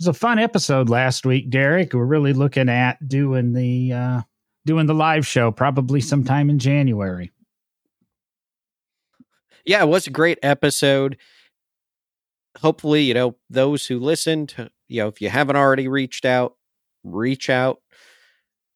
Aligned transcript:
was 0.00 0.08
a 0.08 0.14
fun 0.14 0.38
episode 0.38 0.88
last 0.88 1.26
week, 1.26 1.50
Derek. 1.50 1.92
We're 1.92 2.06
really 2.06 2.32
looking 2.32 2.70
at 2.70 3.06
doing 3.06 3.52
the 3.52 3.92
uh, 3.92 4.20
doing 4.64 4.86
the 4.86 4.94
live 4.94 5.26
show 5.26 5.52
probably 5.52 6.00
sometime 6.00 6.48
in 6.48 6.58
January. 6.58 7.32
Yeah, 9.66 9.82
it 9.82 9.88
was 9.88 10.06
a 10.06 10.10
great 10.10 10.38
episode. 10.42 11.18
Hopefully, 12.62 13.02
you 13.02 13.12
know, 13.12 13.36
those 13.50 13.86
who 13.86 13.98
listened, 14.00 14.70
you 14.88 15.02
know, 15.02 15.08
if 15.08 15.20
you 15.20 15.28
haven't 15.28 15.56
already 15.56 15.86
reached 15.86 16.24
out, 16.24 16.56
reach 17.04 17.50
out, 17.50 17.82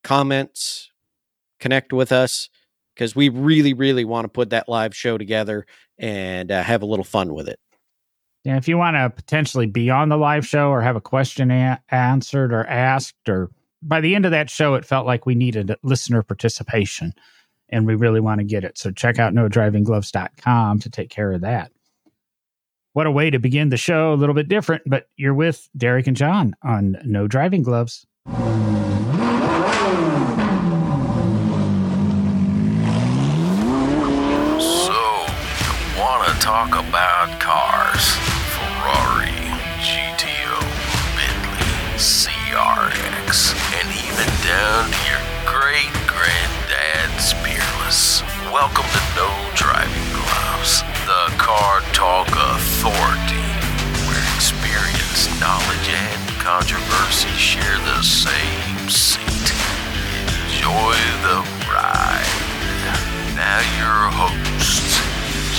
comments, 0.03 0.91
connect 1.59 1.95
with 1.95 2.13
us 2.13 2.51
because 2.95 3.17
we 3.17 3.31
really, 3.31 3.73
really 3.73 4.05
want 4.05 4.27
to 4.27 4.29
put 4.29 4.51
that 4.51 4.69
live 4.69 4.95
show 4.95 5.17
together 5.17 5.65
and 5.99 6.53
uh, 6.53 6.63
have 6.63 6.83
a 6.83 6.87
little 6.87 7.05
fun 7.05 7.33
with 7.33 7.49
it. 7.49 7.59
Yeah, 8.45 8.57
if 8.59 8.69
you 8.69 8.77
want 8.77 8.97
to 8.97 9.09
potentially 9.09 9.67
be 9.67 9.89
on 9.89 10.11
the 10.11 10.19
live 10.19 10.47
show 10.47 10.69
or 10.69 10.83
have 10.83 10.97
a 10.97 11.01
question 11.01 11.51
a- 11.51 11.81
answered 11.91 12.53
or 12.53 12.67
asked, 12.67 13.29
or 13.29 13.51
by 13.83 14.01
the 14.03 14.15
end 14.15 14.27
of 14.27 14.33
that 14.33 14.51
show, 14.51 14.75
it 14.75 14.85
felt 14.85 15.07
like 15.07 15.25
we 15.25 15.35
needed 15.35 15.75
listener 15.83 16.23
participation 16.23 17.15
and 17.71 17.87
we 17.87 17.95
really 17.95 18.21
want 18.21 18.41
to 18.41 18.45
get 18.45 18.63
it. 18.63 18.77
So 18.77 18.91
check 18.91 19.19
out 19.19 19.33
nodrivinggloves.com 19.33 20.79
to 20.81 20.91
take 20.91 21.09
care 21.09 21.33
of 21.33 21.41
that. 21.41 21.73
What 22.93 23.07
a 23.07 23.11
way 23.11 23.31
to 23.31 23.39
begin 23.39 23.71
the 23.71 23.77
show, 23.79 24.13
a 24.13 24.15
little 24.15 24.35
bit 24.35 24.49
different, 24.49 24.83
but 24.87 25.09
you're 25.17 25.35
with 25.35 25.69
Derek 25.77 26.07
and 26.07 26.17
John 26.17 26.55
on 26.63 26.99
No 27.05 27.27
Driving 27.27 27.63
Gloves. 27.63 28.07
So, 34.61 34.93
you 34.93 35.99
want 35.99 36.27
to 36.29 36.35
talk 36.41 36.71
about 36.71 36.94
Welcome 48.55 48.85
to 48.85 49.03
No 49.17 49.51
Driving 49.57 50.13
Gloves, 50.13 50.83
the 51.07 51.35
car 51.39 51.81
talk 51.93 52.29
authority, 52.29 53.43
where 54.07 54.35
experience, 54.37 55.27
knowledge, 55.41 55.89
and 55.89 56.29
controversy 56.39 57.31
share 57.31 57.79
the 57.79 58.01
same 58.03 58.89
seat. 58.89 59.51
Enjoy 60.55 60.95
the 61.27 61.43
ride. 61.67 62.31
Now 63.35 63.59
your 63.75 64.13
hosts, 64.15 65.03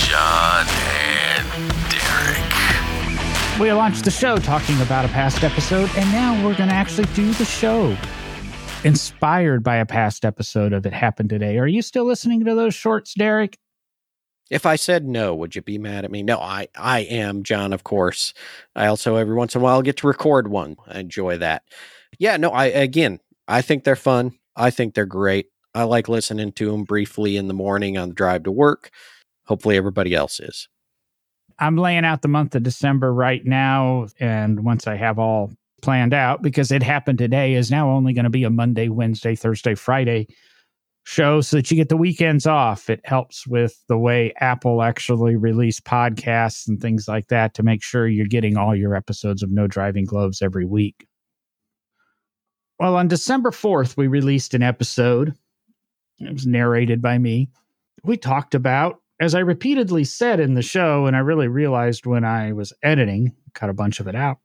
John 0.08 0.64
and 0.88 1.46
Derek. 1.92 3.60
We 3.60 3.70
launched 3.74 4.06
the 4.06 4.10
show 4.10 4.38
talking 4.38 4.80
about 4.80 5.04
a 5.04 5.08
past 5.08 5.44
episode, 5.44 5.90
and 5.98 6.10
now 6.12 6.32
we're 6.42 6.56
going 6.56 6.70
to 6.70 6.74
actually 6.74 7.08
do 7.12 7.30
the 7.34 7.44
show 7.44 7.94
inspired 8.84 9.62
by 9.62 9.76
a 9.76 9.86
past 9.86 10.24
episode 10.24 10.72
of 10.72 10.86
It 10.86 10.92
Happened 10.92 11.30
Today. 11.30 11.58
Are 11.58 11.66
you 11.66 11.82
still 11.82 12.04
listening 12.04 12.44
to 12.44 12.54
those 12.54 12.74
shorts, 12.74 13.14
Derek? 13.14 13.58
If 14.50 14.64
I 14.64 14.76
said 14.76 15.04
no, 15.04 15.34
would 15.34 15.56
you 15.56 15.62
be 15.62 15.78
mad 15.78 16.04
at 16.04 16.10
me? 16.10 16.22
No, 16.22 16.38
I, 16.38 16.68
I 16.76 17.00
am, 17.00 17.42
John, 17.42 17.72
of 17.72 17.82
course. 17.82 18.32
I 18.76 18.86
also 18.86 19.16
every 19.16 19.34
once 19.34 19.54
in 19.54 19.60
a 19.60 19.64
while 19.64 19.82
get 19.82 19.96
to 19.98 20.06
record 20.06 20.48
one. 20.48 20.76
I 20.86 21.00
enjoy 21.00 21.38
that. 21.38 21.62
Yeah, 22.18 22.36
no, 22.36 22.50
I 22.50 22.66
again, 22.66 23.18
I 23.48 23.62
think 23.62 23.84
they're 23.84 23.96
fun. 23.96 24.38
I 24.54 24.70
think 24.70 24.94
they're 24.94 25.04
great. 25.04 25.46
I 25.74 25.82
like 25.82 26.08
listening 26.08 26.52
to 26.52 26.70
them 26.70 26.84
briefly 26.84 27.36
in 27.36 27.48
the 27.48 27.54
morning 27.54 27.98
on 27.98 28.10
the 28.10 28.14
drive 28.14 28.44
to 28.44 28.52
work. 28.52 28.90
Hopefully, 29.46 29.76
everybody 29.76 30.14
else 30.14 30.40
is. 30.40 30.68
I'm 31.58 31.76
laying 31.76 32.04
out 32.04 32.22
the 32.22 32.28
month 32.28 32.54
of 32.54 32.62
December 32.62 33.12
right 33.12 33.44
now. 33.44 34.06
And 34.20 34.64
once 34.64 34.86
I 34.86 34.96
have 34.96 35.18
all 35.18 35.52
planned 35.82 36.14
out, 36.14 36.42
because 36.42 36.72
it 36.72 36.82
happened 36.82 37.18
today, 37.18 37.54
is 37.54 37.70
now 37.70 37.90
only 37.90 38.12
going 38.12 38.24
to 38.24 38.30
be 38.30 38.44
a 38.44 38.50
Monday, 38.50 38.88
Wednesday, 38.88 39.34
Thursday, 39.34 39.74
Friday 39.74 40.26
show 41.04 41.40
so 41.40 41.56
that 41.56 41.70
you 41.70 41.76
get 41.76 41.88
the 41.88 41.96
weekends 41.96 42.46
off. 42.46 42.90
It 42.90 43.00
helps 43.04 43.46
with 43.46 43.80
the 43.88 43.96
way 43.96 44.32
Apple 44.40 44.82
actually 44.82 45.36
release 45.36 45.78
podcasts 45.78 46.66
and 46.66 46.80
things 46.80 47.06
like 47.06 47.28
that 47.28 47.54
to 47.54 47.62
make 47.62 47.82
sure 47.82 48.08
you're 48.08 48.26
getting 48.26 48.56
all 48.56 48.74
your 48.74 48.96
episodes 48.96 49.42
of 49.42 49.52
No 49.52 49.68
Driving 49.68 50.04
Gloves 50.04 50.42
every 50.42 50.64
week. 50.64 51.06
Well, 52.80 52.96
on 52.96 53.08
December 53.08 53.52
4th, 53.52 53.96
we 53.96 54.08
released 54.08 54.52
an 54.52 54.62
episode. 54.62 55.34
It 56.18 56.32
was 56.32 56.46
narrated 56.46 57.00
by 57.00 57.18
me. 57.18 57.50
We 58.02 58.16
talked 58.16 58.54
about 58.54 59.00
as 59.18 59.34
I 59.34 59.40
repeatedly 59.40 60.04
said 60.04 60.40
in 60.40 60.54
the 60.54 60.62
show, 60.62 61.06
and 61.06 61.16
I 61.16 61.20
really 61.20 61.48
realized 61.48 62.06
when 62.06 62.24
I 62.24 62.52
was 62.52 62.72
editing, 62.82 63.34
cut 63.54 63.70
a 63.70 63.74
bunch 63.74 64.00
of 64.00 64.08
it 64.08 64.14
out, 64.14 64.38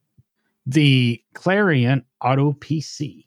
the 0.66 1.22
Clarion 1.34 2.04
Auto 2.20 2.52
PC, 2.52 3.26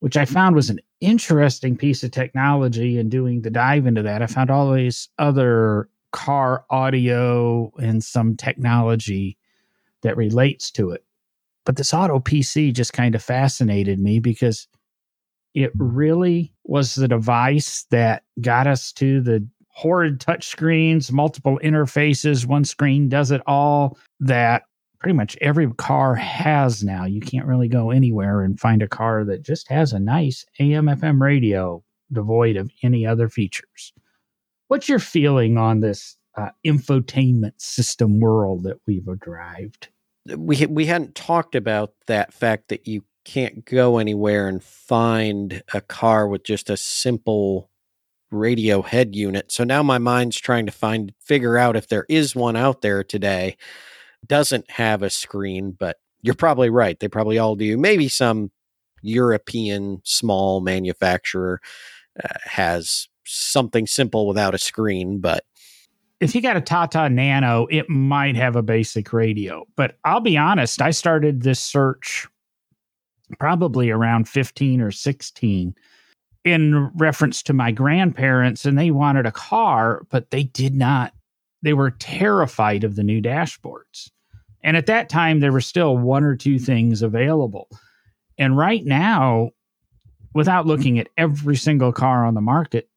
which 0.00 0.16
I 0.16 0.24
found 0.24 0.54
was 0.54 0.70
an 0.70 0.80
interesting 1.00 1.76
piece 1.76 2.02
of 2.02 2.10
technology. 2.10 2.98
And 2.98 3.10
doing 3.10 3.42
the 3.42 3.50
dive 3.50 3.86
into 3.86 4.02
that, 4.02 4.22
I 4.22 4.26
found 4.26 4.50
all 4.50 4.72
these 4.72 5.08
other 5.18 5.88
car 6.12 6.64
audio 6.70 7.72
and 7.78 8.02
some 8.02 8.36
technology 8.36 9.36
that 10.02 10.16
relates 10.16 10.70
to 10.72 10.90
it. 10.90 11.04
But 11.64 11.76
this 11.76 11.92
Auto 11.92 12.20
PC 12.20 12.72
just 12.72 12.92
kind 12.92 13.14
of 13.14 13.22
fascinated 13.22 13.98
me 13.98 14.20
because 14.20 14.68
it 15.54 15.72
really 15.74 16.52
was 16.64 16.94
the 16.94 17.08
device 17.08 17.86
that 17.90 18.22
got 18.40 18.66
us 18.66 18.92
to 18.92 19.20
the 19.20 19.46
horrid 19.68 20.20
touch 20.20 20.46
screens, 20.48 21.10
multiple 21.10 21.58
interfaces, 21.62 22.46
one 22.46 22.64
screen 22.64 23.08
does 23.08 23.30
it 23.30 23.42
all 23.46 23.98
that 24.20 24.62
pretty 24.98 25.14
much 25.14 25.36
every 25.40 25.70
car 25.74 26.14
has 26.14 26.82
now. 26.82 27.04
You 27.04 27.20
can't 27.20 27.46
really 27.46 27.68
go 27.68 27.90
anywhere 27.90 28.42
and 28.42 28.58
find 28.58 28.82
a 28.82 28.88
car 28.88 29.24
that 29.24 29.42
just 29.42 29.68
has 29.68 29.92
a 29.92 29.98
nice 29.98 30.44
AM 30.58 30.86
FM 30.86 31.20
radio 31.20 31.82
devoid 32.12 32.56
of 32.56 32.70
any 32.82 33.06
other 33.06 33.28
features. 33.28 33.92
What's 34.68 34.88
your 34.88 34.98
feeling 34.98 35.58
on 35.58 35.80
this 35.80 36.16
uh, 36.36 36.50
infotainment 36.64 37.60
system 37.60 38.20
world 38.20 38.64
that 38.64 38.80
we've 38.86 39.08
arrived? 39.08 39.88
We 40.36 40.66
we 40.66 40.86
hadn't 40.86 41.14
talked 41.14 41.54
about 41.54 41.94
that 42.06 42.34
fact 42.34 42.68
that 42.68 42.88
you 42.88 43.04
can't 43.24 43.64
go 43.64 43.98
anywhere 43.98 44.48
and 44.48 44.62
find 44.62 45.62
a 45.72 45.80
car 45.80 46.28
with 46.28 46.44
just 46.44 46.70
a 46.70 46.76
simple 46.76 47.70
radio 48.30 48.82
head 48.82 49.14
unit. 49.14 49.52
So 49.52 49.64
now 49.64 49.82
my 49.82 49.98
mind's 49.98 50.38
trying 50.38 50.66
to 50.66 50.72
find 50.72 51.12
figure 51.20 51.56
out 51.56 51.76
if 51.76 51.88
there 51.88 52.06
is 52.08 52.34
one 52.34 52.56
out 52.56 52.82
there 52.82 53.04
today. 53.04 53.56
Doesn't 54.26 54.70
have 54.70 55.02
a 55.02 55.10
screen, 55.10 55.72
but 55.72 55.96
you're 56.22 56.34
probably 56.34 56.70
right. 56.70 56.98
They 56.98 57.08
probably 57.08 57.38
all 57.38 57.56
do. 57.56 57.76
Maybe 57.76 58.08
some 58.08 58.50
European 59.02 60.00
small 60.04 60.60
manufacturer 60.60 61.60
uh, 62.22 62.28
has 62.44 63.08
something 63.24 63.86
simple 63.86 64.26
without 64.26 64.54
a 64.54 64.58
screen, 64.58 65.20
but 65.20 65.44
if 66.18 66.34
you 66.34 66.40
got 66.40 66.56
a 66.56 66.62
Tata 66.62 67.10
Nano, 67.10 67.66
it 67.70 67.90
might 67.90 68.36
have 68.36 68.56
a 68.56 68.62
basic 68.62 69.12
radio. 69.12 69.66
But 69.76 69.98
I'll 70.04 70.20
be 70.20 70.38
honest, 70.38 70.80
I 70.80 70.90
started 70.90 71.42
this 71.42 71.60
search 71.60 72.26
probably 73.38 73.90
around 73.90 74.28
15 74.28 74.80
or 74.80 74.90
16 74.90 75.74
in 76.44 76.90
reference 76.94 77.42
to 77.42 77.52
my 77.52 77.72
grandparents 77.72 78.64
and 78.64 78.78
they 78.78 78.92
wanted 78.92 79.26
a 79.26 79.32
car 79.32 80.06
but 80.10 80.30
they 80.30 80.44
did 80.44 80.76
not 80.76 81.12
they 81.62 81.72
were 81.72 81.90
terrified 81.90 82.84
of 82.84 82.94
the 82.94 83.02
new 83.02 83.20
dashboards 83.20 84.10
and 84.66 84.76
at 84.76 84.84
that 84.86 85.08
time 85.08 85.40
there 85.40 85.52
were 85.52 85.60
still 85.62 85.96
one 85.96 86.24
or 86.24 86.36
two 86.36 86.58
things 86.58 87.00
available 87.00 87.68
and 88.36 88.58
right 88.58 88.84
now 88.84 89.48
without 90.34 90.66
looking 90.66 90.98
at 90.98 91.08
every 91.16 91.56
single 91.56 91.92
car 91.92 92.26
on 92.26 92.34
the 92.34 92.40
market 92.42 92.90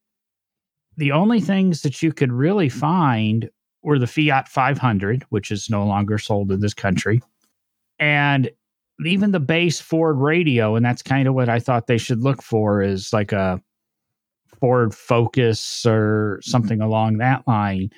the 0.98 1.14
only 1.14 1.40
things 1.40 1.84
that 1.84 2.04
you 2.04 2.12
could 2.12 2.34
really 2.34 2.68
find 2.68 3.50
were 3.84 3.98
the 3.98 4.08
fiat 4.08 4.50
500 4.50 5.24
which 5.30 5.50
is 5.50 5.70
no 5.70 5.86
longer 5.86 6.18
sold 6.18 6.52
in 6.52 6.60
this 6.60 6.74
country 6.74 7.22
and 8.00 8.50
even 9.06 9.32
the 9.32 9.40
base 9.40 9.80
Ford 9.80 10.18
radio, 10.18 10.76
and 10.76 10.86
that's 10.86 11.02
kind 11.02 11.28
of 11.28 11.34
what 11.34 11.50
I 11.50 11.60
thought 11.60 11.88
they 11.88 11.98
should 11.98 12.22
look 12.22 12.42
for 12.42 12.82
is 12.82 13.14
like 13.14 13.32
a 13.32 13.62
Ford 14.60 14.94
Focus 14.94 15.86
or 15.86 16.40
something 16.42 16.82
along 16.82 17.18
that 17.18 17.48
line. 17.48 17.90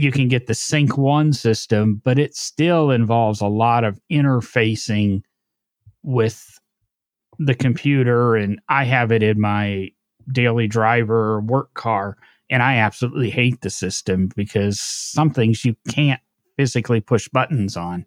You 0.00 0.10
can 0.10 0.28
get 0.28 0.46
the 0.46 0.54
Sync 0.54 0.96
One 0.96 1.34
system, 1.34 2.00
but 2.02 2.18
it 2.18 2.34
still 2.34 2.90
involves 2.90 3.42
a 3.42 3.48
lot 3.48 3.84
of 3.84 4.00
interfacing 4.10 5.20
with 6.02 6.58
the 7.38 7.54
computer. 7.54 8.34
And 8.34 8.58
I 8.70 8.84
have 8.84 9.12
it 9.12 9.22
in 9.22 9.38
my 9.38 9.90
daily 10.32 10.66
driver 10.68 11.40
work 11.40 11.74
car, 11.74 12.16
and 12.48 12.62
I 12.62 12.76
absolutely 12.76 13.28
hate 13.28 13.60
the 13.60 13.68
system 13.68 14.30
because 14.34 14.80
some 14.80 15.30
things 15.30 15.66
you 15.66 15.76
can't 15.88 16.22
physically 16.56 17.02
push 17.02 17.28
buttons 17.28 17.76
on. 17.76 18.06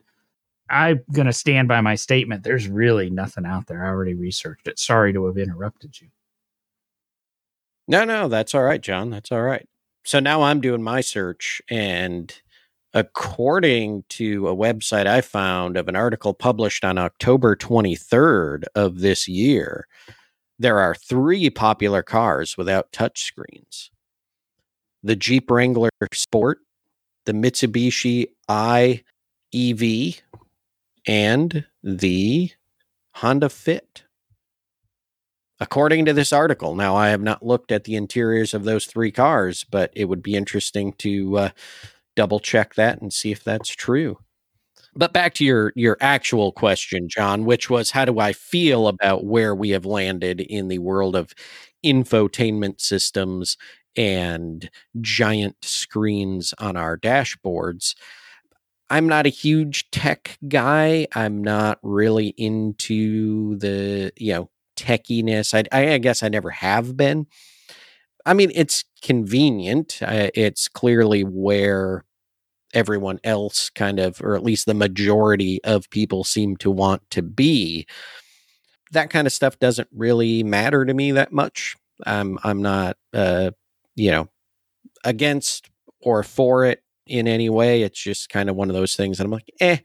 I'm 0.72 1.02
going 1.12 1.28
to 1.28 1.34
stand 1.34 1.68
by 1.68 1.82
my 1.82 1.94
statement. 1.94 2.44
There's 2.44 2.68
really 2.68 3.12
nothing 3.12 3.46
out 3.46 3.68
there. 3.68 3.86
I 3.86 3.90
already 3.90 4.16
researched 4.16 4.68
it. 4.68 4.80
Sorry 4.80 5.14
to 5.14 5.28
have 5.28 5.38
interrupted 5.38 6.02
you. 6.02 6.08
No, 7.88 8.04
no, 8.04 8.30
that's 8.30 8.56
all 8.56 8.64
right, 8.64 8.82
John. 8.82 9.12
That's 9.12 9.32
all 9.32 9.44
right. 9.44 9.68
So 10.06 10.20
now 10.20 10.44
I'm 10.44 10.62
doing 10.62 10.84
my 10.84 11.02
search 11.02 11.62
and 11.70 12.34
according 12.94 14.04
to 14.10 14.48
a 14.48 14.56
website 14.56 15.08
I 15.08 15.22
found 15.22 15.78
of 15.78 15.88
an 15.88 15.96
article 15.96 16.34
published 16.34 16.86
on 16.86 16.98
October 16.98 17.56
23rd 17.56 18.66
of 18.76 19.00
this 19.00 19.28
year, 19.28 19.88
there 20.60 20.80
are 20.80 20.94
three 20.94 21.50
popular 21.50 22.04
cars 22.04 22.58
without 22.58 22.92
touchscreens 22.92 23.90
the 25.06 25.16
Jeep 25.18 25.52
Wrangler 25.52 25.90
Sport, 26.14 26.60
the 27.26 27.34
Mitsubishi 27.34 28.28
i 28.48 29.04
EV, 29.54 30.22
and 31.06 31.66
the 31.84 32.52
Honda 33.16 33.50
Fit. 33.50 34.06
According 35.64 36.04
to 36.06 36.14
this 36.14 36.34
article, 36.34 36.76
now 36.76 36.94
I 36.98 37.08
have 37.08 37.22
not 37.22 37.46
looked 37.46 37.72
at 37.72 37.86
the 37.86 37.96
interiors 37.96 38.54
of 38.54 38.66
those 38.66 38.86
three 38.86 39.14
cars, 39.14 39.64
but 39.64 39.92
it 39.96 40.06
would 40.06 40.22
be 40.22 40.36
interesting 40.36 40.92
to 40.98 41.38
uh, 41.38 41.50
double 42.18 42.42
check 42.42 42.74
that 42.76 43.02
and 43.02 43.14
see 43.14 43.32
if 43.32 43.46
that's 43.46 43.70
true. 43.70 44.18
But 44.94 45.14
back 45.14 45.34
to 45.36 45.46
your 45.46 45.72
your 45.78 45.96
actual 46.02 46.52
question, 46.52 47.08
John, 47.08 47.46
which 47.46 47.70
was 47.70 47.92
how 47.92 48.04
do 48.04 48.20
I 48.20 48.34
feel 48.34 48.90
about 48.90 49.24
where 49.24 49.56
we 49.56 49.70
have 49.70 49.86
landed 49.86 50.42
in 50.42 50.68
the 50.68 50.80
world 50.80 51.16
of 51.16 51.34
infotainment 51.86 52.82
systems 52.82 53.56
and 53.96 54.70
giant 55.00 55.56
screens 55.62 56.54
on 56.60 56.76
our 56.76 56.98
dashboards? 56.98 57.96
I'm 58.90 59.08
not 59.08 59.26
a 59.26 59.30
huge 59.30 59.90
tech 59.92 60.38
guy. 60.50 61.08
I'm 61.16 61.42
not 61.42 61.80
really 61.84 62.28
into 62.38 63.58
the, 63.58 64.12
you 64.18 64.34
know, 64.34 64.50
techiness. 64.84 65.54
I, 65.54 65.94
I 65.94 65.98
guess 65.98 66.24
I 66.24 66.30
never 66.30 66.50
have 66.50 66.98
been. 66.98 67.28
I 68.26 68.34
mean, 68.34 68.52
it's 68.56 68.86
convenient. 69.02 70.00
Uh, 70.02 70.30
it's 70.34 70.68
clearly 70.68 71.24
where 71.24 72.06
everyone 72.74 73.20
else 73.24 73.70
kind 73.70 74.00
of, 74.00 74.22
or 74.22 74.36
at 74.36 74.44
least 74.44 74.66
the 74.66 74.74
majority 74.74 75.64
of 75.64 75.90
people 75.90 76.24
seem 76.24 76.58
to 76.58 76.72
want 76.72 77.08
to 77.12 77.22
be. 77.22 77.86
That 78.92 79.10
kind 79.10 79.28
of 79.28 79.34
stuff 79.34 79.60
doesn't 79.60 79.90
really 79.94 80.44
matter 80.44 80.86
to 80.86 80.94
me 80.94 81.12
that 81.14 81.32
much. 81.32 81.76
I'm 82.06 82.40
I'm 82.44 82.62
not 82.62 82.98
uh, 83.14 83.52
you 83.96 84.12
know, 84.12 84.30
against 85.04 85.70
or 86.02 86.24
for 86.24 86.66
it 86.66 86.84
in 87.06 87.28
any 87.28 87.50
way. 87.50 87.82
It's 87.84 88.02
just 88.02 88.30
kind 88.30 88.50
of 88.50 88.56
one 88.56 88.70
of 88.70 88.76
those 88.76 88.96
things 88.96 89.18
that 89.18 89.26
I'm 89.26 89.32
like, 89.32 89.52
eh, 89.60 89.78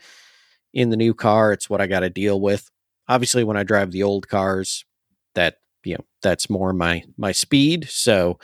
in 0.73 0.91
the 0.91 0.97
new 0.97 1.15
car, 1.15 1.53
it's 1.53 1.71
what 1.71 1.81
I 1.81 1.87
got 1.87 2.01
to 2.01 2.11
deal 2.11 2.41
with. 2.41 2.71
Obviously, 3.09 3.45
when 3.45 3.57
I 3.57 3.63
drive 3.63 3.91
the 3.91 4.03
old 4.03 4.29
cars, 4.29 4.85
that 5.35 5.59
you 5.85 5.95
know, 5.95 6.05
that's 6.23 6.51
more 6.51 6.73
my 6.73 7.05
my 7.17 7.33
speed. 7.33 7.89
So 7.89 8.39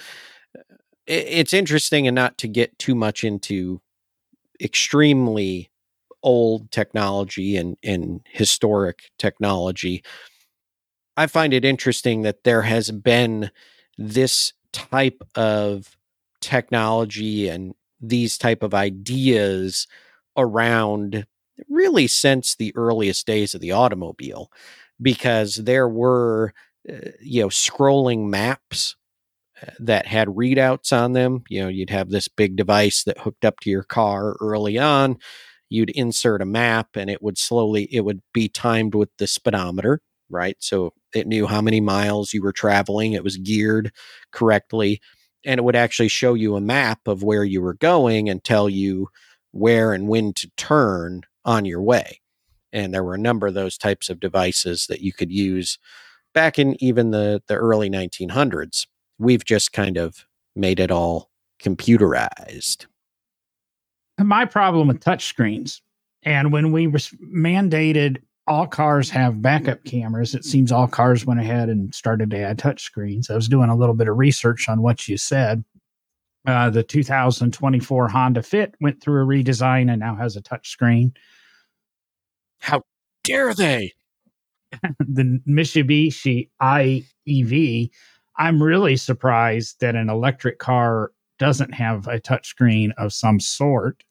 it's 1.06 1.52
interesting, 1.52 2.06
and 2.06 2.14
not 2.14 2.38
to 2.38 2.48
get 2.48 2.78
too 2.78 2.94
much 2.94 3.25
into 3.25 3.81
extremely 4.60 5.70
old 6.22 6.70
technology 6.70 7.56
and, 7.56 7.76
and 7.84 8.20
historic 8.31 9.10
technology. 9.19 10.02
I 11.16 11.26
find 11.26 11.52
it 11.52 11.64
interesting 11.64 12.22
that 12.22 12.44
there 12.44 12.62
has 12.62 12.90
been 12.90 13.50
this 13.98 14.54
type 14.72 15.22
of 15.34 15.96
technology 16.40 17.48
and 17.48 17.75
these 18.00 18.38
type 18.38 18.62
of 18.62 18.75
ideas 18.75 19.86
around 20.36 21.26
really 21.69 22.06
since 22.06 22.56
the 22.56 22.75
earliest 22.75 23.26
days 23.26 23.54
of 23.54 23.60
the 23.60 23.70
automobile 23.70 24.50
because 25.00 25.56
there 25.56 25.88
were 25.88 26.52
uh, 26.90 27.10
you 27.20 27.42
know 27.42 27.48
scrolling 27.48 28.28
maps 28.28 28.96
that 29.78 30.06
had 30.06 30.28
readouts 30.28 30.92
on 30.92 31.12
them. 31.12 31.44
You 31.48 31.62
know, 31.62 31.69
you'd 31.69 31.90
have 31.90 32.10
this 32.10 32.28
big 32.28 32.56
device 32.56 33.04
that 33.04 33.19
hooked 33.19 33.44
up 33.44 33.60
to 33.60 33.70
your 33.70 33.82
car 33.82 34.36
early 34.40 34.78
on. 34.78 35.19
You'd 35.70 35.90
insert 35.90 36.42
a 36.42 36.46
map 36.46 36.88
and 36.94 37.10
it 37.10 37.22
would 37.22 37.38
slowly, 37.38 37.88
it 37.90 38.02
would 38.02 38.20
be 38.32 38.48
timed 38.48 38.94
with 38.94 39.10
the 39.19 39.26
speedometer, 39.26 40.00
right? 40.28 40.56
So 40.60 40.92
it 41.14 41.26
knew 41.26 41.46
how 41.46 41.60
many 41.60 41.81
miles 41.81 42.32
you 42.32 42.42
were 42.42 42.52
traveling. 42.52 43.12
It 43.12 43.25
was 43.25 43.36
geared 43.36 43.92
correctly. 44.32 45.00
And 45.44 45.58
it 45.58 45.64
would 45.64 45.76
actually 45.76 46.08
show 46.08 46.34
you 46.34 46.56
a 46.56 46.60
map 46.60 47.00
of 47.06 47.22
where 47.22 47.44
you 47.44 47.60
were 47.60 47.75
going 47.75 48.28
and 48.28 48.42
tell 48.42 48.69
you 48.69 49.08
where 49.52 49.92
and 49.92 50.08
when 50.08 50.32
to 50.34 50.50
turn 50.56 51.22
on 51.44 51.64
your 51.64 51.82
way. 51.82 52.20
And 52.72 52.92
there 52.92 53.04
were 53.04 53.14
a 53.14 53.19
number 53.19 53.46
of 53.46 53.54
those 53.54 53.78
types 53.78 54.08
of 54.08 54.20
devices 54.20 54.86
that 54.88 55.00
you 55.00 55.12
could 55.12 55.31
use 55.31 55.78
back 56.34 56.58
in 56.58 56.76
even 56.82 57.10
the, 57.10 57.42
the 57.48 57.54
early 57.54 57.88
1900s 57.88 58.86
we've 59.19 59.44
just 59.44 59.72
kind 59.72 59.96
of 59.96 60.26
made 60.56 60.81
it 60.81 60.90
all 60.90 61.31
computerized. 61.62 62.86
My 64.19 64.44
problem 64.44 64.88
with 64.88 65.00
touchscreens, 65.00 65.81
and 66.22 66.52
when 66.52 66.72
we 66.72 66.86
res- 66.86 67.14
mandated 67.22 68.19
all 68.46 68.66
cars 68.66 69.10
have 69.10 69.42
backup 69.42 69.84
cameras, 69.84 70.34
it 70.34 70.44
seems 70.44 70.70
all 70.70 70.86
cars 70.86 71.25
went 71.25 71.40
ahead 71.40 71.69
and 71.69 71.94
started 71.94 72.31
to 72.31 72.38
add 72.38 72.58
touchscreens. 72.58 73.31
I 73.31 73.34
was 73.34 73.48
doing 73.48 73.70
a 73.70 73.76
little 73.76 73.94
bit 73.94 74.08
of 74.08 74.19
research 74.19 74.69
on 74.69 74.82
what 74.82 75.08
you 75.08 75.16
said. 75.16 75.64
Uh, 76.46 76.69
the 76.69 76.82
2024 76.82 78.08
Honda 78.08 78.42
Fit 78.42 78.75
went 78.81 79.02
through 79.02 79.22
a 79.22 79.26
redesign 79.26 79.90
and 79.90 80.00
now 80.00 80.14
has 80.14 80.36
a 80.36 80.42
touchscreen. 80.42 81.12
How 82.60 82.82
dare 83.25 83.54
they? 83.54 83.92
the 85.00 85.41
Mitsubishi 85.49 86.49
IEV 86.61 87.91
I'm 88.37 88.62
really 88.62 88.97
surprised 88.97 89.81
that 89.81 89.94
an 89.94 90.11
electric 90.11 90.59
car 90.59 91.12
doesn't 91.38 91.73
have 91.75 92.06
a 92.06 92.21
touchscreen 92.21 92.91
of 92.99 93.12
some 93.12 93.41
sort. 93.41 94.03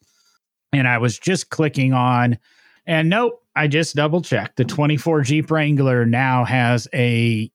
And 0.71 0.87
I 0.87 0.97
was 0.97 1.19
just 1.19 1.49
clicking 1.49 1.93
on, 1.93 2.37
and 2.85 3.09
nope, 3.09 3.43
I 3.55 3.67
just 3.67 3.95
double 3.95 4.21
checked. 4.21 4.57
The 4.57 4.65
24 4.65 5.21
Jeep 5.21 5.51
Wrangler 5.51 6.05
now 6.05 6.45
has 6.45 6.87
a 6.93 7.51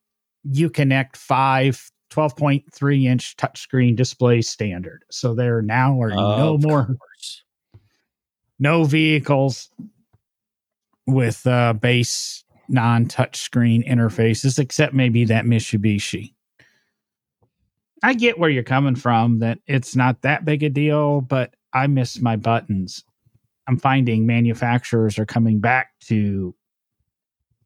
Uconnect 0.46 1.16
5 1.16 1.90
12.3 2.10 3.04
inch 3.04 3.36
touchscreen 3.36 3.94
display 3.94 4.40
standard. 4.40 5.04
So 5.10 5.34
there 5.34 5.60
now 5.60 6.00
are 6.00 6.10
no 6.10 6.56
more 6.58 6.86
course. 6.86 7.42
no 8.58 8.84
vehicles 8.84 9.68
with 11.06 11.46
uh, 11.46 11.74
base 11.74 12.44
non 12.68 13.06
touchscreen 13.06 13.86
interfaces, 13.88 14.58
except 14.58 14.94
maybe 14.94 15.24
that 15.24 15.44
Mitsubishi. 15.44 16.34
I 18.02 18.14
get 18.14 18.38
where 18.38 18.50
you're 18.50 18.62
coming 18.62 18.94
from 18.94 19.40
that 19.40 19.58
it's 19.66 19.96
not 19.96 20.22
that 20.22 20.44
big 20.44 20.62
a 20.62 20.70
deal, 20.70 21.20
but 21.20 21.54
I 21.72 21.86
miss 21.86 22.20
my 22.20 22.36
buttons. 22.36 23.04
I'm 23.66 23.78
finding 23.78 24.26
manufacturers 24.26 25.18
are 25.18 25.26
coming 25.26 25.60
back 25.60 25.90
to 26.04 26.54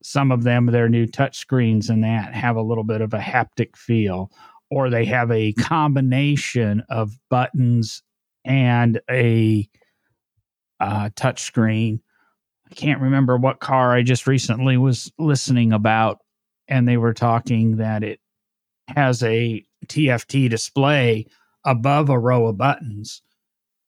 some 0.03 0.33
of 0.33 0.43
them, 0.43 0.67
their 0.67 0.89
new 0.89 1.07
touch 1.07 1.39
screens 1.39 1.89
and 1.89 2.03
that 2.03 2.35
have 2.35 2.57
a 2.57 2.63
little 2.63 2.85
bit 2.85 3.01
of 3.01 3.15
a 3.15 3.19
haptic 3.19 3.77
feel, 3.77 4.33
or 4.71 4.91
they 4.91 5.05
have 5.05 5.31
a 5.31 5.53
combination 5.55 6.83
of 6.89 7.19
buttons 7.31 8.03
and 8.45 9.01
a 9.11 9.69
uh, 10.81 11.11
touch 11.15 11.43
screen. 11.43 12.01
I 12.73 12.75
can't 12.75 13.03
remember 13.03 13.37
what 13.37 13.61
car 13.61 13.95
I 13.95 14.03
just 14.03 14.27
recently 14.27 14.79
was 14.79 15.13
listening 15.19 15.75
about, 15.75 16.21
and 16.69 16.89
they 16.89 16.97
were 16.97 17.13
talking 17.13 17.77
that 17.77 18.03
it 18.03 18.19
has 18.89 19.23
a 19.23 19.63
TFT 19.89 20.49
display 20.49 21.27
above 21.67 22.09
a 22.09 22.19
row 22.19 22.47
of 22.47 22.57
buttons 22.57 23.21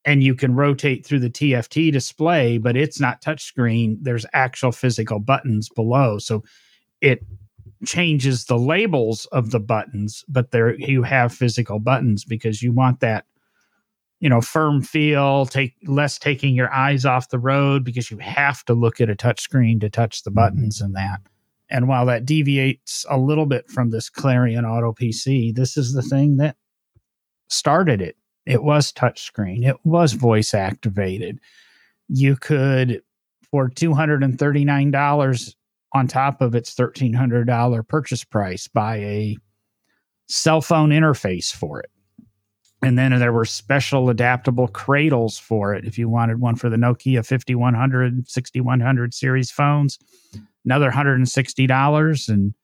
and 0.05 0.23
you 0.23 0.35
can 0.35 0.55
rotate 0.55 1.07
through 1.07 1.21
the 1.21 1.31
TFT 1.31 1.91
display, 1.91 2.59
but 2.59 2.77
it's 2.77 3.01
not 3.01 3.23
touchscreen. 3.23 3.97
There's 4.03 4.27
actual 4.35 4.71
physical 4.71 5.19
buttons 5.19 5.71
below. 5.71 6.19
So 6.19 6.45
it 7.01 7.25
changes 7.87 8.45
the 8.45 8.59
labels 8.59 9.25
of 9.33 9.51
the 9.51 9.61
buttons, 9.61 10.27
but 10.29 10.51
there 10.51 10.75
you 10.75 11.05
have 11.05 11.33
physical 11.33 11.79
buttons 11.79 12.27
because 12.27 12.63
you 12.63 12.71
want 12.71 13.01
that, 13.01 13.25
you 14.21 14.29
know, 14.29 14.41
firm 14.41 14.81
feel, 14.81 15.47
take 15.47 15.75
less 15.87 16.19
taking 16.19 16.55
your 16.55 16.73
eyes 16.73 17.05
off 17.05 17.29
the 17.29 17.39
road 17.39 17.85
because 17.85 18.11
you 18.11 18.19
have 18.19 18.65
to 18.65 18.75
look 18.75 19.01
at 19.01 19.11
a 19.11 19.15
touchscreen 19.15 19.81
to 19.81 19.91
touch 19.91 20.23
the 20.23 20.31
mm-hmm. 20.31 20.37
buttons 20.37 20.81
and 20.81 20.95
that. 20.95 21.21
And 21.71 21.89
while 21.89 22.07
that 22.07 22.25
deviates 22.25 23.05
a 23.09 23.19
little 23.19 23.47
bit 23.47 23.71
from 23.71 23.91
this 23.91 24.09
Clarion 24.09 24.65
Auto 24.65 24.93
PC, 24.93 25.55
this 25.55 25.77
is 25.77 25.93
the 25.93 26.03
thing 26.03 26.37
that 26.37 26.57
started 27.49 28.01
it. 28.01 28.17
It 28.47 28.63
was 28.63 28.93
touchscreen, 28.93 29.67
it 29.67 29.77
was 29.85 30.13
voice 30.13 30.55
activated. 30.55 31.41
You 32.09 32.37
could, 32.37 33.03
for 33.51 33.71
$239 33.71 35.55
on 35.95 36.07
top 36.07 36.43
of 36.43 36.55
its 36.55 36.75
$1,300 36.75 37.89
purchase 37.89 38.25
price, 38.25 38.69
buy 38.69 38.97
a 38.97 39.37
cell 40.29 40.61
phone 40.61 40.91
interface 40.91 41.53
for 41.53 41.81
it. 41.81 41.91
And 42.83 42.99
then 42.99 43.19
there 43.19 43.33
were 43.33 43.47
special 43.47 44.11
adaptable 44.11 44.69
cradles 44.69 45.39
for 45.39 45.75
it 45.75 45.87
if 45.87 45.97
you 45.97 46.09
wanted 46.09 46.41
one 46.41 46.57
for 46.57 46.69
the 46.69 46.77
Nokia 46.77 47.25
5100, 47.25 48.29
6100 48.29 49.15
series 49.15 49.51
phones 49.51 49.99
another 50.65 50.91
$160 50.91 52.29
and 52.29 52.55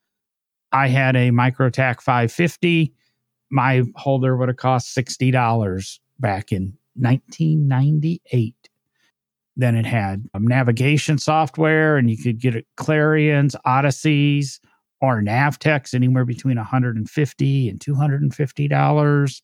I 0.73 0.89
had 0.89 1.17
a 1.17 1.31
Microtac 1.31 2.01
550. 2.01 2.93
My 3.51 3.83
holder 3.97 4.37
would 4.37 4.49
have 4.49 4.57
cost 4.57 4.97
$60 4.97 5.99
back 6.21 6.53
in 6.53 6.75
1998. 6.95 8.55
Then 9.57 9.75
it 9.75 9.85
had 9.85 10.25
um, 10.33 10.47
navigation 10.47 11.19
software, 11.19 11.97
and 11.97 12.09
you 12.09 12.17
could 12.17 12.41
get 12.41 12.55
it 12.55 12.67
Clarions, 12.77 13.57
Odysseys, 13.67 14.61
or 15.01 15.21
Navtex 15.21 15.93
anywhere 15.93 16.25
between 16.25 16.57
150 16.57 17.69
and 17.69 17.81
250 17.81 18.69
dollars. 18.69 19.43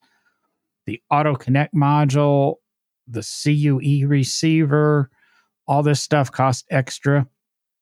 The 0.87 1.00
Auto 1.11 1.35
Connect 1.35 1.75
module, 1.75 2.57
the 3.09 3.23
CUE 3.23 4.07
receiver, 4.07 5.11
all 5.66 5.83
this 5.83 6.00
stuff 6.00 6.31
cost 6.31 6.64
extra. 6.71 7.26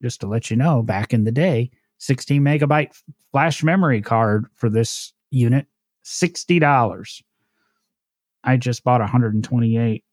Just 0.03 0.21
to 0.21 0.27
let 0.27 0.51
you 0.51 0.57
know, 0.57 0.83
back 0.83 1.15
in 1.15 1.25
the 1.25 1.33
day, 1.33 1.71
16 1.99 2.43
megabyte 2.43 2.91
flash 3.33 3.63
memory 3.63 4.03
card 4.03 4.47
for 4.55 4.69
this 4.69 5.13
unit, 5.31 5.67
$60. 6.05 7.23
I 8.43 8.57
just 8.57 8.85
bought 8.85 9.01
a 9.01 9.05
128 9.05 10.05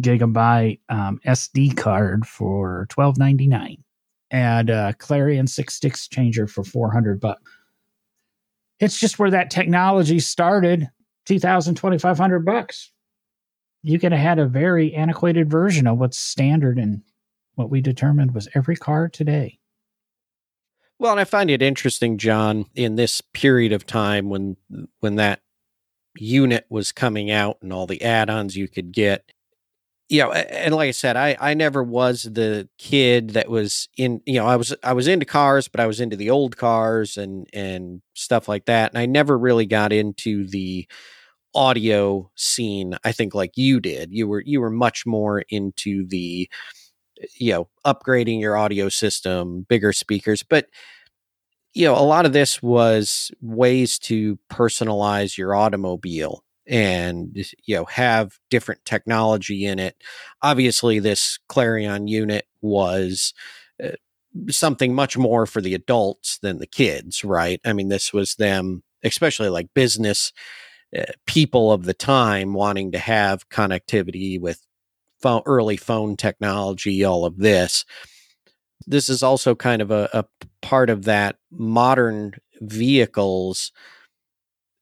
gigabyte 0.00 0.80
um, 0.88 1.20
SD 1.26 1.76
card 1.76 2.26
for 2.26 2.86
12.99 2.90 3.78
and 4.30 4.70
a 4.70 4.94
Clarion 4.98 5.46
six 5.46 5.74
sticks 5.74 6.06
changer 6.08 6.46
for 6.46 6.62
400 6.62 7.20
bucks. 7.20 7.42
It's 8.78 8.98
just 8.98 9.18
where 9.18 9.30
that 9.30 9.50
technology 9.50 10.20
started, 10.20 10.88
2000 11.30 11.76
2500 11.76 12.44
bucks. 12.44 12.90
You 13.82 14.00
could 14.00 14.10
have 14.10 14.20
had 14.20 14.38
a 14.40 14.46
very 14.46 14.92
antiquated 14.92 15.48
version 15.48 15.86
of 15.86 15.96
what's 15.96 16.18
standard 16.18 16.76
and 16.76 17.02
what 17.54 17.70
we 17.70 17.80
determined 17.80 18.34
was 18.34 18.48
every 18.52 18.74
car 18.74 19.08
today. 19.08 19.60
Well, 20.98 21.12
and 21.12 21.20
I 21.20 21.24
find 21.24 21.48
it 21.48 21.62
interesting, 21.62 22.18
John, 22.18 22.66
in 22.74 22.96
this 22.96 23.20
period 23.20 23.72
of 23.72 23.86
time 23.86 24.28
when 24.28 24.56
when 24.98 25.14
that 25.16 25.40
unit 26.16 26.66
was 26.68 26.90
coming 26.90 27.30
out 27.30 27.58
and 27.62 27.72
all 27.72 27.86
the 27.86 28.02
add-ons 28.02 28.56
you 28.56 28.66
could 28.66 28.90
get. 28.90 29.30
You 30.08 30.22
know, 30.22 30.32
and 30.32 30.74
like 30.74 30.88
I 30.88 30.90
said, 30.90 31.16
I 31.16 31.36
I 31.38 31.54
never 31.54 31.84
was 31.84 32.24
the 32.24 32.68
kid 32.76 33.30
that 33.30 33.48
was 33.48 33.88
in. 33.96 34.20
You 34.26 34.40
know, 34.40 34.46
I 34.46 34.56
was 34.56 34.74
I 34.82 34.94
was 34.94 35.06
into 35.06 35.26
cars, 35.26 35.68
but 35.68 35.78
I 35.78 35.86
was 35.86 36.00
into 36.00 36.16
the 36.16 36.30
old 36.30 36.56
cars 36.56 37.16
and 37.16 37.48
and 37.52 38.02
stuff 38.14 38.48
like 38.48 38.64
that, 38.64 38.90
and 38.90 38.98
I 38.98 39.06
never 39.06 39.38
really 39.38 39.66
got 39.66 39.92
into 39.92 40.44
the 40.48 40.88
audio 41.54 42.30
scene. 42.36 42.96
I 43.04 43.12
think 43.12 43.34
like 43.34 43.52
you 43.56 43.80
did. 43.80 44.12
You 44.12 44.28
were 44.28 44.42
you 44.42 44.60
were 44.60 44.70
much 44.70 45.04
more 45.06 45.44
into 45.48 46.06
the 46.06 46.48
you 47.36 47.52
know 47.52 47.68
upgrading 47.84 48.40
your 48.40 48.56
audio 48.56 48.88
system 48.88 49.66
bigger 49.68 49.92
speakers 49.92 50.42
but 50.42 50.66
you 51.74 51.86
know 51.86 51.94
a 51.94 52.02
lot 52.02 52.26
of 52.26 52.32
this 52.32 52.62
was 52.62 53.30
ways 53.40 53.98
to 53.98 54.38
personalize 54.50 55.36
your 55.36 55.54
automobile 55.54 56.44
and 56.66 57.36
you 57.64 57.76
know 57.76 57.84
have 57.86 58.38
different 58.50 58.84
technology 58.84 59.64
in 59.64 59.78
it 59.78 59.96
obviously 60.42 60.98
this 60.98 61.38
clarion 61.48 62.08
unit 62.08 62.46
was 62.60 63.32
uh, 63.82 63.88
something 64.50 64.94
much 64.94 65.16
more 65.16 65.46
for 65.46 65.60
the 65.60 65.74
adults 65.74 66.38
than 66.38 66.58
the 66.58 66.66
kids 66.66 67.24
right 67.24 67.60
i 67.64 67.72
mean 67.72 67.88
this 67.88 68.12
was 68.12 68.34
them 68.36 68.82
especially 69.02 69.48
like 69.48 69.68
business 69.74 70.32
uh, 70.96 71.04
people 71.26 71.72
of 71.72 71.84
the 71.84 71.94
time 71.94 72.52
wanting 72.54 72.92
to 72.92 72.98
have 72.98 73.48
connectivity 73.48 74.40
with 74.40 74.66
phone, 75.20 75.42
early 75.46 75.76
phone 75.76 76.16
technology, 76.16 77.04
all 77.04 77.24
of 77.24 77.38
this. 77.38 77.84
This 78.86 79.08
is 79.08 79.22
also 79.22 79.54
kind 79.54 79.82
of 79.82 79.90
a, 79.90 80.08
a 80.12 80.24
part 80.62 80.90
of 80.90 81.04
that 81.04 81.36
modern 81.50 82.34
vehicles 82.60 83.72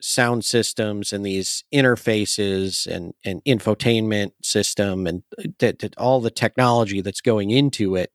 sound 0.00 0.44
systems 0.44 1.12
and 1.12 1.26
these 1.26 1.64
interfaces 1.74 2.86
and, 2.86 3.14
and 3.24 3.42
infotainment 3.44 4.30
system 4.42 5.06
and 5.06 5.24
uh, 5.38 5.48
that 5.58 5.94
all 5.98 6.20
the 6.20 6.30
technology 6.30 7.00
that's 7.00 7.20
going 7.20 7.50
into 7.50 7.96
it 7.96 8.12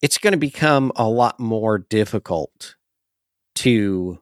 it's 0.00 0.18
going 0.18 0.32
to 0.32 0.38
become 0.38 0.92
a 0.96 1.08
lot 1.08 1.40
more 1.40 1.78
difficult 1.78 2.76
to 3.54 4.18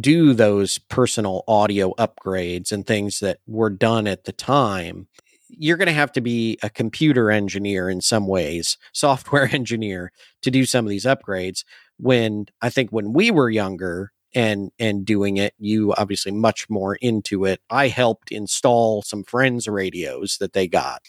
do 0.00 0.34
those 0.34 0.78
personal 0.78 1.44
audio 1.48 1.94
upgrades 1.94 2.72
and 2.72 2.86
things 2.86 3.20
that 3.20 3.38
were 3.46 3.70
done 3.70 4.06
at 4.06 4.24
the 4.24 4.32
time 4.32 5.08
you're 5.48 5.76
going 5.76 5.86
to 5.86 5.92
have 5.92 6.12
to 6.12 6.20
be 6.20 6.58
a 6.62 6.70
computer 6.70 7.30
engineer 7.30 7.88
in 7.88 8.00
some 8.00 8.26
ways, 8.26 8.76
software 8.92 9.48
engineer 9.52 10.12
to 10.42 10.50
do 10.50 10.64
some 10.64 10.84
of 10.84 10.90
these 10.90 11.04
upgrades. 11.04 11.64
When 11.98 12.46
I 12.62 12.70
think 12.70 12.90
when 12.90 13.12
we 13.12 13.30
were 13.30 13.50
younger 13.50 14.12
and 14.34 14.70
and 14.78 15.04
doing 15.04 15.36
it, 15.38 15.54
you 15.58 15.94
obviously 15.94 16.32
much 16.32 16.68
more 16.68 16.96
into 16.96 17.44
it. 17.44 17.60
I 17.70 17.88
helped 17.88 18.30
install 18.30 19.02
some 19.02 19.24
friends' 19.24 19.66
radios 19.66 20.36
that 20.38 20.52
they 20.52 20.68
got. 20.68 21.02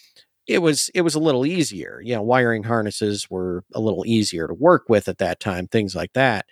It 0.48 0.60
was 0.60 0.90
it 0.96 1.02
was 1.02 1.16
a 1.16 1.20
little 1.20 1.46
easier. 1.46 2.02
You 2.04 2.16
know, 2.16 2.24
wiring 2.24 2.64
harnesses 2.64 3.30
were 3.30 3.64
a 3.74 3.80
little 3.80 4.06
easier 4.08 4.48
to 4.48 4.54
work 4.54 4.86
with 4.90 5.08
at 5.08 5.20
that 5.20 5.40
time, 5.40 5.68
things 5.68 5.96
like 5.96 6.14
that. 6.14 6.46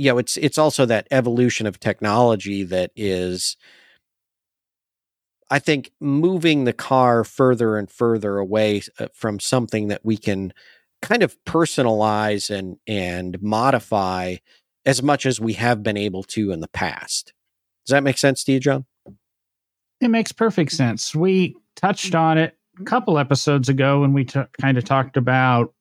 You 0.00 0.12
know, 0.12 0.18
it's 0.18 0.38
it's 0.38 0.56
also 0.56 0.86
that 0.86 1.06
evolution 1.10 1.66
of 1.66 1.78
technology 1.78 2.62
that 2.62 2.90
is 2.96 3.58
I 5.50 5.58
think 5.58 5.90
moving 6.00 6.64
the 6.64 6.72
car 6.72 7.22
further 7.22 7.76
and 7.76 7.90
further 7.90 8.38
away 8.38 8.80
uh, 8.98 9.08
from 9.12 9.38
something 9.38 9.88
that 9.88 10.00
we 10.02 10.16
can 10.16 10.54
kind 11.02 11.22
of 11.22 11.36
personalize 11.44 12.48
and 12.48 12.78
and 12.86 13.42
modify 13.42 14.36
as 14.86 15.02
much 15.02 15.26
as 15.26 15.38
we 15.38 15.52
have 15.52 15.82
been 15.82 15.98
able 15.98 16.22
to 16.22 16.50
in 16.50 16.60
the 16.60 16.68
past. 16.68 17.34
Does 17.84 17.92
that 17.92 18.02
make 18.02 18.16
sense 18.16 18.42
to 18.44 18.52
you, 18.52 18.60
John? 18.60 18.86
It 20.00 20.08
makes 20.08 20.32
perfect 20.32 20.72
sense. 20.72 21.14
We 21.14 21.56
touched 21.76 22.14
on 22.14 22.38
it 22.38 22.56
a 22.80 22.84
couple 22.84 23.18
episodes 23.18 23.68
ago 23.68 24.00
when 24.00 24.14
we 24.14 24.24
t- 24.24 24.40
kind 24.58 24.78
of 24.78 24.84
talked 24.84 25.18
about 25.18 25.74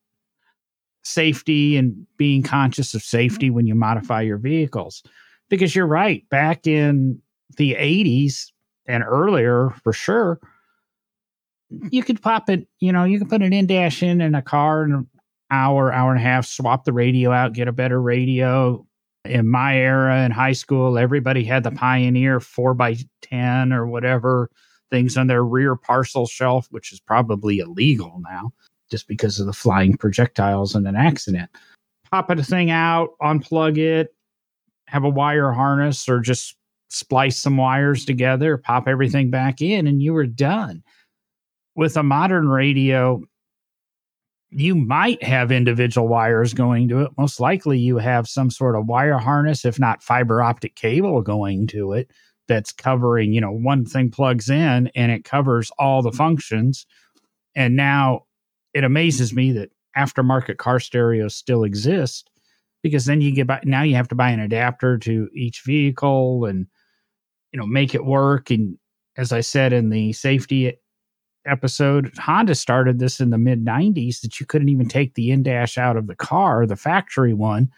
safety 1.04 1.78
and 1.78 2.06
being 2.18 2.44
conscious 2.44 2.94
of 2.94 3.02
mm-hmm. 3.02 3.18
safety 3.18 3.50
when 3.50 3.68
you 3.68 3.76
modify 3.76 4.22
your 4.22 4.38
vehicles. 4.38 5.04
Because 5.50 5.76
you're 5.76 5.88
right, 5.88 6.28
back 6.30 6.68
in 6.68 7.20
the 7.58 7.74
80s, 7.74 8.52
and 8.88 9.04
earlier 9.04 9.70
for 9.84 9.94
sure, 9.94 10.40
you 11.92 12.04
could 12.04 12.22
pop 12.22 12.50
it, 12.50 12.68
you 12.80 12.92
know, 12.92 13.04
you 13.04 13.20
can 13.20 13.28
put 13.28 13.42
an 13.42 13.54
in 13.54 13.68
dash 13.68 14.02
in 14.02 14.22
in 14.22 14.34
a 14.36 14.42
car 14.42 14.84
in 14.84 14.94
an 14.94 15.08
hour, 15.52 15.94
hour 15.94 16.12
and 16.12 16.20
a 16.20 16.24
half, 16.24 16.46
swap 16.46 16.86
the 16.86 16.94
radio 16.94 17.32
out, 17.32 17.54
get 17.54 17.68
a 17.68 17.72
better 17.72 18.02
radio. 18.02 18.86
In 19.26 19.48
my 19.48 19.78
era 19.78 20.24
in 20.24 20.32
high 20.32 20.54
school, 20.54 20.98
everybody 20.98 21.44
had 21.44 21.64
the 21.64 21.72
Pioneer 21.72 22.40
4 22.40 22.74
by 22.74 22.96
10 23.22 23.74
or 23.74 23.86
whatever 23.86 24.50
things 24.90 25.18
on 25.18 25.28
their 25.28 25.44
rear 25.44 25.76
parcel 25.76 26.26
shelf, 26.26 26.68
which 26.72 26.92
is 26.92 27.00
probably 27.00 27.60
illegal 27.60 28.22
now 28.28 28.52
just 28.90 29.08
because 29.08 29.40
of 29.40 29.46
the 29.46 29.54
flying 29.54 29.98
projectiles 29.98 30.76
and 30.76 30.88
an 30.88 30.96
accident. 30.96 31.50
Pop 32.12 32.30
a 32.30 32.44
thing 32.44 32.72
out, 32.72 33.10
unplug 33.22 33.78
it, 33.78 34.16
have 34.88 35.04
a 35.04 35.10
wire 35.10 35.52
harness, 35.52 36.10
or 36.10 36.20
just 36.20 36.56
splice 36.90 37.38
some 37.38 37.58
wires 37.58 38.06
together, 38.06 38.58
pop 38.58 38.88
everything 38.88 39.30
back 39.30 39.62
in, 39.62 39.88
and 39.88 40.02
you 40.02 40.14
were 40.14 40.26
done. 40.26 40.84
With 41.76 41.96
a 41.96 42.04
modern 42.04 42.50
radio, 42.50 43.22
you 44.50 44.74
might 44.74 45.22
have 45.24 45.52
individual 45.52 46.08
wires 46.08 46.54
going 46.54 46.88
to 46.90 47.02
it. 47.02 47.12
Most 47.18 47.40
likely, 47.40 47.78
you 47.78 47.98
have 47.98 48.28
some 48.28 48.50
sort 48.50 48.76
of 48.76 48.88
wire 48.88 49.20
harness, 49.20 49.66
if 49.66 49.80
not 49.80 50.04
fiber 50.04 50.42
optic 50.42 50.76
cable 50.76 51.22
going 51.22 51.68
to 51.68 51.94
it, 51.94 52.10
that's 52.48 52.72
covering, 52.72 53.32
you 53.32 53.40
know, 53.40 53.52
one 53.52 53.86
thing 53.86 54.10
plugs 54.10 54.50
in 54.50 54.92
and 54.96 55.12
it 55.12 55.24
covers 55.24 55.72
all 55.78 56.02
the 56.02 56.12
functions. 56.12 56.88
And 57.56 57.76
now 57.76 58.24
it 58.74 58.84
amazes 58.84 59.34
me 59.34 59.52
that 59.54 59.70
aftermarket 59.98 60.58
car 60.58 60.80
stereos 60.80 61.36
still 61.36 61.64
exist 61.64 62.30
because 62.84 63.06
then 63.06 63.22
you 63.22 63.34
get 63.34 63.48
by, 63.48 63.60
now 63.64 63.82
you 63.82 63.96
have 63.96 64.08
to 64.08 64.16
buy 64.16 64.30
an 64.30 64.40
adapter 64.40 64.98
to 64.98 65.30
each 65.34 65.64
vehicle 65.66 66.46
and 66.46 66.68
you 67.52 67.60
know 67.60 67.66
make 67.66 67.96
it 67.96 68.06
work. 68.06 68.50
And 68.52 68.78
as 69.18 69.32
i 69.32 69.42
said 69.42 69.74
in 69.74 69.90
the 69.90 70.14
safety 70.14 70.74
episode 71.46 72.12
honda 72.18 72.54
started 72.54 73.00
this 73.00 73.20
in 73.20 73.32
the 73.32 73.38
mid 73.38 73.66
90s 73.66 74.22
that 74.22 74.40
you 74.40 74.46
couldn't 74.46 74.70
even 74.70 74.88
take 74.88 75.16
the 75.16 75.32
in-dash 75.32 75.78
out 75.78 75.98
of 75.98 76.06
the 76.06 76.16
car 76.16 76.68
the 76.68 76.76
factory 76.76 77.34
one 77.34 77.70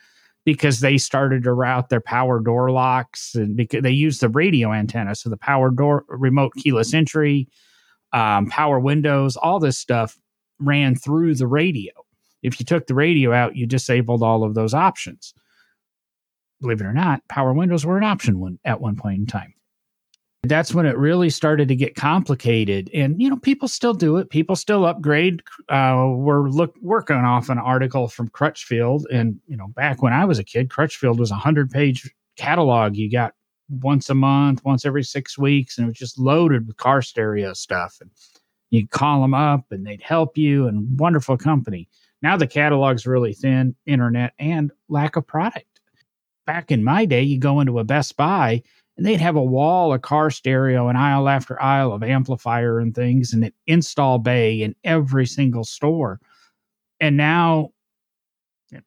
because 0.45 0.79
they 0.79 0.97
started 0.97 1.43
to 1.43 1.53
route 1.53 1.89
their 1.89 2.01
power 2.01 2.39
door 2.39 2.71
locks 2.71 3.35
and 3.35 3.55
because 3.55 3.83
they 3.83 3.91
used 3.91 4.21
the 4.21 4.29
radio 4.29 4.73
antenna. 4.73 5.15
So 5.15 5.29
the 5.29 5.37
power 5.37 5.69
door 5.69 6.05
remote 6.07 6.53
keyless 6.55 6.93
entry 6.93 7.47
um, 8.13 8.47
power 8.47 8.79
windows 8.79 9.37
all 9.37 9.59
this 9.59 9.77
stuff 9.77 10.17
ran 10.61 10.95
through 10.95 11.35
the 11.35 11.47
radio. 11.47 11.91
If 12.41 12.59
you 12.59 12.65
took 12.65 12.87
the 12.87 12.95
radio 12.95 13.33
out 13.33 13.55
you 13.55 13.65
disabled 13.65 14.23
all 14.23 14.43
of 14.43 14.53
those 14.53 14.73
options. 14.73 15.33
Believe 16.59 16.81
it 16.81 16.85
or 16.85 16.93
not 16.93 17.27
power 17.27 17.53
windows 17.53 17.85
were 17.85 17.97
an 17.97 18.03
option 18.03 18.39
one, 18.39 18.59
at 18.65 18.81
one 18.81 18.95
point 18.95 19.19
in 19.19 19.25
time. 19.25 19.53
That's 20.43 20.73
when 20.73 20.87
it 20.87 20.97
really 20.97 21.29
started 21.29 21.67
to 21.67 21.75
get 21.75 21.95
complicated. 21.95 22.89
And 22.93 23.21
you 23.21 23.29
know 23.29 23.37
people 23.37 23.67
still 23.67 23.93
do 23.93 24.17
it. 24.17 24.29
People 24.29 24.55
still 24.55 24.85
upgrade. 24.85 25.43
Uh, 25.69 26.07
we're 26.15 26.49
look 26.49 26.75
working 26.81 27.17
off 27.17 27.49
an 27.49 27.59
article 27.59 28.07
from 28.07 28.29
crutchfield. 28.29 29.05
And 29.11 29.39
you 29.47 29.55
know 29.55 29.67
back 29.67 30.01
when 30.01 30.13
i 30.13 30.25
was 30.25 30.39
a 30.39 30.43
kid 30.43 30.69
crutchfield 30.69 31.19
was 31.19 31.31
a 31.31 31.35
100 31.35 31.69
page 31.69 32.11
catalog 32.37 32.95
you 32.95 33.11
got 33.11 33.33
once 33.69 34.09
a 34.09 34.15
month 34.15 34.63
once 34.65 34.85
every 34.85 35.03
six 35.03 35.37
weeks. 35.37 35.77
And 35.77 35.85
it 35.85 35.89
was 35.89 35.97
just 35.97 36.19
loaded 36.19 36.67
with 36.67 36.77
car 36.77 37.01
stereo 37.01 37.53
stuff. 37.53 37.97
And 38.01 38.11
You 38.71 38.87
call 38.87 39.21
them 39.21 39.33
up 39.33 39.65
and 39.71 39.85
they'd 39.85 40.01
help 40.01 40.37
you 40.37 40.67
and 40.67 40.99
wonderful 40.99 41.37
company. 41.37 41.87
Now 42.21 42.37
the 42.37 42.47
catalog's 42.47 43.05
really 43.05 43.33
thin, 43.33 43.75
internet 43.85 44.33
and 44.39 44.71
lack 44.89 45.15
of 45.15 45.27
product. 45.27 45.65
Back 46.47 46.71
in 46.71 46.83
my 46.83 47.05
day, 47.05 47.21
you 47.21 47.39
go 47.39 47.59
into 47.59 47.79
a 47.79 47.83
Best 47.83 48.17
Buy 48.17 48.63
and 48.97 49.05
they'd 49.05 49.21
have 49.21 49.35
a 49.35 49.43
wall 49.43 49.93
of 49.93 50.01
car 50.01 50.29
stereo 50.29 50.87
and 50.87 50.97
aisle 50.97 51.29
after 51.29 51.61
aisle 51.61 51.93
of 51.93 52.03
amplifier 52.03 52.79
and 52.79 52.95
things 52.95 53.33
and 53.33 53.43
an 53.43 53.53
install 53.67 54.19
bay 54.19 54.61
in 54.61 54.75
every 54.83 55.25
single 55.25 55.63
store. 55.63 56.19
And 56.99 57.17
now 57.17 57.71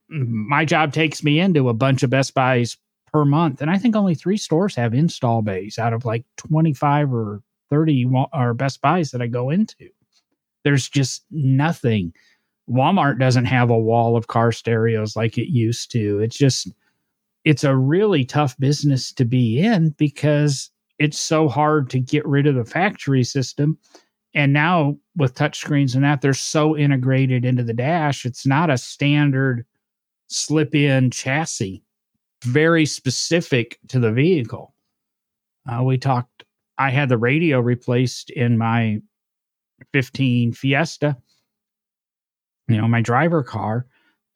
my 0.09 0.65
job 0.65 0.93
takes 0.93 1.23
me 1.23 1.41
into 1.41 1.69
a 1.69 1.75
bunch 1.75 2.03
of 2.03 2.11
Best 2.11 2.35
Buys 2.35 2.77
per 3.13 3.25
month. 3.25 3.61
And 3.61 3.71
I 3.71 3.79
think 3.79 3.95
only 3.95 4.15
three 4.15 4.37
stores 4.37 4.75
have 4.77 4.95
install 4.95 5.43
bays 5.43 5.79
out 5.79 5.93
of 5.93 6.05
like 6.05 6.25
25 6.37 7.13
or 7.13 7.43
30 7.75 8.07
or 8.33 8.55
Best 8.55 8.81
Buys 8.81 9.11
that 9.11 9.21
I 9.21 9.27
go 9.27 9.51
into. 9.51 9.89
There's 10.63 10.89
just 10.89 11.25
nothing. 11.33 12.13
Walmart 12.71 13.19
doesn't 13.19 13.47
have 13.47 13.69
a 13.69 13.79
wall 13.79 14.17
of 14.17 14.29
car 14.29 14.53
stereos 14.53 15.17
like 15.17 15.37
it 15.39 15.53
used 15.53 15.91
to. 15.91 16.21
It's 16.21 16.39
just, 16.39 16.73
it's 17.45 17.65
a 17.65 17.77
really 17.77 18.25
tough 18.25 18.57
business 18.61 19.13
to 19.15 19.25
be 19.25 19.59
in 19.59 19.91
because 19.99 20.71
it's 21.01 21.19
so 21.19 21.49
hard 21.49 21.91
to 21.91 21.99
get 21.99 22.25
rid 22.25 22.47
of 22.47 22.55
the 22.55 22.65
factory 22.65 23.25
system. 23.25 23.77
And 24.35 24.53
now 24.53 24.97
with 25.17 25.35
touchscreens 25.35 25.97
and 25.97 26.05
that, 26.05 26.21
they're 26.21 26.33
so 26.33 26.77
integrated 26.77 27.45
into 27.45 27.65
the 27.65 27.75
dash, 27.75 28.25
it's 28.25 28.47
not 28.47 28.71
a 28.71 28.79
standard 28.79 29.67
slip 30.29 30.77
in 30.77 31.11
chassis, 31.11 31.83
very 32.45 32.87
specific 32.87 33.81
to 33.89 33.99
the 33.99 34.13
vehicle. 34.13 34.75
Uh, 35.69 35.83
we 35.83 35.99
talked, 35.99 36.34
I 36.79 36.91
had 36.91 37.09
the 37.09 37.19
radio 37.19 37.61
replaced 37.61 38.31
in 38.31 38.59
my 38.59 39.01
15 39.93 40.53
Fiesta, 40.53 41.17
you 42.69 42.77
know, 42.77 42.89
my 42.89 43.01
driver 43.01 43.43
car. 43.43 43.87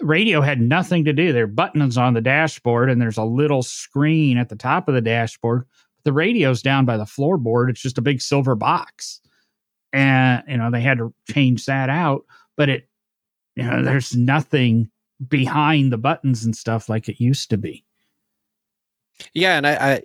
Radio 0.00 0.40
had 0.40 0.60
nothing 0.60 1.04
to 1.06 1.12
do. 1.12 1.32
There 1.32 1.44
are 1.44 1.48
buttons 1.48 1.98
on 1.98 2.14
the 2.14 2.20
dashboard, 2.20 2.90
and 2.90 3.02
there's 3.02 3.16
a 3.16 3.24
little 3.24 3.62
screen 3.62 4.38
at 4.38 4.48
the 4.48 4.56
top 4.56 4.88
of 4.88 4.94
the 4.94 5.00
dashboard. 5.00 5.64
The 6.04 6.12
radio's 6.12 6.62
down 6.62 6.84
by 6.84 6.96
the 6.96 7.04
floorboard. 7.04 7.70
It's 7.70 7.82
just 7.82 7.98
a 7.98 8.02
big 8.02 8.20
silver 8.20 8.54
box. 8.54 9.20
And, 9.92 10.44
you 10.46 10.56
know, 10.56 10.70
they 10.70 10.80
had 10.80 10.98
to 10.98 11.12
change 11.30 11.66
that 11.66 11.88
out, 11.88 12.24
but 12.56 12.68
it, 12.68 12.88
you 13.56 13.64
know, 13.64 13.82
there's 13.82 14.14
nothing 14.14 14.90
behind 15.26 15.92
the 15.92 15.98
buttons 15.98 16.44
and 16.44 16.54
stuff 16.54 16.88
like 16.88 17.08
it 17.08 17.20
used 17.20 17.50
to 17.50 17.56
be. 17.56 17.84
Yeah, 19.34 19.56
and 19.56 19.66
I, 19.66 19.72
I 19.74 20.02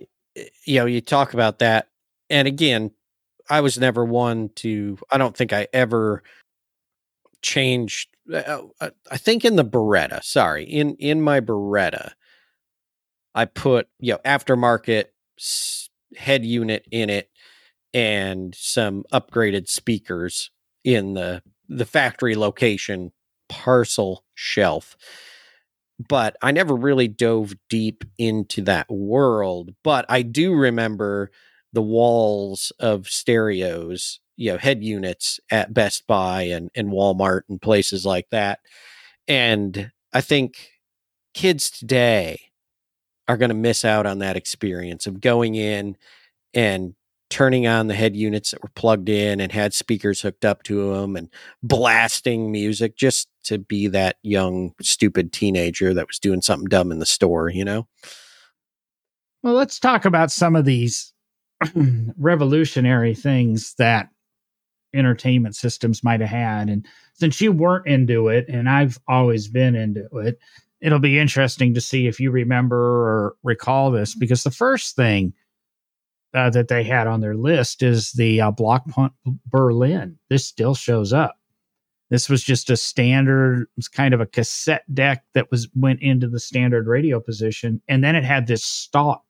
you 0.64 0.80
know, 0.80 0.86
you 0.86 1.00
talk 1.00 1.34
about 1.34 1.60
that, 1.60 1.88
and 2.30 2.48
again, 2.48 2.90
I 3.48 3.60
was 3.60 3.78
never 3.78 4.04
one 4.04 4.50
to. 4.56 4.98
I 5.10 5.18
don't 5.18 5.36
think 5.36 5.52
I 5.52 5.68
ever 5.72 6.22
changed. 7.42 8.08
Uh, 8.32 8.62
uh 8.80 8.90
I 9.10 9.16
think 9.16 9.44
in 9.44 9.56
the 9.56 9.64
Beretta, 9.64 10.22
sorry, 10.22 10.64
in 10.64 10.96
in 10.96 11.20
my 11.20 11.40
Beretta, 11.40 12.12
I 13.34 13.44
put 13.44 13.88
you 13.98 14.12
know 14.12 14.18
aftermarket 14.24 15.06
head 16.16 16.44
unit 16.44 16.86
in 16.90 17.10
it 17.10 17.28
and 17.92 18.54
some 18.54 19.04
upgraded 19.12 19.68
speakers 19.68 20.50
in 20.84 21.14
the 21.14 21.42
the 21.68 21.84
factory 21.84 22.34
location 22.34 23.12
parcel 23.48 24.24
shelf. 24.34 24.96
But 26.08 26.36
I 26.42 26.50
never 26.50 26.74
really 26.74 27.06
dove 27.08 27.54
deep 27.70 28.04
into 28.18 28.62
that 28.62 28.90
world. 28.90 29.74
But 29.84 30.06
I 30.08 30.22
do 30.22 30.52
remember 30.52 31.30
the 31.74 31.82
walls 31.82 32.72
of 32.78 33.08
stereos, 33.08 34.20
you 34.36 34.52
know, 34.52 34.58
head 34.58 34.82
units 34.82 35.40
at 35.50 35.74
Best 35.74 36.06
Buy 36.06 36.42
and, 36.42 36.70
and 36.74 36.88
Walmart 36.88 37.42
and 37.48 37.60
places 37.60 38.06
like 38.06 38.30
that. 38.30 38.60
And 39.28 39.90
I 40.12 40.20
think 40.20 40.70
kids 41.34 41.70
today 41.70 42.40
are 43.26 43.36
going 43.36 43.50
to 43.50 43.54
miss 43.54 43.84
out 43.84 44.06
on 44.06 44.20
that 44.20 44.36
experience 44.36 45.06
of 45.06 45.20
going 45.20 45.54
in 45.56 45.96
and 46.52 46.94
turning 47.30 47.66
on 47.66 47.88
the 47.88 47.94
head 47.94 48.14
units 48.14 48.50
that 48.50 48.62
were 48.62 48.70
plugged 48.76 49.08
in 49.08 49.40
and 49.40 49.50
had 49.50 49.74
speakers 49.74 50.20
hooked 50.20 50.44
up 50.44 50.62
to 50.62 50.92
them 50.92 51.16
and 51.16 51.28
blasting 51.62 52.52
music 52.52 52.96
just 52.96 53.28
to 53.42 53.58
be 53.58 53.88
that 53.88 54.16
young 54.22 54.72
stupid 54.80 55.32
teenager 55.32 55.92
that 55.94 56.06
was 56.06 56.18
doing 56.18 56.42
something 56.42 56.68
dumb 56.68 56.92
in 56.92 56.98
the 56.98 57.06
store 57.06 57.48
you 57.48 57.64
know 57.64 57.88
well 59.42 59.54
let's 59.54 59.80
talk 59.80 60.04
about 60.04 60.30
some 60.30 60.54
of 60.54 60.66
these 60.66 61.13
revolutionary 62.18 63.14
things 63.14 63.74
that 63.78 64.08
entertainment 64.94 65.56
systems 65.56 66.04
might 66.04 66.20
have 66.20 66.30
had 66.30 66.68
and 66.68 66.86
since 67.14 67.40
you 67.40 67.50
weren't 67.50 67.86
into 67.86 68.28
it 68.28 68.46
and 68.48 68.68
i've 68.68 68.98
always 69.08 69.48
been 69.48 69.74
into 69.74 70.06
it 70.18 70.38
it'll 70.80 71.00
be 71.00 71.18
interesting 71.18 71.74
to 71.74 71.80
see 71.80 72.06
if 72.06 72.20
you 72.20 72.30
remember 72.30 72.76
or 72.76 73.36
recall 73.42 73.90
this 73.90 74.14
because 74.14 74.44
the 74.44 74.50
first 74.50 74.94
thing 74.94 75.32
uh, 76.34 76.50
that 76.50 76.68
they 76.68 76.82
had 76.82 77.06
on 77.06 77.20
their 77.20 77.36
list 77.36 77.82
is 77.82 78.12
the 78.12 78.40
uh, 78.40 78.50
Blaupunkt 78.50 79.14
Berlin. 79.46 80.18
This 80.28 80.44
still 80.44 80.74
shows 80.74 81.12
up. 81.12 81.36
This 82.10 82.28
was 82.28 82.42
just 82.42 82.68
a 82.70 82.76
standard, 82.76 83.66
it's 83.76 83.88
kind 83.88 84.12
of 84.12 84.20
a 84.20 84.26
cassette 84.26 84.84
deck 84.92 85.24
that 85.32 85.50
was 85.50 85.68
went 85.74 86.02
into 86.02 86.28
the 86.28 86.38
standard 86.38 86.86
radio 86.86 87.18
position, 87.18 87.80
and 87.88 88.04
then 88.04 88.14
it 88.14 88.24
had 88.24 88.46
this 88.46 88.62
stalk 88.62 89.23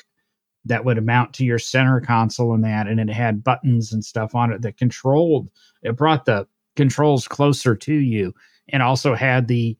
that 0.66 0.85
would 0.85 1.05
mount 1.05 1.35
to 1.35 1.44
your 1.44 1.59
center 1.59 2.00
console 2.00 2.55
and 2.55 2.64
that, 2.64 2.87
and 2.87 2.98
it 2.98 3.11
had 3.11 3.44
buttons 3.44 3.92
and 3.92 4.05
stuff 4.05 4.35
on 4.35 4.53
it 4.53 4.62
that 4.62 4.79
controlled. 4.79 5.48
It 5.83 5.96
brought 5.96 6.24
the 6.24 6.46
controls 6.77 7.29
closer 7.29 7.74
to 7.77 7.94
you, 7.94 8.35
and 8.68 8.83
also 8.83 9.14
had 9.14 9.48
the 9.48 9.77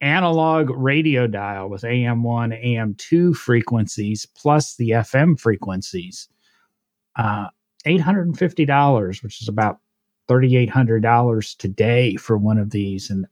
analog 0.00 0.70
radio 0.70 1.26
dial 1.26 1.68
with 1.68 1.82
AM1, 1.82 2.64
AM2 2.64 3.34
frequencies 3.36 4.26
plus 4.34 4.76
the 4.76 4.90
FM 4.90 5.38
frequencies 5.38 6.28
uh, 7.16 7.48
$850, 7.86 9.22
which 9.22 9.42
is 9.42 9.48
about 9.48 9.78
$3,800 10.28 11.56
today 11.56 12.16
for 12.16 12.36
one 12.36 12.58
of 12.58 12.70
these. 12.70 13.10
And 13.10 13.26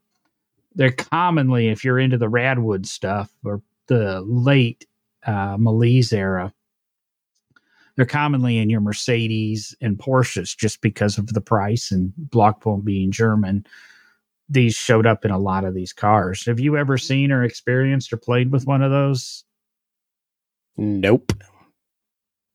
they're 0.74 0.92
commonly, 0.92 1.68
if 1.68 1.84
you're 1.84 1.98
into 1.98 2.18
the 2.18 2.26
Radwood 2.26 2.86
stuff 2.86 3.32
or 3.44 3.62
the 3.86 4.22
late 4.26 4.86
uh, 5.26 5.56
Malaise 5.58 6.12
era, 6.12 6.52
they're 7.98 8.06
commonly 8.06 8.58
in 8.58 8.70
your 8.70 8.80
Mercedes 8.80 9.74
and 9.80 9.98
Porsches 9.98 10.56
just 10.56 10.82
because 10.82 11.18
of 11.18 11.26
the 11.34 11.40
price 11.40 11.90
and 11.90 12.12
Blaupunkt 12.28 12.84
being 12.84 13.10
German. 13.10 13.66
These 14.48 14.76
showed 14.76 15.04
up 15.04 15.24
in 15.24 15.32
a 15.32 15.38
lot 15.38 15.64
of 15.64 15.74
these 15.74 15.92
cars. 15.92 16.46
Have 16.46 16.60
you 16.60 16.76
ever 16.76 16.96
seen 16.96 17.32
or 17.32 17.42
experienced 17.42 18.12
or 18.12 18.16
played 18.16 18.52
with 18.52 18.68
one 18.68 18.82
of 18.82 18.92
those? 18.92 19.42
Nope. 20.76 21.32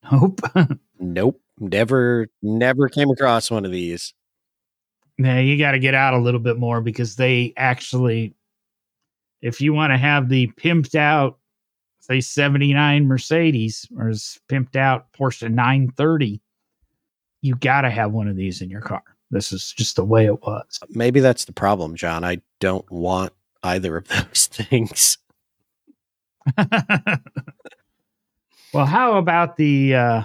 Nope. 0.09 0.39
Nope. 0.99 1.41
Never 1.59 2.29
never 2.41 2.87
came 2.87 3.09
across 3.09 3.51
one 3.51 3.65
of 3.65 3.71
these. 3.71 4.13
Yeah, 5.17 5.39
you 5.39 5.57
got 5.57 5.71
to 5.71 5.79
get 5.79 5.93
out 5.93 6.13
a 6.13 6.19
little 6.19 6.39
bit 6.39 6.57
more 6.57 6.79
because 6.79 7.17
they 7.17 7.53
actually 7.57 8.33
if 9.41 9.59
you 9.59 9.73
want 9.73 9.91
to 9.91 9.97
have 9.97 10.29
the 10.29 10.47
pimped 10.55 10.95
out 10.95 11.39
say 12.03 12.19
79 12.19 13.07
Mercedes 13.07 13.87
or 13.97 14.09
pimped 14.49 14.75
out 14.75 15.13
Porsche 15.13 15.49
930, 15.49 16.41
you 17.41 17.55
got 17.55 17.81
to 17.81 17.89
have 17.89 18.11
one 18.11 18.27
of 18.27 18.35
these 18.35 18.61
in 18.61 18.69
your 18.69 18.81
car. 18.81 19.03
This 19.31 19.53
is 19.53 19.71
just 19.71 19.95
the 19.95 20.03
way 20.03 20.25
it 20.25 20.41
was. 20.41 20.79
Maybe 20.89 21.21
that's 21.21 21.45
the 21.45 21.53
problem, 21.53 21.95
John. 21.95 22.25
I 22.25 22.41
don't 22.59 22.89
want 22.91 23.31
either 23.63 23.95
of 23.95 24.07
those 24.09 24.47
things. 24.47 25.17
well, 28.73 28.85
how 28.85 29.17
about 29.17 29.55
the 29.55 29.95
uh, 29.95 30.23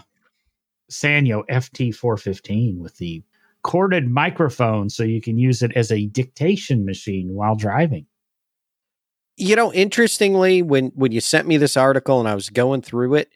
Sanyo 0.91 1.47
FT415 1.49 2.79
with 2.79 2.97
the 2.97 3.23
corded 3.63 4.11
microphone 4.11 4.91
so 4.91 5.03
you 5.05 5.21
can 5.21 5.39
use 5.39 5.63
it 5.63 5.73
as 5.77 5.93
a 5.93 6.07
dictation 6.07 6.85
machine 6.85 7.35
while 7.35 7.55
driving. 7.55 8.07
You 9.39 9.55
know, 9.57 9.73
interestingly, 9.73 10.63
when 10.63 10.89
when 10.95 11.13
you 11.13 11.21
sent 11.21 11.47
me 11.47 11.57
this 11.57 11.77
article 11.77 12.19
and 12.19 12.29
I 12.29 12.35
was 12.35 12.51
going 12.51 12.83
through 12.83 13.15
it, 13.15 13.31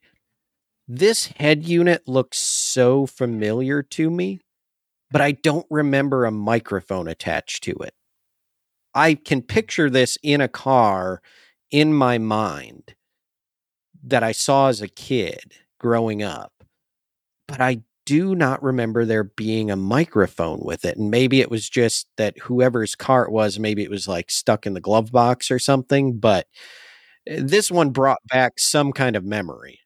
this 0.88 1.28
head 1.38 1.64
unit 1.64 2.08
looks 2.08 2.38
so 2.38 3.06
familiar 3.06 3.82
to 3.84 4.10
me, 4.10 4.40
but 5.10 5.20
I 5.20 5.32
don't 5.32 5.66
remember 5.70 6.24
a 6.24 6.32
microphone 6.32 7.06
attached 7.06 7.62
to 7.64 7.72
it. 7.72 7.94
I 8.94 9.14
can 9.14 9.42
picture 9.42 9.88
this 9.88 10.18
in 10.22 10.40
a 10.40 10.48
car 10.48 11.22
in 11.70 11.94
my 11.94 12.18
mind 12.18 12.94
that 14.02 14.24
I 14.24 14.32
saw 14.32 14.68
as 14.68 14.82
a 14.82 14.88
kid 14.88 15.54
growing 15.78 16.22
up 16.22 16.52
but 17.52 17.60
I 17.60 17.82
do 18.04 18.34
not 18.34 18.62
remember 18.62 19.04
there 19.04 19.24
being 19.24 19.70
a 19.70 19.76
microphone 19.76 20.60
with 20.62 20.84
it. 20.84 20.96
And 20.96 21.10
maybe 21.10 21.40
it 21.40 21.50
was 21.50 21.68
just 21.68 22.08
that 22.16 22.38
whoever's 22.38 22.94
car 22.94 23.24
it 23.24 23.32
was, 23.32 23.58
maybe 23.58 23.82
it 23.82 23.90
was 23.90 24.08
like 24.08 24.30
stuck 24.30 24.66
in 24.66 24.74
the 24.74 24.80
glove 24.80 25.12
box 25.12 25.50
or 25.50 25.58
something. 25.58 26.18
But 26.18 26.46
eh, 27.26 27.40
this 27.42 27.70
one 27.70 27.90
brought 27.90 28.20
back 28.28 28.58
some 28.58 28.92
kind 28.92 29.16
of 29.16 29.24
memory. 29.24 29.78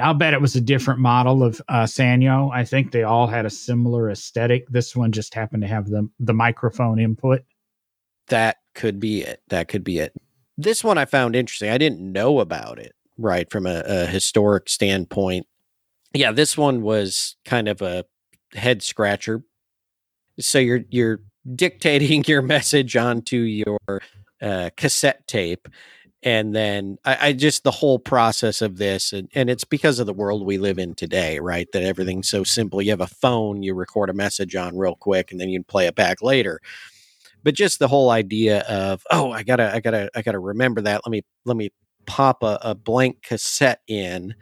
I'll 0.00 0.14
bet 0.14 0.32
it 0.32 0.40
was 0.40 0.56
a 0.56 0.60
different 0.60 1.00
model 1.00 1.42
of 1.42 1.60
uh, 1.68 1.84
Sanyo. 1.84 2.50
I 2.52 2.64
think 2.64 2.92
they 2.92 3.02
all 3.02 3.26
had 3.26 3.44
a 3.44 3.50
similar 3.50 4.10
aesthetic. 4.10 4.66
This 4.68 4.96
one 4.96 5.12
just 5.12 5.34
happened 5.34 5.62
to 5.62 5.68
have 5.68 5.88
the 5.88 6.08
the 6.18 6.32
microphone 6.32 6.98
input. 6.98 7.42
That 8.28 8.56
could 8.74 8.98
be 8.98 9.20
it. 9.22 9.42
That 9.48 9.68
could 9.68 9.84
be 9.84 9.98
it. 9.98 10.14
This 10.56 10.82
one 10.82 10.96
I 10.96 11.04
found 11.04 11.36
interesting. 11.36 11.68
I 11.68 11.76
didn't 11.76 12.00
know 12.00 12.40
about 12.40 12.78
it, 12.78 12.94
right, 13.18 13.50
from 13.50 13.66
a, 13.66 13.82
a 13.84 14.06
historic 14.06 14.70
standpoint. 14.70 15.46
Yeah, 16.14 16.32
this 16.32 16.56
one 16.56 16.82
was 16.82 17.36
kind 17.44 17.68
of 17.68 17.82
a 17.82 18.04
head 18.54 18.82
scratcher. 18.82 19.42
So 20.38 20.58
you're 20.58 20.84
you're 20.90 21.20
dictating 21.54 22.24
your 22.26 22.42
message 22.42 22.96
onto 22.96 23.38
your 23.38 23.78
uh, 24.40 24.70
cassette 24.76 25.26
tape, 25.26 25.68
and 26.22 26.54
then 26.54 26.98
I, 27.04 27.28
I, 27.28 27.32
just 27.32 27.64
the 27.64 27.70
whole 27.70 27.98
process 27.98 28.62
of 28.62 28.76
this, 28.76 29.12
and, 29.12 29.28
and 29.34 29.48
it's 29.48 29.64
because 29.64 29.98
of 29.98 30.06
the 30.06 30.12
world 30.12 30.44
we 30.46 30.58
live 30.58 30.78
in 30.78 30.94
today, 30.94 31.38
right? 31.38 31.66
That 31.72 31.82
everything's 31.82 32.28
so 32.28 32.44
simple. 32.44 32.82
You 32.82 32.90
have 32.90 33.00
a 33.00 33.06
phone, 33.06 33.62
you 33.62 33.74
record 33.74 34.10
a 34.10 34.14
message 34.14 34.54
on 34.54 34.76
real 34.76 34.96
quick, 34.96 35.32
and 35.32 35.40
then 35.40 35.48
you 35.48 35.62
play 35.62 35.86
it 35.86 35.94
back 35.94 36.22
later. 36.22 36.60
But 37.44 37.54
just 37.54 37.78
the 37.78 37.88
whole 37.88 38.10
idea 38.10 38.60
of 38.62 39.04
oh, 39.10 39.32
I 39.32 39.42
gotta, 39.42 39.74
I 39.74 39.80
gotta, 39.80 40.10
I 40.14 40.22
gotta 40.22 40.38
remember 40.38 40.80
that. 40.82 41.02
Let 41.04 41.10
me, 41.10 41.22
let 41.44 41.56
me 41.56 41.70
pop 42.06 42.42
a, 42.42 42.58
a 42.62 42.74
blank 42.74 43.22
cassette 43.22 43.80
in 43.88 44.34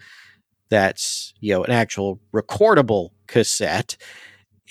that's 0.70 1.34
you 1.40 1.52
know 1.52 1.64
an 1.64 1.72
actual 1.72 2.20
recordable 2.32 3.10
cassette 3.26 3.96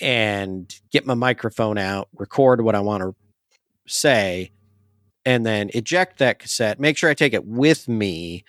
and 0.00 0.74
get 0.90 1.06
my 1.06 1.14
microphone 1.14 1.78
out, 1.78 2.08
record 2.16 2.62
what 2.62 2.74
I 2.74 2.80
want 2.80 3.02
to 3.02 3.14
say, 3.86 4.50
and 5.24 5.44
then 5.44 5.70
eject 5.74 6.18
that 6.18 6.38
cassette. 6.38 6.80
Make 6.80 6.96
sure 6.96 7.10
I 7.10 7.14
take 7.14 7.34
it 7.34 7.44
with 7.44 7.86
me 7.86 8.44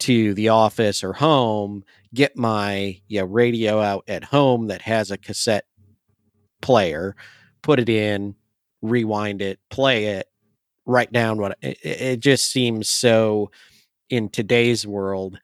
to 0.00 0.34
the 0.34 0.48
office 0.48 1.02
or 1.02 1.12
home. 1.12 1.84
Get 2.12 2.36
my 2.36 3.00
you 3.08 3.20
know, 3.20 3.26
radio 3.26 3.80
out 3.80 4.04
at 4.08 4.24
home 4.24 4.68
that 4.68 4.82
has 4.82 5.10
a 5.10 5.18
cassette 5.18 5.64
player. 6.62 7.16
Put 7.62 7.80
it 7.80 7.88
in, 7.88 8.36
rewind 8.82 9.42
it, 9.42 9.58
play 9.70 10.06
it, 10.06 10.28
write 10.86 11.12
down 11.12 11.38
what 11.38 11.58
it, 11.60 11.78
it 11.82 12.20
just 12.20 12.50
seems 12.50 12.88
so 12.88 13.50
in 14.10 14.28
today's 14.28 14.86
world 14.86 15.38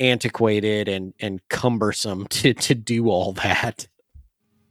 antiquated 0.00 0.88
and 0.88 1.14
and 1.20 1.40
cumbersome 1.48 2.26
to 2.28 2.54
to 2.54 2.74
do 2.74 3.08
all 3.08 3.32
that. 3.34 3.86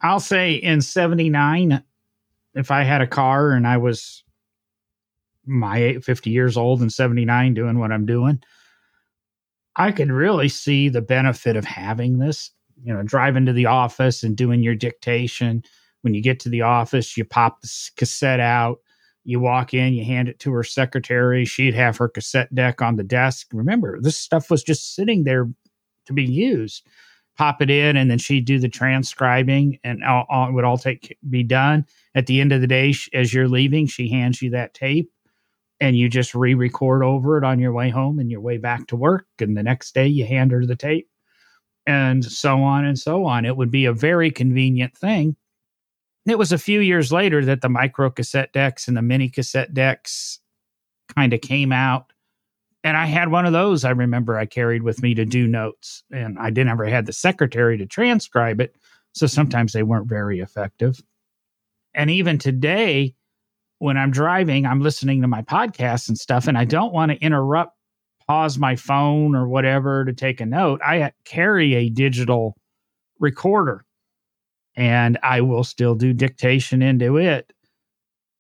I'll 0.02 0.20
say 0.20 0.56
in 0.56 0.82
79 0.82 1.84
if 2.56 2.72
I 2.72 2.84
had 2.84 3.02
a 3.02 3.08
car 3.08 3.52
and 3.52 3.68
I 3.68 3.78
was 3.78 4.24
my 5.46 5.98
50 6.04 6.30
years 6.30 6.56
old 6.56 6.82
and 6.82 6.92
79 6.92 7.54
doing 7.54 7.80
what 7.80 7.92
I'm 7.92 8.06
doing, 8.06 8.42
I 9.76 9.92
could 9.92 10.12
really 10.12 10.50
see 10.50 10.90
the 10.90 11.02
benefit 11.02 11.56
of 11.56 11.66
having 11.66 12.20
this, 12.20 12.52
you 12.84 12.94
know, 12.94 13.04
driving 13.04 13.46
to 13.48 13.54
the 13.54 13.66
office 13.66 14.24
and 14.24 14.38
doing 14.38 14.62
your 14.62 14.76
dictation. 14.76 15.64
When 16.02 16.14
you 16.14 16.22
get 16.22 16.40
to 16.42 16.50
the 16.50 16.62
office, 16.62 17.18
you 17.18 17.26
pop 17.26 17.62
the 17.62 17.70
cassette 17.98 18.40
out, 18.40 18.80
you 19.24 19.40
walk 19.40 19.74
in, 19.74 19.94
you 19.94 20.04
hand 20.04 20.30
it 20.30 20.40
to 20.40 20.52
her 20.52 20.64
secretary. 20.64 21.46
She'd 21.46 21.74
have 21.74 21.98
her 21.98 22.10
cassette 22.10 22.54
deck 22.54 22.82
on 22.82 22.96
the 22.96 23.04
desk. 23.04 23.48
Remember, 23.54 24.00
this 24.02 24.18
stuff 24.18 24.50
was 24.52 24.64
just 24.64 24.96
sitting 24.96 25.24
there 25.24 25.50
to 26.06 26.14
be 26.14 26.24
used. 26.24 26.86
Pop 27.36 27.62
it 27.62 27.70
in, 27.72 27.98
and 27.98 28.12
then 28.12 28.20
she'd 28.20 28.46
do 28.46 28.60
the 28.60 28.70
transcribing, 28.70 29.80
and 29.84 30.04
all, 30.04 30.26
all, 30.30 30.50
it 30.50 30.52
would 30.52 30.66
all 30.66 30.78
take 30.78 31.18
be 31.30 31.42
done. 31.42 31.84
At 32.14 32.28
the 32.28 32.40
end 32.40 32.52
of 32.52 32.62
the 32.62 32.68
day, 32.68 32.94
as 33.14 33.34
you're 33.34 33.48
leaving, 33.48 33.88
she 33.88 34.08
hands 34.08 34.42
you 34.42 34.52
that 34.52 34.76
tape, 34.76 35.10
and 35.80 35.98
you 35.98 36.10
just 36.10 36.36
re-record 36.36 37.04
over 37.04 37.40
it 37.40 37.44
on 37.44 37.58
your 37.58 37.74
way 37.74 37.90
home 37.90 38.20
and 38.20 38.30
your 38.30 38.42
way 38.42 38.58
back 38.58 38.86
to 38.88 38.96
work. 38.96 39.26
And 39.40 39.58
the 39.58 39.64
next 39.64 39.96
day, 39.96 40.06
you 40.06 40.28
hand 40.28 40.52
her 40.52 40.64
the 40.64 40.76
tape, 40.76 41.10
and 41.88 42.24
so 42.24 42.62
on 42.62 42.86
and 42.86 43.00
so 43.00 43.26
on. 43.26 43.46
It 43.46 43.58
would 43.58 43.72
be 43.72 43.86
a 43.86 43.94
very 43.94 44.30
convenient 44.30 44.96
thing 44.96 45.36
it 46.26 46.38
was 46.38 46.52
a 46.52 46.58
few 46.58 46.80
years 46.80 47.12
later 47.12 47.44
that 47.46 47.62
the 47.62 47.70
micro 47.70 48.10
cassette 48.10 48.54
decks 48.54 48.88
and 48.88 48.96
the 48.96 49.02
mini 49.02 49.30
cassette 49.30 49.74
decks 49.74 50.40
kind 51.16 51.34
of 51.34 51.42
came 51.42 51.72
out. 51.72 52.12
And 52.84 52.98
I 52.98 53.06
had 53.06 53.30
one 53.30 53.46
of 53.46 53.54
those 53.54 53.86
I 53.86 53.92
remember 53.92 54.38
I 54.38 54.46
carried 54.46 54.84
with 54.84 55.02
me 55.02 55.14
to 55.16 55.26
do 55.26 55.48
notes. 55.48 56.04
And 56.12 56.38
I 56.40 56.50
didn't 56.50 56.72
ever 56.72 56.86
had 56.86 57.06
the 57.06 57.14
secretary 57.14 57.78
to 57.78 57.86
transcribe 57.86 58.60
it. 58.60 58.76
So 59.14 59.28
sometimes 59.28 59.74
they 59.74 59.84
weren't 59.84 60.10
very 60.10 60.40
effective. 60.40 61.02
And 61.94 62.10
even 62.10 62.38
today, 62.38 63.16
when 63.80 63.98
I'm 63.98 64.12
driving, 64.12 64.66
I'm 64.66 64.82
listening 64.82 65.22
to 65.22 65.28
my 65.28 65.42
podcasts 65.42 66.08
and 66.08 66.18
stuff, 66.18 66.48
and 66.48 66.58
I 66.58 66.66
don't 66.66 66.94
want 66.94 67.12
to 67.12 67.18
interrupt, 67.18 67.78
pause 68.26 68.58
my 68.58 68.76
phone 68.76 69.36
or 69.36 69.48
whatever 69.48 70.06
to 70.06 70.14
take 70.14 70.40
a 70.40 70.46
note. 70.46 70.80
I 70.84 71.12
carry 71.26 71.76
a 71.76 71.90
digital 71.90 72.56
recorder 73.20 73.86
and 74.76 75.18
I 75.24 75.42
will 75.42 75.64
still 75.64 75.96
do 75.96 76.14
dictation 76.14 76.82
into 76.82 77.18
it. 77.18 77.54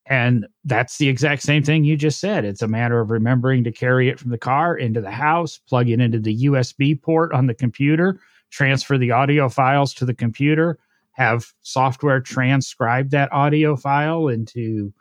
And 0.05 0.47
that's 0.65 0.97
the 0.97 1.07
exact 1.07 1.43
same 1.43 1.63
thing 1.63 1.85
you 1.85 1.95
just 1.95 2.19
said. 2.19 2.43
It's 2.43 2.61
a 2.61 2.67
matter 2.67 2.99
of 2.99 3.09
remembering 3.09 3.63
to 3.63 3.71
carry 3.71 4.09
it 4.09 4.19
from 4.19 4.31
the 4.31 4.37
car 4.37 4.75
into 4.75 4.99
the 4.99 5.11
house, 5.11 5.57
plug 5.57 5.89
it 5.89 6.01
into 6.01 6.19
the 6.19 6.45
USB 6.45 7.01
port 7.01 7.33
on 7.33 7.47
the 7.47 7.53
computer, 7.53 8.19
transfer 8.51 8.97
the 8.97 9.11
audio 9.11 9.47
files 9.47 9.93
to 9.95 10.05
the 10.05 10.13
computer, 10.13 10.77
have 11.13 11.53
software 11.61 12.19
transcribe 12.19 13.11
that 13.11 13.31
audio 13.31 13.75
file 13.75 14.27
into 14.27 14.93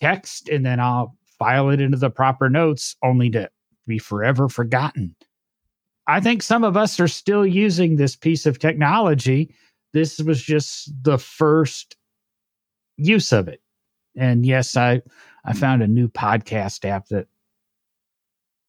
text, 0.00 0.48
and 0.48 0.64
then 0.64 0.80
I'll 0.80 1.16
file 1.38 1.68
it 1.68 1.80
into 1.80 1.98
the 1.98 2.10
proper 2.10 2.48
notes 2.48 2.96
only 3.02 3.28
to 3.30 3.50
be 3.86 3.98
forever 3.98 4.48
forgotten. 4.48 5.14
I 6.06 6.20
think 6.20 6.42
some 6.42 6.64
of 6.64 6.76
us 6.76 6.98
are 7.00 7.08
still 7.08 7.46
using 7.46 7.96
this 7.96 8.16
piece 8.16 8.46
of 8.46 8.58
technology 8.58 9.54
this 9.94 10.18
was 10.18 10.42
just 10.42 10.92
the 11.02 11.16
first 11.16 11.96
use 12.96 13.32
of 13.32 13.48
it. 13.48 13.62
And 14.16 14.44
yes, 14.44 14.76
I 14.76 15.00
I 15.44 15.54
found 15.54 15.82
a 15.82 15.86
new 15.86 16.08
podcast 16.08 16.84
app 16.84 17.08
that 17.08 17.28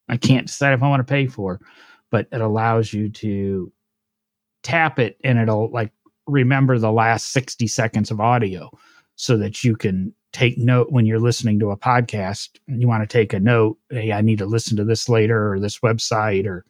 I 0.07 0.17
can't 0.17 0.47
decide 0.47 0.73
if 0.73 0.83
I 0.83 0.87
want 0.87 1.05
to 1.05 1.11
pay 1.11 1.25
for, 1.25 1.59
but 2.11 2.27
it 2.31 2.41
allows 2.41 2.93
you 2.93 3.09
to 3.09 3.71
tap 4.63 4.99
it 4.99 5.17
and 5.23 5.39
it'll 5.39 5.69
like 5.71 5.91
remember 6.27 6.77
the 6.77 6.91
last 6.91 7.31
60 7.33 7.67
seconds 7.67 8.11
of 8.11 8.19
audio 8.21 8.69
so 9.15 9.37
that 9.37 9.63
you 9.63 9.75
can 9.75 10.13
take 10.31 10.57
note 10.57 10.91
when 10.91 11.05
you're 11.05 11.19
listening 11.19 11.59
to 11.59 11.71
a 11.71 11.77
podcast 11.77 12.49
and 12.67 12.81
you 12.81 12.87
want 12.87 13.07
to 13.07 13.17
take 13.17 13.31
a 13.31 13.39
note 13.39 13.77
hey 13.91 14.11
i 14.11 14.21
need 14.21 14.39
to 14.39 14.45
listen 14.47 14.75
to 14.75 14.83
this 14.83 15.07
later 15.07 15.53
or 15.53 15.59
this 15.59 15.79
website 15.79 16.47
or 16.47 16.65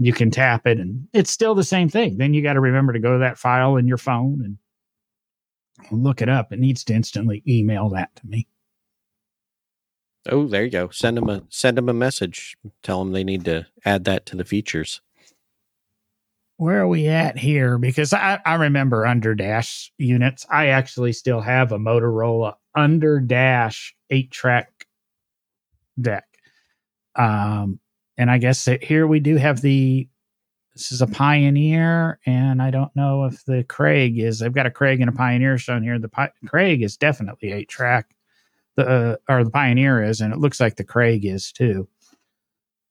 you 0.00 0.14
can 0.14 0.30
tap 0.30 0.66
it 0.66 0.78
and 0.78 1.06
it's 1.12 1.30
still 1.30 1.54
the 1.54 1.62
same 1.62 1.88
thing. 1.88 2.16
Then 2.16 2.32
you 2.32 2.42
got 2.42 2.54
to 2.54 2.60
remember 2.60 2.94
to 2.94 2.98
go 2.98 3.12
to 3.12 3.18
that 3.18 3.36
file 3.38 3.76
in 3.76 3.86
your 3.86 3.98
phone 3.98 4.56
and 5.90 6.02
look 6.02 6.22
it 6.22 6.28
up. 6.28 6.52
It 6.52 6.58
needs 6.58 6.82
to 6.84 6.94
instantly 6.94 7.42
email 7.46 7.90
that 7.90 8.16
to 8.16 8.26
me. 8.26 8.48
Oh, 10.28 10.46
there 10.46 10.64
you 10.64 10.70
go. 10.70 10.88
Send 10.88 11.18
them 11.18 11.28
a 11.28 11.42
send 11.50 11.76
them 11.76 11.90
a 11.90 11.94
message. 11.94 12.56
Tell 12.82 13.00
them 13.00 13.12
they 13.12 13.24
need 13.24 13.44
to 13.44 13.66
add 13.84 14.04
that 14.04 14.24
to 14.26 14.36
the 14.36 14.44
features. 14.44 15.02
Where 16.56 16.80
are 16.80 16.88
we 16.88 17.06
at 17.08 17.38
here? 17.38 17.78
Because 17.78 18.12
I, 18.12 18.38
I 18.44 18.54
remember 18.54 19.06
under 19.06 19.34
dash 19.34 19.92
units. 19.98 20.46
I 20.50 20.68
actually 20.68 21.12
still 21.12 21.40
have 21.40 21.72
a 21.72 21.78
Motorola 21.78 22.54
under 22.74 23.20
dash 23.20 23.94
eight 24.10 24.30
track 24.30 24.86
deck. 26.00 26.24
Um, 27.16 27.79
and 28.20 28.30
I 28.30 28.36
guess 28.36 28.66
that 28.66 28.84
here 28.84 29.06
we 29.06 29.18
do 29.18 29.36
have 29.36 29.62
the 29.62 30.06
this 30.74 30.92
is 30.92 31.00
a 31.00 31.06
Pioneer, 31.06 32.20
and 32.26 32.60
I 32.62 32.70
don't 32.70 32.94
know 32.94 33.24
if 33.24 33.44
the 33.46 33.64
Craig 33.64 34.18
is. 34.18 34.42
I've 34.42 34.52
got 34.52 34.66
a 34.66 34.70
Craig 34.70 35.00
and 35.00 35.08
a 35.08 35.12
Pioneer 35.12 35.56
shown 35.56 35.82
here. 35.82 35.98
The 35.98 36.10
Pi- 36.10 36.30
Craig 36.46 36.82
is 36.82 36.98
definitely 36.98 37.50
eight 37.50 37.70
track, 37.70 38.14
the 38.76 38.86
uh, 38.86 39.16
or 39.32 39.42
the 39.42 39.50
Pioneer 39.50 40.02
is, 40.04 40.20
and 40.20 40.34
it 40.34 40.38
looks 40.38 40.60
like 40.60 40.76
the 40.76 40.84
Craig 40.84 41.24
is 41.24 41.50
too. 41.50 41.88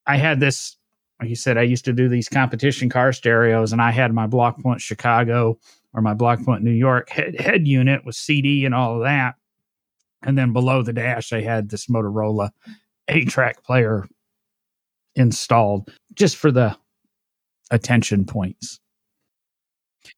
I 0.08 0.18
had 0.18 0.40
this, 0.40 0.78
like 1.20 1.30
you 1.30 1.36
said, 1.36 1.60
I 1.60 1.62
used 1.62 1.86
to 1.86 1.94
do 1.94 2.10
these 2.10 2.28
competition 2.28 2.90
car 2.90 3.14
stereos, 3.14 3.72
and 3.72 3.84
I 3.84 3.92
had 3.92 4.12
my 4.12 4.26
Blaupunkt 4.26 4.82
Chicago 4.82 5.60
or 5.94 6.02
my 6.02 6.16
Blaupunkt 6.16 6.62
New 6.62 6.72
York 6.72 7.08
head, 7.12 7.40
head 7.40 7.68
unit 7.68 8.04
with 8.04 8.16
CD 8.16 8.66
and 8.66 8.74
all 8.74 8.96
of 8.96 9.04
that, 9.04 9.36
and 10.24 10.36
then 10.36 10.54
below 10.54 10.82
the 10.82 10.92
dash, 10.92 11.32
I 11.32 11.42
had 11.42 11.70
this 11.70 11.86
Motorola 11.86 12.50
eight 13.08 13.30
track 13.30 13.64
player 13.64 14.08
installed 15.20 15.92
just 16.14 16.38
for 16.38 16.52
the 16.52 16.76
attention 17.72 18.26
points. 18.26 18.80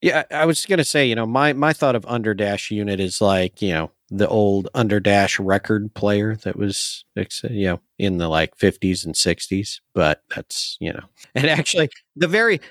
Yeah, 0.01 0.23
I 0.31 0.45
was 0.45 0.65
going 0.65 0.77
to 0.77 0.85
say, 0.85 1.05
you 1.07 1.15
know, 1.15 1.25
my 1.25 1.53
my 1.53 1.73
thought 1.73 1.95
of 1.95 2.05
underdash 2.05 2.71
unit 2.71 2.99
is 2.99 3.19
like, 3.19 3.61
you 3.61 3.73
know, 3.73 3.91
the 4.09 4.27
old 4.27 4.69
underdash 4.73 5.39
record 5.43 5.93
player 5.93 6.35
that 6.37 6.55
was 6.55 7.03
you 7.15 7.65
know 7.65 7.81
in 7.97 8.17
the 8.17 8.27
like 8.27 8.57
50s 8.57 9.05
and 9.05 9.15
60s, 9.15 9.79
but 9.93 10.21
that's, 10.33 10.77
you 10.79 10.93
know. 10.93 11.03
And 11.35 11.47
actually 11.47 11.89
the 12.15 12.27
very 12.27 12.61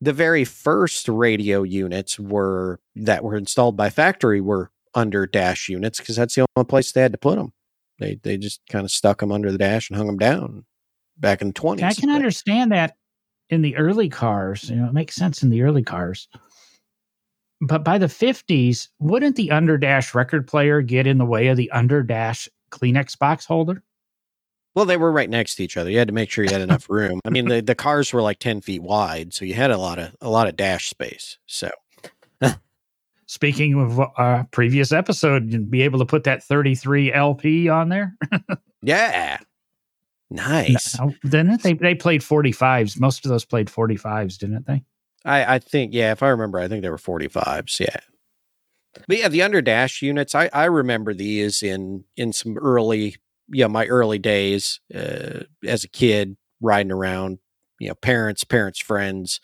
the 0.00 0.12
very 0.12 0.44
first 0.44 1.08
radio 1.08 1.62
units 1.62 2.18
were 2.18 2.80
that 2.96 3.24
were 3.24 3.36
installed 3.36 3.76
by 3.76 3.90
factory 3.90 4.40
were 4.40 4.70
under 4.94 5.26
dash 5.26 5.68
units 5.68 5.98
because 5.98 6.16
that's 6.16 6.34
the 6.34 6.46
only 6.56 6.66
place 6.66 6.92
they 6.92 7.02
had 7.02 7.12
to 7.12 7.18
put 7.18 7.36
them. 7.36 7.52
They 7.98 8.18
they 8.22 8.36
just 8.38 8.60
kind 8.70 8.84
of 8.84 8.90
stuck 8.90 9.20
them 9.20 9.32
under 9.32 9.52
the 9.52 9.58
dash 9.58 9.90
and 9.90 9.96
hung 9.96 10.06
them 10.06 10.18
down 10.18 10.64
back 11.18 11.42
in 11.42 11.48
the 11.48 11.54
20s. 11.54 11.82
I 11.82 11.94
can 11.94 12.10
understand 12.10 12.72
that 12.72 12.96
in 13.50 13.62
the 13.62 13.76
early 13.76 14.08
cars. 14.08 14.68
You 14.70 14.76
know, 14.76 14.86
it 14.86 14.94
makes 14.94 15.14
sense 15.14 15.42
in 15.42 15.50
the 15.50 15.62
early 15.62 15.82
cars. 15.82 16.28
But 17.60 17.84
by 17.84 17.98
the 17.98 18.06
50s, 18.06 18.88
wouldn't 18.98 19.36
the 19.36 19.48
underdash 19.48 20.14
record 20.14 20.48
player 20.48 20.82
get 20.82 21.06
in 21.06 21.18
the 21.18 21.24
way 21.24 21.46
of 21.48 21.56
the 21.56 21.70
underdash 21.72 22.48
Kleenex 22.70 23.18
box 23.18 23.44
holder? 23.44 23.82
Well, 24.74 24.86
they 24.86 24.96
were 24.96 25.12
right 25.12 25.28
next 25.28 25.56
to 25.56 25.64
each 25.64 25.76
other. 25.76 25.90
You 25.90 25.98
had 25.98 26.08
to 26.08 26.14
make 26.14 26.30
sure 26.30 26.44
you 26.44 26.50
had 26.50 26.60
enough 26.62 26.88
room. 26.88 27.20
I 27.24 27.30
mean, 27.30 27.48
the, 27.48 27.60
the 27.60 27.74
cars 27.74 28.12
were 28.12 28.22
like 28.22 28.38
ten 28.38 28.60
feet 28.60 28.82
wide, 28.82 29.32
so 29.34 29.44
you 29.44 29.54
had 29.54 29.70
a 29.70 29.78
lot 29.78 29.98
of 29.98 30.16
a 30.20 30.30
lot 30.30 30.48
of 30.48 30.56
dash 30.56 30.88
space. 30.88 31.38
So, 31.46 31.70
Speaking 33.26 33.80
of 33.80 34.00
uh, 34.18 34.44
previous 34.50 34.92
episode, 34.92 35.52
you'd 35.52 35.70
be 35.70 35.82
able 35.82 35.98
to 36.00 36.04
put 36.04 36.24
that 36.24 36.42
33 36.42 37.12
LP 37.12 37.68
on 37.68 37.88
there. 37.88 38.14
yeah, 38.82 39.38
nice. 40.32 40.98
No, 40.98 41.14
didn't? 41.22 41.62
They 41.62 41.74
they 41.74 41.94
played 41.94 42.20
45s. 42.20 42.98
Most 43.00 43.24
of 43.24 43.30
those 43.30 43.44
played 43.44 43.68
45s, 43.68 44.38
didn't 44.38 44.66
they? 44.66 44.82
I 45.24 45.54
I 45.54 45.58
think 45.58 45.92
yeah. 45.94 46.12
If 46.12 46.22
I 46.22 46.28
remember, 46.28 46.58
I 46.58 46.68
think 46.68 46.82
they 46.82 46.90
were 46.90 46.98
forty 46.98 47.28
fives. 47.28 47.78
Yeah. 47.78 47.96
But 49.08 49.18
yeah, 49.18 49.28
the 49.28 49.40
underdash 49.40 50.02
units, 50.02 50.34
I, 50.34 50.50
I 50.52 50.64
remember 50.64 51.14
these 51.14 51.62
in 51.62 52.04
in 52.16 52.32
some 52.32 52.58
early 52.58 53.16
you 53.52 53.64
know 53.64 53.68
my 53.68 53.86
early 53.86 54.18
days 54.18 54.80
uh, 54.94 55.40
as 55.64 55.84
a 55.84 55.88
kid 55.88 56.36
riding 56.60 56.92
around 56.92 57.38
you 57.78 57.88
know 57.88 57.94
parents 57.94 58.44
parents 58.44 58.80
friends 58.80 59.40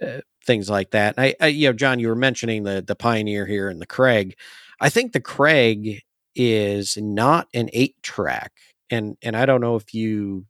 uh, 0.00 0.20
things 0.44 0.68
like 0.68 0.90
that 0.90 1.14
I, 1.18 1.34
I, 1.40 1.46
you 1.48 1.68
know 1.68 1.72
john 1.72 2.00
you 2.00 2.08
were 2.08 2.16
mentioning 2.16 2.64
the 2.64 2.82
the 2.86 2.96
pioneer 2.96 3.46
here 3.46 3.68
and 3.68 3.80
the 3.80 3.86
craig 3.86 4.36
i 4.80 4.88
think 4.88 5.12
the 5.12 5.20
craig 5.20 6.02
is 6.34 6.96
not 6.96 7.48
an 7.52 7.68
eight 7.72 8.02
track 8.02 8.52
and 8.92 9.16
and 9.22 9.36
i 9.36 9.44
don't 9.44 9.60
know 9.60 9.74
if 9.74 9.92
you 9.92 10.46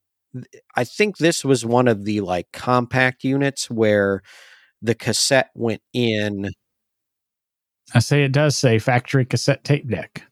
i 0.76 0.84
think 0.84 1.16
this 1.16 1.44
was 1.44 1.64
one 1.64 1.88
of 1.88 2.04
the 2.04 2.20
like 2.20 2.50
compact 2.52 3.24
units 3.24 3.70
where 3.70 4.22
the 4.82 4.94
cassette 4.94 5.50
went 5.54 5.80
in 5.94 6.50
i 7.94 7.98
say 7.98 8.22
it 8.22 8.32
does 8.32 8.56
say 8.56 8.78
factory 8.78 9.24
cassette 9.24 9.64
tape 9.64 9.88
deck 9.88 10.24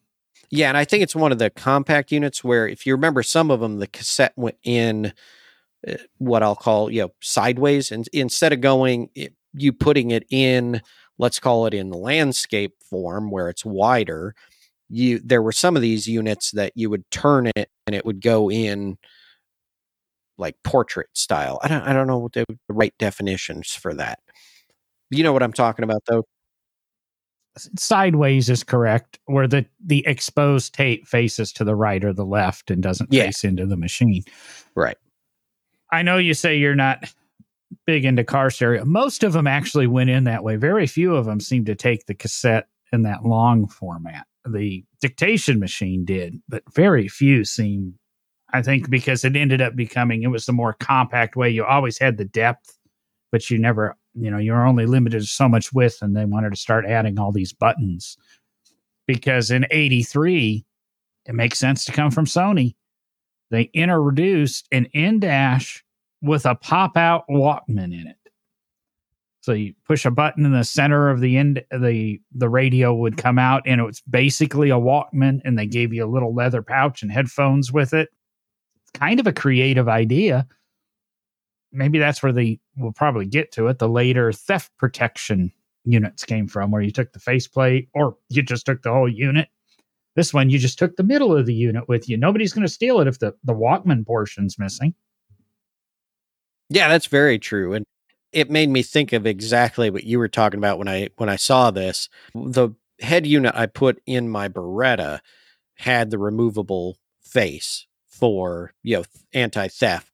yeah, 0.51 0.69
and 0.69 0.77
I 0.77 0.85
think 0.85 1.05
it's 1.05 1.15
one 1.15 1.31
of 1.31 1.39
the 1.39 1.49
compact 1.49 2.11
units 2.11 2.43
where, 2.43 2.67
if 2.67 2.85
you 2.85 2.93
remember, 2.93 3.23
some 3.23 3.51
of 3.51 3.61
them 3.61 3.79
the 3.79 3.87
cassette 3.87 4.33
went 4.37 4.57
in 4.65 5.13
uh, 5.87 5.95
what 6.19 6.43
I'll 6.43 6.57
call 6.57 6.91
you 6.91 7.03
know 7.03 7.13
sideways, 7.21 7.93
and 7.93 8.09
instead 8.13 8.53
of 8.53 8.61
going 8.61 9.11
it, 9.15 9.35
you 9.55 9.73
putting 9.73 10.11
it 10.11 10.25
in, 10.29 10.83
let's 11.19 11.39
call 11.39 11.67
it 11.67 11.75
in 11.75 11.91
landscape 11.91 12.75
form 12.83 13.31
where 13.31 13.49
it's 13.49 13.65
wider. 13.65 14.35
You 14.91 15.21
there 15.21 15.43
were 15.43 15.53
some 15.53 15.77
of 15.77 15.83
these 15.83 16.07
units 16.07 16.51
that 16.53 16.73
you 16.75 16.91
would 16.91 17.09
turn 17.11 17.47
it 17.57 17.71
and 17.87 17.95
it 17.95 18.05
would 18.05 18.21
go 18.21 18.51
in 18.51 18.99
like 20.37 20.57
portrait 20.65 21.09
style. 21.15 21.61
I 21.63 21.69
don't 21.69 21.83
I 21.83 21.93
don't 21.93 22.07
know 22.07 22.19
what 22.19 22.33
the 22.33 22.45
right 22.69 22.95
definitions 22.99 23.73
for 23.73 23.95
that. 23.95 24.19
You 25.11 25.23
know 25.23 25.33
what 25.33 25.43
I'm 25.43 25.53
talking 25.53 25.85
about 25.85 26.03
though 26.09 26.25
sideways 27.57 28.49
is 28.49 28.63
correct 28.63 29.19
where 29.27 29.49
the 29.49 29.67
the 29.85 30.07
exposed 30.07 30.73
tape 30.75 31.07
faces 31.07 31.53
to 31.53 31.65
the 31.65 31.75
right 31.75 32.05
or 32.05 32.13
the 32.13 32.25
left 32.25 32.71
and 32.71 32.83
doesn't 32.83 33.13
yeah. 33.13 33.25
face 33.25 33.45
into 33.45 33.67
the 33.67 33.77
machine 33.77 34.23
right 34.77 34.97
i 35.91 36.03
know 36.03 36.17
you 36.17 36.33
say 36.33 36.57
you're 36.57 36.77
not 36.77 37.13
big 37.87 38.05
into 38.05 38.23
car 38.23 38.51
stereo 38.51 38.85
most 38.85 39.25
of 39.25 39.33
them 39.33 39.47
actually 39.47 39.87
went 39.87 40.11
in 40.11 40.25
that 40.25 40.45
way 40.45 40.57
very 40.57 40.87
few 40.87 41.15
of 41.15 41.25
them 41.25 41.41
seem 41.41 41.65
to 41.65 41.75
take 41.75 42.07
the 42.07 42.15
cassette 42.15 42.69
in 42.93 43.03
that 43.03 43.25
long 43.25 43.67
format 43.67 44.27
the 44.49 44.85
dictation 45.01 45.59
machine 45.59 46.05
did 46.05 46.41
but 46.49 46.63
very 46.75 47.09
few 47.09 47.45
seem 47.45 47.95
i 48.53 48.63
think 48.63 48.89
because 48.89 49.25
it 49.25 49.37
ended 49.37 49.61
up 49.61 49.77
becoming 49.77 50.23
it 50.23 50.29
was 50.29 50.47
the 50.47 50.53
more 50.53 50.75
compact 50.75 51.37
way. 51.37 51.51
You 51.51 51.65
always 51.65 51.99
had 51.99 52.17
the 52.17 52.25
depth 52.25 52.79
but 53.31 53.51
you 53.51 53.59
never 53.59 53.97
you 54.15 54.31
know 54.31 54.39
you're 54.39 54.67
only 54.67 54.87
limited 54.87 55.27
so 55.27 55.49
much 55.49 55.73
width 55.73 56.03
and 56.03 56.17
they 56.17 56.25
wanted 56.25 56.51
to 56.51 56.57
start 56.57 56.87
adding 56.87 57.19
all 57.19 57.33
these 57.33 57.53
buttons. 57.53 58.17
Because 59.07 59.51
in 59.51 59.67
83 59.71 60.65
it 61.27 61.35
makes 61.35 61.59
sense 61.59 61.85
to 61.85 61.93
come 61.93 62.11
from 62.11 62.27
sony. 62.27 62.75
They 63.51 63.71
introduced 63.75 64.69
an 64.73 64.87
in 64.87 65.21
dash 65.21 65.85
with 66.23 66.47
a 66.47 66.55
pop 66.55 66.97
out 66.97 67.25
walkman 67.29 67.93
in 67.93 68.07
it 68.07 68.17
so 69.41 69.53
you 69.53 69.75
push 69.87 70.05
a 70.05 70.11
button 70.11 70.45
in 70.45 70.53
the 70.53 70.65
center 70.65 71.11
of 71.11 71.21
the 71.21 71.37
end 71.37 71.63
the 71.71 72.21
the 72.33 72.49
radio 72.49 72.95
would 72.95 73.17
come 73.17 73.39
out 73.39 73.63
and 73.67 73.81
it's 73.81 74.03
basically 74.03 74.71
a 74.71 74.75
walkman 74.75 75.41
and 75.45 75.59
they 75.59 75.67
gave 75.67 75.93
you 75.93 76.05
a 76.05 76.09
little 76.11 76.35
leather 76.35 76.63
pouch 76.63 77.03
and 77.03 77.11
headphones 77.11 77.73
with 77.73 77.93
it 77.93 78.09
kind 78.95 79.21
of 79.21 79.27
a 79.27 79.33
creative 79.33 79.89
idea 79.89 80.47
maybe 81.73 81.99
that's 81.99 82.23
where 82.23 82.33
the 82.33 82.59
we'll 82.77 82.93
probably 82.93 83.27
get 83.27 83.53
to 83.53 83.69
it. 83.69 83.79
The 83.79 83.89
later 83.89 84.33
theft 84.33 84.71
protection 84.79 85.53
units 85.85 86.25
came 86.25 86.47
from, 86.47 86.71
where 86.71 86.83
you 86.83 86.91
took 86.91 87.13
the 87.13 87.19
faceplate 87.19 87.89
or 87.95 88.17
you 88.29 88.43
just 88.43 88.67
took 88.67 88.83
the 88.83 88.93
whole 88.93 89.09
unit. 89.09 89.49
This 90.17 90.35
one, 90.35 90.51
you 90.51 90.59
just 90.59 90.79
took 90.79 90.97
the 90.97 91.03
middle 91.03 91.37
of 91.37 91.47
the 91.47 91.55
unit 91.55 91.89
with 91.89 92.09
you. 92.09 92.17
Nobody's 92.17 92.53
going 92.53 92.67
to 92.67 92.73
steal 92.73 93.01
it 93.01 93.07
if 93.07 93.21
the, 93.21 93.33
the 93.45 93.55
Walkman 93.55 94.05
portion's 94.05 94.59
missing. 94.59 94.93
Yeah, 96.69 96.89
that's 96.89 97.07
very 97.07 97.39
true. 97.39 97.75
And 97.75 97.85
it 98.33 98.51
made 98.51 98.69
me 98.69 98.83
think 98.83 99.13
of 99.13 99.27
exactly 99.27 99.91
what 99.91 100.05
you 100.05 100.19
were 100.19 100.29
talking 100.29 100.59
about 100.59 100.79
when 100.79 100.89
I 100.89 101.09
when 101.17 101.29
I 101.29 101.37
saw 101.37 101.71
this. 101.71 102.09
The 102.35 102.71
head 103.01 103.27
unit 103.27 103.55
I 103.55 103.67
put 103.67 104.01
in 104.07 104.29
my 104.29 104.49
Beretta 104.49 105.21
had 105.75 106.11
the 106.11 106.19
removable 106.19 106.99
face 107.23 107.87
for 108.09 108.73
you 108.83 108.99
know 108.99 109.05
anti 109.33 109.69
theft 109.69 110.11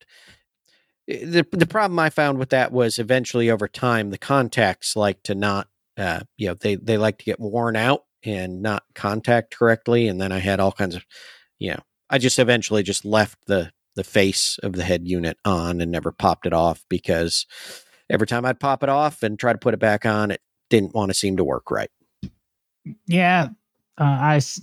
Eh, 1.09 1.25
the 1.25 1.47
the 1.53 1.67
problem 1.67 1.99
I 1.99 2.11
found 2.11 2.39
with 2.39 2.51
that 2.51 2.73
was 2.73 2.99
eventually 2.99 3.51
over 3.51 3.69
time 3.69 4.11
the 4.11 4.19
contacts 4.19 4.97
like 4.97 5.23
to 5.25 5.35
not 5.35 5.69
uh 5.97 6.21
you 6.37 6.49
know 6.49 6.55
they 6.55 6.77
they 6.77 6.99
like 6.99 7.19
to 7.19 7.25
get 7.25 7.41
worn 7.41 7.77
out 7.77 8.05
and 8.25 8.63
not 8.63 8.85
contact 8.95 9.57
correctly 9.57 10.09
and 10.09 10.21
then 10.21 10.33
I 10.33 10.39
had 10.39 10.61
all 10.61 10.73
kinds 10.73 10.95
of 10.95 11.05
you 11.59 11.73
know 11.73 11.81
I 12.11 12.19
just 12.19 12.39
eventually 12.39 12.83
just 12.83 13.05
left 13.05 13.39
the 13.47 13.73
the 13.95 14.05
face 14.05 14.59
of 14.63 14.75
the 14.75 14.85
head 14.85 15.07
unit 15.07 15.39
on 15.45 15.81
and 15.81 15.91
never 15.91 16.13
popped 16.13 16.47
it 16.47 16.53
off 16.53 16.85
because 16.89 17.47
every 18.11 18.27
time 18.27 18.45
I'd 18.45 18.61
pop 18.61 18.83
it 18.83 18.89
off 18.89 19.23
and 19.23 19.39
try 19.39 19.53
to 19.53 19.59
put 19.59 19.75
it 19.75 19.81
back 19.81 20.07
on 20.07 20.31
it 20.31 20.41
didn't 20.71 20.95
want 20.95 21.11
to 21.11 21.15
seem 21.15 21.37
to 21.37 21.45
work 21.45 21.71
right. 21.71 21.91
Yeah, 23.07 23.49
uh, 23.99 24.05
I 24.05 24.37
s- 24.37 24.61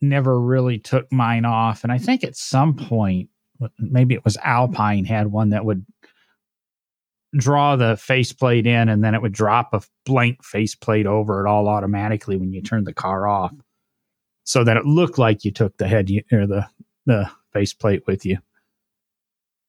never 0.00 0.40
really 0.40 0.78
took 0.78 1.10
mine 1.12 1.44
off 1.44 1.82
and 1.82 1.92
I 1.92 1.98
think 1.98 2.22
at 2.24 2.36
some 2.36 2.74
point 2.74 3.28
maybe 3.78 4.14
it 4.14 4.24
was 4.24 4.36
Alpine 4.44 5.04
had 5.04 5.28
one 5.28 5.50
that 5.50 5.64
would 5.64 5.84
draw 7.36 7.76
the 7.76 7.96
faceplate 7.96 8.66
in 8.66 8.88
and 8.88 9.02
then 9.02 9.14
it 9.14 9.22
would 9.22 9.32
drop 9.32 9.74
a 9.74 9.82
blank 10.04 10.42
faceplate 10.44 11.06
over 11.06 11.44
it 11.44 11.48
all 11.48 11.68
automatically 11.68 12.36
when 12.36 12.52
you 12.52 12.62
turned 12.62 12.86
the 12.86 12.94
car 12.94 13.26
off 13.26 13.52
so 14.44 14.62
that 14.64 14.76
it 14.76 14.86
looked 14.86 15.18
like 15.18 15.44
you 15.44 15.50
took 15.50 15.76
the 15.76 15.88
head 15.88 16.08
or 16.32 16.46
the 16.46 16.66
the 17.06 17.28
faceplate 17.52 18.06
with 18.06 18.24
you 18.24 18.38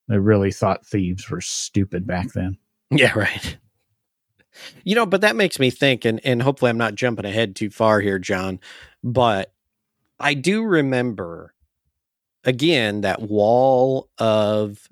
I 0.09 0.15
really 0.15 0.51
thought 0.51 0.85
thieves 0.85 1.29
were 1.29 1.41
stupid 1.41 2.05
back 2.07 2.31
then 2.33 2.57
yeah 2.91 3.17
right 3.17 3.57
you 4.83 4.95
know 4.95 5.05
but 5.05 5.21
that 5.21 5.35
makes 5.35 5.59
me 5.59 5.69
think 5.69 6.05
and 6.05 6.19
and 6.23 6.41
hopefully 6.41 6.69
i'm 6.69 6.77
not 6.77 6.95
jumping 6.95 7.25
ahead 7.25 7.55
too 7.55 7.69
far 7.69 7.99
here 8.01 8.19
john 8.19 8.59
but 9.03 9.51
i 10.19 10.33
do 10.33 10.63
remember 10.63 11.53
again 12.43 13.01
that 13.01 13.21
wall 13.21 14.09
of 14.17 14.87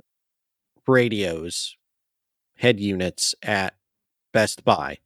radios 0.87 1.77
head 2.57 2.79
units 2.79 3.35
at 3.43 3.75
Best 4.33 4.63
Buy. 4.63 4.99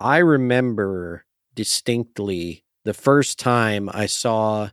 I 0.00 0.18
remember 0.18 1.24
distinctly 1.54 2.64
the 2.84 2.94
first 2.94 3.38
time 3.38 3.88
I 3.92 4.06
saw, 4.06 4.70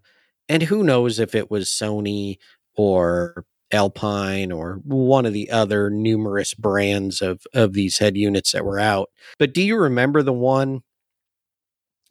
and 0.47 0.63
who 0.63 0.83
knows 0.83 1.19
if 1.19 1.35
it 1.35 1.51
was 1.51 1.69
Sony 1.69 2.37
or 2.75 3.45
Alpine 3.71 4.51
or 4.51 4.81
one 4.83 5.25
of 5.25 5.33
the 5.33 5.49
other 5.51 5.89
numerous 5.89 6.53
brands 6.53 7.21
of 7.21 7.45
of 7.53 7.73
these 7.73 7.97
head 7.99 8.17
units 8.17 8.51
that 8.53 8.65
were 8.65 8.79
out. 8.79 9.09
But 9.37 9.53
do 9.53 9.61
you 9.61 9.77
remember 9.77 10.23
the 10.23 10.33
one 10.33 10.81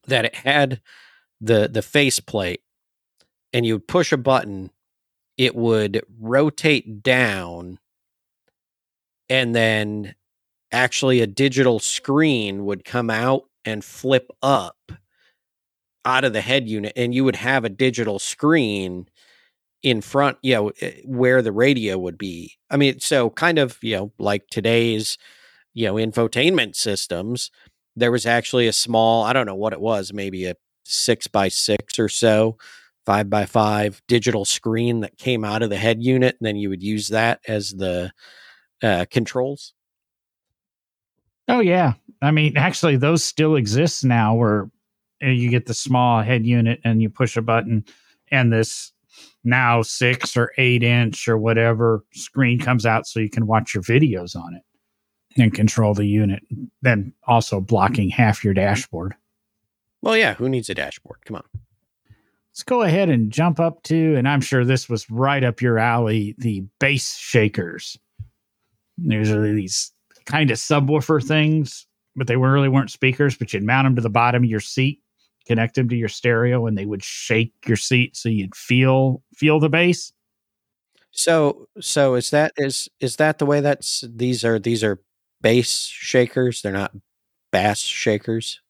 that 0.07 0.25
it 0.25 0.35
had 0.35 0.81
the 1.41 1.69
the 1.73 1.83
faceplate 1.83 2.63
and 3.53 3.67
you 3.67 3.75
would 3.75 3.89
push 3.89 4.13
a 4.13 4.17
button, 4.19 4.71
it 5.39 5.55
would 5.57 6.03
rotate 6.21 7.03
down, 7.03 7.79
and 9.29 9.55
then 9.55 10.15
actually 10.73 11.21
a 11.21 11.27
digital 11.27 11.79
screen 11.81 12.65
would 12.67 12.85
come 12.85 13.11
out 13.11 13.45
and 13.65 13.85
flip 13.85 14.31
up 14.43 14.93
out 16.05 16.25
of 16.25 16.33
the 16.33 16.41
head 16.41 16.69
unit, 16.69 16.93
and 16.97 17.15
you 17.15 17.25
would 17.25 17.37
have 17.37 17.65
a 17.65 17.69
digital 17.69 18.19
screen 18.19 19.09
in 19.83 20.01
front, 20.01 20.39
you 20.43 20.55
know, 20.55 20.73
eh, 20.81 21.01
where 21.05 21.43
the 21.43 21.53
radio 21.53 21.99
would 21.99 22.19
be. 22.19 22.53
I 22.71 22.77
mean, 22.77 23.01
so 23.01 23.31
kind 23.31 23.59
of, 23.59 23.79
you 23.83 23.97
know, 23.97 24.13
like 24.19 24.49
today's, 24.51 25.19
you 25.75 25.87
know, 25.87 25.95
infotainment 25.95 26.75
systems, 26.77 27.51
there 27.97 28.13
was 28.13 28.27
actually 28.27 28.67
a 28.67 28.73
small, 28.73 29.25
I 29.25 29.33
don't 29.33 29.47
know 29.47 29.55
what 29.55 29.73
it 29.73 29.81
was, 29.81 30.13
maybe 30.13 30.47
a 30.47 30.55
six 30.85 31.27
by 31.27 31.49
six 31.49 31.99
or 31.99 32.09
so 32.09 32.57
five 33.09 33.31
by 33.31 33.47
five 33.47 34.03
digital 34.07 34.45
screen 34.45 35.01
that 35.01 35.17
came 35.17 35.43
out 35.43 35.63
of 35.63 35.71
the 35.71 35.79
head 35.79 36.03
unit, 36.03 36.37
and 36.39 36.47
then 36.47 36.57
you 36.57 36.69
would 36.69 36.83
use 36.83 37.09
that 37.09 37.41
as 37.49 37.71
the 37.71 38.13
uh, 38.83 39.07
controls? 39.11 39.73
Oh 41.49 41.61
yeah, 41.61 41.95
I 42.21 42.33
mean, 42.33 42.59
actually, 42.59 42.97
those 42.97 43.25
still 43.25 43.57
exist 43.57 44.05
now, 44.05 44.35
where 44.35 44.71
uh, 45.25 45.29
you 45.29 45.49
get 45.49 45.65
the 45.65 45.73
small 45.73 46.21
head 46.21 46.45
unit 46.45 46.81
and 46.85 47.01
you 47.01 47.09
push 47.09 47.39
a 47.39 47.41
button, 47.41 47.83
and 48.31 48.53
this 48.53 48.93
now 49.49 49.83
six 49.83 50.37
or 50.37 50.53
eight 50.59 50.83
inch 50.83 51.29
or 51.29 51.39
whatever 51.39 52.05
screen 52.13 52.59
comes 52.59 52.87
out, 52.87 53.07
so 53.07 53.21
you 53.21 53.31
can 53.31 53.47
watch 53.47 53.75
your 53.75 53.83
videos 53.83 54.37
on 54.37 54.55
it 54.55 54.63
and 55.41 55.55
control 55.55 55.95
the 55.95 56.07
unit. 56.07 56.43
Then 56.83 57.13
also 57.27 57.61
blocking 57.61 58.11
half 58.11 58.45
your 58.45 58.55
dashboard. 58.55 59.15
Well, 60.03 60.17
yeah. 60.17 60.35
Who 60.35 60.49
needs 60.49 60.71
a 60.71 60.75
dashboard? 60.75 61.25
Come 61.25 61.37
on. 61.37 61.45
Let's 62.53 62.63
go 62.65 62.83
ahead 62.83 63.09
and 63.09 63.31
jump 63.31 63.61
up 63.61 63.83
to, 63.85 64.17
and 64.17 64.29
I'm 64.29 64.41
sure 64.41 64.65
this 64.65 64.89
was 64.89 65.09
right 65.11 65.45
up 65.45 65.63
your 65.63 65.79
alley, 65.79 66.35
the 66.39 66.65
bass 66.81 67.17
shakers. 67.17 67.97
These 68.97 69.31
are 69.31 69.41
these 69.55 69.93
kind 70.25 70.51
of 70.51 70.59
subwoofer 70.59 71.25
things, 71.25 71.87
but 72.17 72.27
they 72.27 72.37
really 72.37 72.69
weren't 72.69 72.91
speakers, 72.91 73.37
but 73.37 73.53
you'd 73.53 73.63
mount 73.63 73.87
them 73.87 73.95
to 73.95 74.03
the 74.03 74.11
bottom 74.11 74.43
of 74.43 74.51
your 74.51 74.59
seat, 74.59 75.01
connect 75.49 75.75
them 75.75 75.89
to 75.89 75.97
your 75.97 76.09
stereo, 76.09 76.67
and 76.67 76.79
they 76.79 76.87
would 76.87 77.03
shake 77.03 77.53
your 77.67 77.77
seat 77.77 78.17
so 78.17 78.29
you'd 78.29 78.55
feel 78.55 79.23
feel 79.35 79.59
the 79.59 79.69
bass. 79.69 80.13
So, 81.11 81.67
so 81.81 82.15
is 82.15 82.31
that 82.31 82.53
is 82.57 82.89
is 83.01 83.17
that 83.17 83.39
the 83.39 83.47
way 83.47 83.61
that's 83.61 84.05
these 84.07 84.45
are 84.45 84.59
these 84.59 84.85
are 84.85 85.01
bass 85.41 85.71
shakers? 85.71 86.63
They're 86.63 86.73
not 86.73 86.95
bass 87.51 87.79
shakers. 87.79 88.61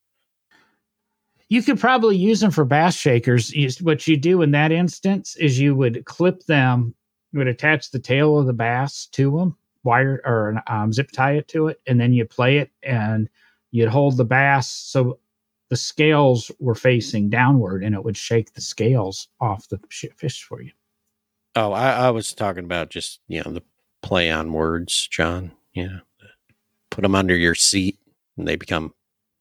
You 1.50 1.62
could 1.62 1.80
probably 1.80 2.16
use 2.16 2.40
them 2.40 2.50
for 2.50 2.64
bass 2.64 2.94
shakers. 2.94 3.52
What 3.80 4.06
you 4.06 4.16
do 4.16 4.42
in 4.42 4.50
that 4.52 4.70
instance 4.70 5.34
is 5.36 5.58
you 5.58 5.74
would 5.74 6.04
clip 6.04 6.44
them, 6.44 6.94
you 7.32 7.38
would 7.38 7.48
attach 7.48 7.90
the 7.90 7.98
tail 7.98 8.38
of 8.38 8.46
the 8.46 8.52
bass 8.52 9.06
to 9.12 9.36
them, 9.36 9.56
wire 9.82 10.20
or 10.24 10.62
um, 10.66 10.92
zip 10.92 11.10
tie 11.10 11.36
it 11.36 11.48
to 11.48 11.68
it, 11.68 11.80
and 11.86 11.98
then 11.98 12.12
you 12.12 12.26
play 12.26 12.58
it 12.58 12.70
and 12.82 13.28
you'd 13.70 13.88
hold 13.88 14.16
the 14.16 14.24
bass 14.24 14.68
so 14.68 15.18
the 15.70 15.76
scales 15.76 16.50
were 16.58 16.74
facing 16.74 17.28
downward 17.28 17.84
and 17.84 17.94
it 17.94 18.04
would 18.04 18.16
shake 18.16 18.54
the 18.54 18.60
scales 18.60 19.28
off 19.40 19.68
the 19.68 19.78
fish 20.16 20.42
for 20.42 20.62
you. 20.62 20.70
Oh, 21.54 21.72
I, 21.72 21.90
I 21.90 22.10
was 22.10 22.32
talking 22.32 22.64
about 22.64 22.90
just, 22.90 23.20
you 23.28 23.42
know, 23.42 23.50
the 23.50 23.62
play 24.02 24.30
on 24.30 24.52
words, 24.52 25.06
John. 25.08 25.52
Yeah. 25.74 26.00
Put 26.90 27.02
them 27.02 27.14
under 27.14 27.36
your 27.36 27.54
seat 27.54 27.98
and 28.36 28.46
they 28.46 28.56
become 28.56 28.94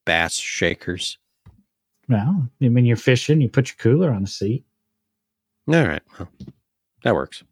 bass 0.05 0.35
shakers. 0.35 1.17
Well, 2.09 2.49
when 2.59 2.85
you're 2.85 2.97
fishing, 2.97 3.41
you 3.41 3.49
put 3.49 3.69
your 3.69 3.77
cooler 3.77 4.11
on 4.11 4.23
the 4.23 4.27
seat. 4.27 4.65
All 5.67 5.85
right. 5.85 6.01
Well, 6.17 6.29
that 7.03 7.13
works. 7.13 7.43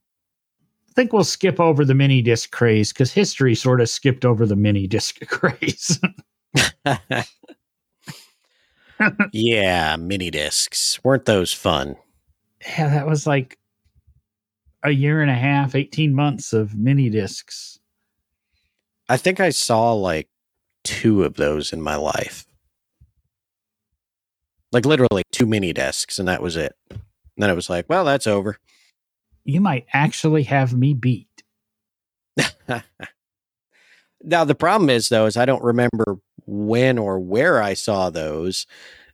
I 0.89 0.93
think 0.93 1.11
we'll 1.11 1.25
skip 1.25 1.59
over 1.59 1.83
the 1.83 1.93
mini 1.93 2.21
disc 2.21 2.51
craze 2.51 2.93
because 2.93 3.11
history 3.11 3.53
sort 3.53 3.81
of 3.81 3.89
skipped 3.89 4.23
over 4.23 4.45
the 4.45 4.55
mini 4.55 4.88
disc 4.88 5.19
craze. 5.27 5.99
yeah, 9.34 9.95
mini 9.95 10.31
discs. 10.31 11.03
Weren't 11.03 11.25
those 11.25 11.53
fun? 11.53 11.95
Yeah, 12.62 12.89
that 12.89 13.08
was 13.08 13.27
like 13.27 13.58
a 14.84 14.91
year 14.91 15.21
and 15.21 15.31
a 15.31 15.36
half, 15.36 15.75
18 15.75 16.13
months 16.13 16.53
of 16.53 16.75
mini 16.75 17.10
discs. 17.10 17.79
I 19.08 19.17
think 19.17 19.39
I 19.39 19.49
saw 19.49 19.93
like 19.93 20.29
two 20.84 21.23
of 21.23 21.36
those 21.36 21.73
in 21.73 21.81
my 21.81 21.95
life 21.95 22.45
like 24.75 24.86
literally 24.86 25.23
two 25.31 25.45
mini 25.45 25.71
discs, 25.71 26.19
and 26.19 26.27
that 26.27 26.41
was 26.41 26.58
it. 26.58 26.75
And 26.89 26.99
then 27.38 27.49
it 27.49 27.55
was 27.55 27.69
like, 27.69 27.86
well, 27.88 28.03
that's 28.03 28.27
over. 28.27 28.58
You 29.45 29.62
might 29.62 29.86
actually 29.93 30.43
have 30.43 30.73
me 30.73 30.93
beat. 30.93 31.29
now 34.21 34.43
the 34.43 34.53
problem 34.53 34.89
is 34.89 35.08
though, 35.08 35.27
is 35.27 35.38
I 35.38 35.45
don't 35.45 35.63
remember 35.63 36.17
when 36.45 36.97
or 36.97 37.19
where 37.19 37.62
I 37.62 37.73
saw 37.73 38.10
those. 38.10 38.65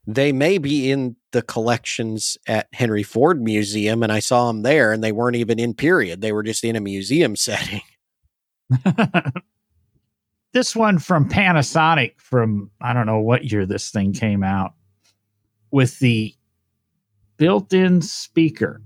They 0.07 0.31
may 0.31 0.57
be 0.57 0.91
in 0.91 1.15
the 1.31 1.41
collections 1.41 2.37
at 2.47 2.67
Henry 2.73 3.03
Ford 3.03 3.41
Museum, 3.41 4.01
and 4.03 4.11
I 4.11 4.19
saw 4.19 4.47
them 4.47 4.63
there, 4.63 4.91
and 4.91 5.03
they 5.03 5.11
weren't 5.11 5.35
even 5.35 5.59
in 5.59 5.73
period. 5.73 6.21
They 6.21 6.31
were 6.31 6.43
just 6.43 6.63
in 6.63 6.75
a 6.75 6.81
museum 6.81 7.35
setting. 7.35 7.81
this 10.53 10.75
one 10.75 10.97
from 10.99 11.29
Panasonic 11.29 12.19
from 12.19 12.71
I 12.81 12.93
don't 12.93 13.05
know 13.05 13.19
what 13.19 13.51
year 13.51 13.65
this 13.65 13.91
thing 13.91 14.13
came 14.13 14.43
out 14.43 14.73
with 15.71 15.99
the 15.99 16.33
built 17.37 17.73
in 17.73 18.01
speaker. 18.01 18.81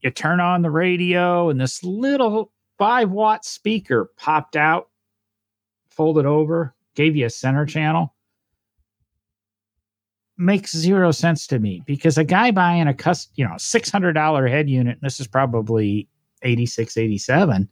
You 0.00 0.10
turn 0.10 0.40
on 0.40 0.62
the 0.62 0.70
radio, 0.70 1.48
and 1.50 1.60
this 1.60 1.82
little 1.82 2.52
five 2.78 3.10
watt 3.10 3.44
speaker 3.44 4.10
popped 4.16 4.56
out, 4.56 4.90
folded 5.88 6.26
over, 6.26 6.74
gave 6.94 7.16
you 7.16 7.26
a 7.26 7.30
center 7.30 7.66
channel. 7.66 8.14
Makes 10.36 10.76
zero 10.76 11.12
sense 11.12 11.46
to 11.48 11.58
me 11.58 11.82
because 11.86 12.18
a 12.18 12.24
guy 12.24 12.50
buying 12.50 12.88
a 12.88 12.94
custom, 12.94 13.32
you 13.36 13.44
know, 13.44 13.54
$600 13.54 14.50
head 14.50 14.68
unit, 14.68 14.98
this 15.00 15.20
is 15.20 15.28
probably 15.28 16.08
86, 16.42 16.96
87, 16.96 17.68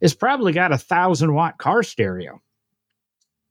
is 0.00 0.14
probably 0.14 0.52
got 0.52 0.72
a 0.72 0.78
thousand 0.78 1.32
watt 1.32 1.56
car 1.58 1.82
stereo. 1.82 2.42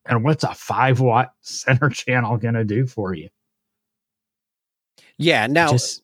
And 0.05 0.23
what's 0.23 0.43
a 0.43 0.53
five 0.53 0.99
watt 0.99 1.33
center 1.41 1.89
channel 1.89 2.37
going 2.37 2.53
to 2.53 2.63
do 2.65 2.85
for 2.85 3.13
you? 3.13 3.29
Yeah. 5.17 5.47
Now, 5.47 5.71
Just, 5.71 6.03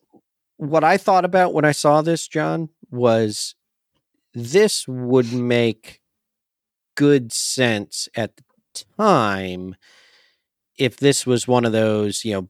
what 0.56 0.84
I 0.84 0.96
thought 0.96 1.24
about 1.24 1.54
when 1.54 1.64
I 1.64 1.72
saw 1.72 2.02
this, 2.02 2.26
John, 2.26 2.68
was 2.90 3.54
this 4.34 4.86
would 4.86 5.32
make 5.32 6.00
good 6.96 7.32
sense 7.32 8.08
at 8.14 8.36
the 8.36 8.42
time 8.98 9.76
if 10.76 10.96
this 10.96 11.26
was 11.26 11.46
one 11.46 11.64
of 11.64 11.72
those, 11.72 12.24
you 12.24 12.32
know, 12.34 12.48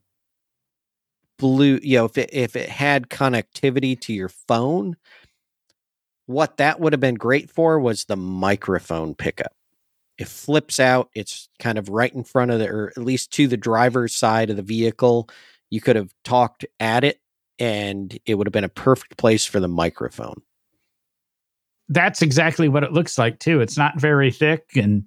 blue, 1.38 1.80
you 1.82 1.98
know, 1.98 2.04
if 2.04 2.16
it, 2.16 2.30
if 2.32 2.54
it 2.54 2.68
had 2.68 3.08
connectivity 3.08 3.98
to 4.00 4.12
your 4.12 4.28
phone, 4.28 4.96
what 6.26 6.58
that 6.58 6.78
would 6.78 6.92
have 6.92 7.00
been 7.00 7.16
great 7.16 7.50
for 7.50 7.80
was 7.80 8.04
the 8.04 8.16
microphone 8.16 9.14
pickup. 9.14 9.52
It 10.16 10.28
flips 10.28 10.78
out, 10.78 11.10
it's 11.14 11.48
kind 11.58 11.78
of 11.78 11.88
right 11.88 12.14
in 12.14 12.22
front 12.22 12.50
of 12.50 12.60
the, 12.60 12.68
or 12.68 12.92
at 12.96 13.02
least 13.02 13.32
to 13.32 13.48
the 13.48 13.56
driver's 13.56 14.14
side 14.14 14.50
of 14.50 14.56
the 14.56 14.62
vehicle 14.62 15.28
you 15.70 15.80
could 15.80 15.96
have 15.96 16.12
talked 16.24 16.64
at 16.78 17.04
it 17.04 17.20
and 17.58 18.16
it 18.26 18.34
would 18.34 18.46
have 18.46 18.52
been 18.52 18.64
a 18.64 18.68
perfect 18.68 19.16
place 19.16 19.44
for 19.44 19.60
the 19.60 19.68
microphone. 19.68 20.40
That's 21.88 22.22
exactly 22.22 22.68
what 22.68 22.84
it 22.84 22.92
looks 22.92 23.18
like 23.18 23.38
too. 23.40 23.60
It's 23.60 23.76
not 23.76 23.98
very 23.98 24.30
thick 24.30 24.64
and 24.76 25.04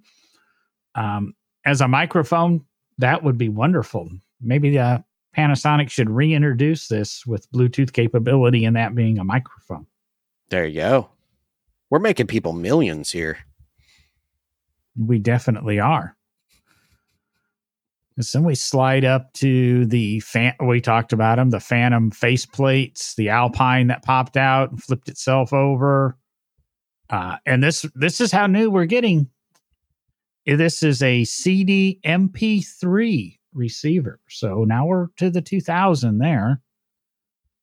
um, 0.95 1.33
as 1.65 1.81
a 1.81 1.87
microphone, 1.87 2.65
that 2.97 3.23
would 3.23 3.37
be 3.37 3.49
wonderful. 3.49 4.09
Maybe 4.41 4.77
uh, 4.77 4.99
Panasonic 5.35 5.89
should 5.89 6.09
reintroduce 6.09 6.87
this 6.87 7.25
with 7.25 7.51
Bluetooth 7.51 7.93
capability 7.93 8.65
and 8.65 8.75
that 8.75 8.95
being 8.95 9.17
a 9.17 9.23
microphone. 9.23 9.87
There 10.49 10.65
you 10.65 10.81
go. 10.81 11.09
We're 11.89 11.99
making 11.99 12.27
people 12.27 12.53
millions 12.53 13.11
here. 13.11 13.39
We 14.97 15.19
definitely 15.19 15.79
are. 15.79 16.15
So 18.19 18.37
then 18.37 18.45
we 18.45 18.53
slide 18.53 19.05
up 19.05 19.33
to 19.33 19.87
the 19.87 20.19
fan. 20.19 20.53
We 20.63 20.81
talked 20.81 21.13
about 21.13 21.37
them, 21.37 21.49
the 21.49 21.59
Phantom 21.59 22.11
face 22.11 22.45
plates, 22.45 23.15
the 23.15 23.29
Alpine 23.29 23.87
that 23.87 24.03
popped 24.03 24.37
out 24.37 24.69
and 24.69 24.83
flipped 24.83 25.09
itself 25.09 25.51
over. 25.51 26.15
Uh, 27.09 27.37
and 27.45 27.63
this 27.63 27.85
this 27.95 28.21
is 28.21 28.31
how 28.31 28.45
new 28.45 28.69
we're 28.69 28.85
getting. 28.85 29.29
This 30.45 30.83
is 30.83 31.01
a 31.01 31.23
CD 31.23 31.99
MP3 32.05 33.37
receiver. 33.53 34.19
So 34.29 34.65
now 34.65 34.85
we're 34.85 35.07
to 35.17 35.29
the 35.29 35.41
2000 35.41 36.17
there. 36.17 36.61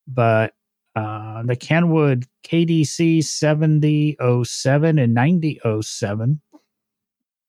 But 0.08 0.54
uh, 0.96 1.42
the 1.44 1.56
Kenwood 1.56 2.26
KDC 2.44 3.22
7007 3.22 4.98
and 4.98 5.14
9007 5.14 6.40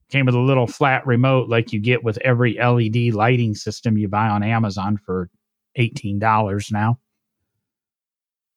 came 0.09 0.25
with 0.25 0.35
a 0.35 0.39
little 0.39 0.67
flat 0.67 1.07
remote 1.07 1.47
like 1.47 1.71
you 1.71 1.79
get 1.79 2.03
with 2.03 2.17
every 2.19 2.57
LED 2.59 3.13
lighting 3.13 3.55
system 3.55 3.97
you 3.97 4.09
buy 4.09 4.27
on 4.27 4.43
Amazon 4.43 4.97
for 4.97 5.29
$18 5.79 6.71
now. 6.71 6.99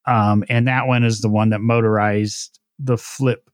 Um, 0.05 0.43
and 0.49 0.67
that 0.67 0.85
one 0.85 1.03
is 1.03 1.21
the 1.21 1.29
one 1.29 1.49
that 1.49 1.61
motorized 1.61 2.59
the 2.77 2.97
flip. 2.97 3.49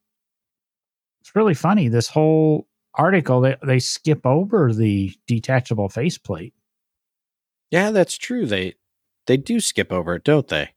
It's 1.22 1.36
really 1.36 1.54
funny. 1.54 1.88
This 1.88 2.10
whole 2.10 2.68
article, 2.96 3.42
they, 3.42 3.56
they 3.64 3.80
skip 3.80 4.26
over 4.26 4.74
the 4.74 5.14
detachable 5.28 5.90
faceplate. 5.90 6.54
Yeah, 7.70 7.92
that's 7.92 8.18
true. 8.18 8.46
They 8.46 8.76
they 9.28 9.38
do 9.38 9.60
skip 9.60 9.92
over 9.92 10.16
it, 10.16 10.24
don't 10.24 10.48
they? 10.48 10.72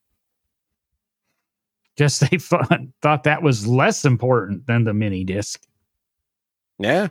Just 1.96 2.20
they 2.30 2.38
thought 2.38 3.24
that 3.24 3.42
was 3.42 3.66
less 3.66 4.04
important 4.04 4.66
than 4.66 4.84
the 4.84 4.94
mini 4.94 5.24
disc. 5.24 5.62
Yeah. 6.78 7.08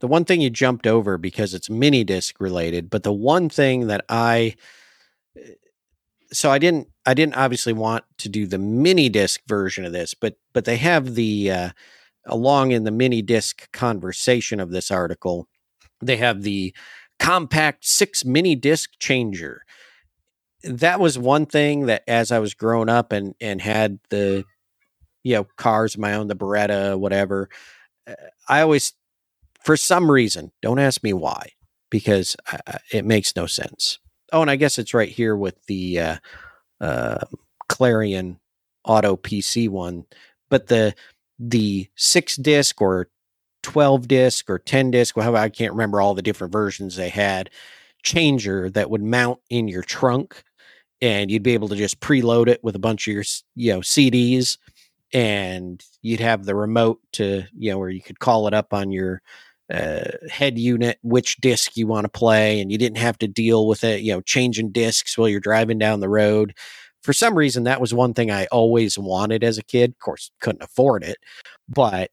The 0.00 0.06
one 0.08 0.24
thing 0.24 0.40
you 0.40 0.50
jumped 0.50 0.86
over 0.86 1.16
because 1.16 1.54
it's 1.54 1.70
mini 1.70 2.02
disc 2.02 2.40
related, 2.40 2.90
but 2.90 3.04
the 3.04 3.12
one 3.12 3.48
thing 3.48 3.86
that 3.86 4.04
I 4.08 4.56
so 6.32 6.50
I 6.50 6.58
didn't 6.58 6.88
I 7.06 7.14
didn't 7.14 7.36
obviously 7.36 7.72
want 7.72 8.04
to 8.18 8.28
do 8.28 8.46
the 8.46 8.58
mini 8.58 9.08
disc 9.08 9.40
version 9.46 9.84
of 9.84 9.92
this, 9.92 10.14
but 10.14 10.36
but 10.52 10.64
they 10.64 10.76
have 10.78 11.14
the 11.14 11.50
uh 11.50 11.70
along 12.26 12.72
in 12.72 12.84
the 12.84 12.90
mini 12.90 13.22
disc 13.22 13.70
conversation 13.72 14.60
of 14.60 14.70
this 14.70 14.90
article, 14.90 15.48
they 16.00 16.16
have 16.16 16.42
the 16.42 16.74
compact 17.18 17.86
six 17.86 18.24
mini 18.24 18.54
disc 18.54 18.90
changer. 18.98 19.62
That 20.64 21.00
was 21.00 21.18
one 21.18 21.46
thing 21.46 21.86
that 21.86 22.02
as 22.06 22.32
I 22.32 22.38
was 22.38 22.54
growing 22.54 22.88
up 22.88 23.12
and 23.12 23.34
and 23.40 23.60
had 23.60 23.98
the 24.10 24.44
you 25.24 25.34
know 25.34 25.46
cars 25.56 25.94
of 25.94 26.00
my 26.00 26.14
own, 26.14 26.28
the 26.28 26.36
Beretta, 26.36 26.98
whatever, 26.98 27.48
uh, 28.06 28.14
I 28.48 28.62
always 28.62 28.94
for 29.64 29.76
some 29.76 30.10
reason, 30.10 30.52
don't 30.60 30.78
ask 30.78 31.02
me 31.02 31.12
why, 31.12 31.50
because 31.90 32.36
it 32.92 33.04
makes 33.04 33.36
no 33.36 33.46
sense. 33.46 33.98
Oh, 34.32 34.42
and 34.42 34.50
I 34.50 34.56
guess 34.56 34.78
it's 34.78 34.94
right 34.94 35.08
here 35.08 35.36
with 35.36 35.64
the 35.66 36.00
uh, 36.00 36.16
uh, 36.80 37.24
Clarion 37.68 38.40
Auto 38.84 39.16
PC 39.16 39.68
one, 39.68 40.04
but 40.50 40.66
the 40.68 40.94
the 41.48 41.88
six 41.96 42.36
disc 42.36 42.80
or 42.80 43.08
12 43.62 44.08
disc 44.08 44.50
or 44.50 44.58
10 44.58 44.90
disc, 44.90 45.16
well, 45.16 45.36
I 45.36 45.48
can't 45.48 45.72
remember 45.72 46.00
all 46.00 46.14
the 46.14 46.22
different 46.22 46.52
versions 46.52 46.96
they 46.96 47.08
had, 47.08 47.50
changer 48.02 48.70
that 48.70 48.90
would 48.90 49.02
mount 49.02 49.40
in 49.50 49.68
your 49.68 49.82
trunk 49.82 50.42
and 51.00 51.30
you'd 51.30 51.42
be 51.42 51.54
able 51.54 51.68
to 51.68 51.76
just 51.76 52.00
preload 52.00 52.48
it 52.48 52.62
with 52.62 52.76
a 52.76 52.80
bunch 52.80 53.06
of 53.06 53.14
your 53.14 53.24
you 53.54 53.72
know 53.72 53.80
CDs 53.80 54.56
and 55.12 55.84
you'd 56.00 56.20
have 56.20 56.44
the 56.44 56.54
remote 56.54 57.00
to 57.12 57.44
you 57.56 57.70
know 57.70 57.78
where 57.78 57.90
you 57.90 58.00
could 58.00 58.18
call 58.20 58.46
it 58.46 58.54
up 58.54 58.72
on 58.72 58.90
your 58.90 59.20
uh, 59.72 60.10
head 60.30 60.58
unit 60.58 60.98
which 61.02 61.36
disc 61.38 61.76
you 61.76 61.86
want 61.86 62.04
to 62.04 62.08
play 62.08 62.60
and 62.60 62.72
you 62.72 62.78
didn't 62.78 62.98
have 62.98 63.18
to 63.18 63.28
deal 63.28 63.66
with 63.66 63.84
it 63.84 64.00
you 64.00 64.12
know 64.12 64.20
changing 64.22 64.70
discs 64.70 65.16
while 65.16 65.28
you're 65.28 65.40
driving 65.40 65.78
down 65.78 66.00
the 66.00 66.08
road 66.08 66.54
for 67.02 67.12
some 67.12 67.36
reason 67.36 67.64
that 67.64 67.80
was 67.80 67.92
one 67.94 68.14
thing 68.14 68.30
i 68.30 68.46
always 68.46 68.98
wanted 68.98 69.44
as 69.44 69.58
a 69.58 69.62
kid 69.62 69.90
of 69.90 69.98
course 69.98 70.30
couldn't 70.40 70.62
afford 70.62 71.02
it 71.02 71.16
but 71.68 72.10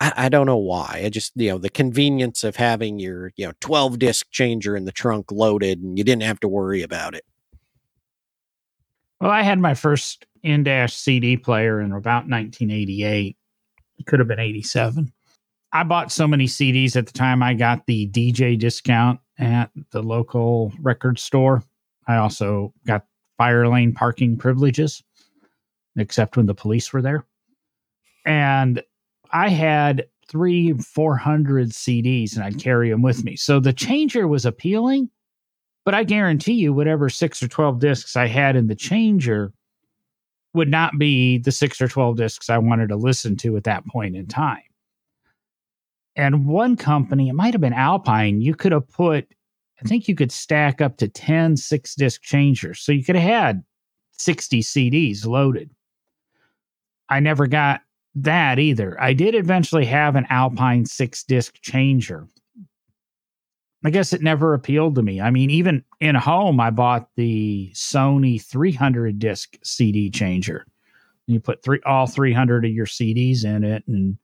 I, 0.00 0.12
I 0.16 0.28
don't 0.28 0.46
know 0.46 0.56
why 0.56 1.02
i 1.04 1.08
just 1.08 1.32
you 1.36 1.50
know 1.50 1.58
the 1.58 1.70
convenience 1.70 2.44
of 2.44 2.56
having 2.56 2.98
your 2.98 3.32
you 3.36 3.46
know 3.46 3.52
12 3.60 3.98
disc 3.98 4.26
changer 4.30 4.76
in 4.76 4.84
the 4.84 4.92
trunk 4.92 5.30
loaded 5.30 5.80
and 5.80 5.98
you 5.98 6.04
didn't 6.04 6.22
have 6.22 6.40
to 6.40 6.48
worry 6.48 6.82
about 6.82 7.14
it. 7.14 7.24
Well 9.20 9.30
i 9.30 9.42
had 9.42 9.58
my 9.58 9.74
first 9.74 10.26
in-dash 10.42 10.94
cd 10.94 11.36
player 11.36 11.80
in 11.80 11.92
about 11.92 12.28
1988 12.28 13.36
it 13.98 14.06
could 14.06 14.18
have 14.18 14.28
been 14.28 14.40
87 14.40 15.12
I 15.72 15.84
bought 15.84 16.12
so 16.12 16.28
many 16.28 16.44
CDs 16.46 16.96
at 16.96 17.06
the 17.06 17.12
time 17.12 17.42
I 17.42 17.54
got 17.54 17.86
the 17.86 18.06
DJ 18.08 18.58
discount 18.58 19.20
at 19.38 19.70
the 19.90 20.02
local 20.02 20.72
record 20.80 21.18
store. 21.18 21.62
I 22.06 22.16
also 22.16 22.74
got 22.86 23.06
fire 23.38 23.68
lane 23.68 23.92
parking 23.92 24.36
privileges, 24.36 25.02
except 25.96 26.36
when 26.36 26.46
the 26.46 26.54
police 26.54 26.92
were 26.92 27.02
there. 27.02 27.24
And 28.24 28.82
I 29.32 29.48
had 29.48 30.06
three, 30.28 30.72
400 30.74 31.70
CDs 31.70 32.34
and 32.34 32.44
I'd 32.44 32.58
carry 32.58 32.90
them 32.90 33.02
with 33.02 33.24
me. 33.24 33.36
So 33.36 33.60
the 33.60 33.72
changer 33.72 34.28
was 34.28 34.46
appealing, 34.46 35.10
but 35.84 35.94
I 35.94 36.04
guarantee 36.04 36.54
you, 36.54 36.72
whatever 36.72 37.08
six 37.08 37.42
or 37.42 37.48
12 37.48 37.80
discs 37.80 38.16
I 38.16 38.26
had 38.26 38.56
in 38.56 38.68
the 38.68 38.74
changer 38.74 39.52
would 40.54 40.68
not 40.68 40.98
be 40.98 41.38
the 41.38 41.52
six 41.52 41.80
or 41.80 41.88
12 41.88 42.16
discs 42.16 42.50
I 42.50 42.58
wanted 42.58 42.88
to 42.90 42.96
listen 42.96 43.36
to 43.36 43.56
at 43.56 43.64
that 43.64 43.86
point 43.86 44.16
in 44.16 44.26
time. 44.26 44.62
And 46.14 46.46
one 46.46 46.76
company, 46.76 47.28
it 47.28 47.34
might 47.34 47.54
have 47.54 47.60
been 47.60 47.72
Alpine, 47.72 48.42
you 48.42 48.54
could 48.54 48.72
have 48.72 48.88
put, 48.90 49.26
I 49.82 49.88
think 49.88 50.06
you 50.06 50.14
could 50.14 50.30
stack 50.30 50.80
up 50.80 50.96
to 50.98 51.08
10 51.08 51.56
six 51.56 51.94
disc 51.94 52.22
changers. 52.22 52.80
So 52.80 52.92
you 52.92 53.04
could 53.04 53.16
have 53.16 53.28
had 53.28 53.64
60 54.12 54.60
CDs 54.60 55.26
loaded. 55.26 55.70
I 57.08 57.20
never 57.20 57.46
got 57.46 57.80
that 58.14 58.58
either. 58.58 59.00
I 59.00 59.12
did 59.12 59.34
eventually 59.34 59.84
have 59.86 60.14
an 60.16 60.26
Alpine 60.30 60.86
six 60.86 61.24
disc 61.24 61.54
changer. 61.62 62.28
I 63.84 63.90
guess 63.90 64.12
it 64.12 64.22
never 64.22 64.54
appealed 64.54 64.94
to 64.94 65.02
me. 65.02 65.20
I 65.20 65.30
mean, 65.30 65.50
even 65.50 65.84
in 65.98 66.14
home, 66.14 66.60
I 66.60 66.70
bought 66.70 67.08
the 67.16 67.72
Sony 67.74 68.40
300 68.40 69.18
disc 69.18 69.56
CD 69.64 70.08
changer. 70.10 70.66
You 71.26 71.40
put 71.40 71.64
three 71.64 71.80
all 71.84 72.06
300 72.06 72.64
of 72.64 72.70
your 72.70 72.86
CDs 72.86 73.44
in 73.44 73.64
it, 73.64 73.82
and 73.88 74.18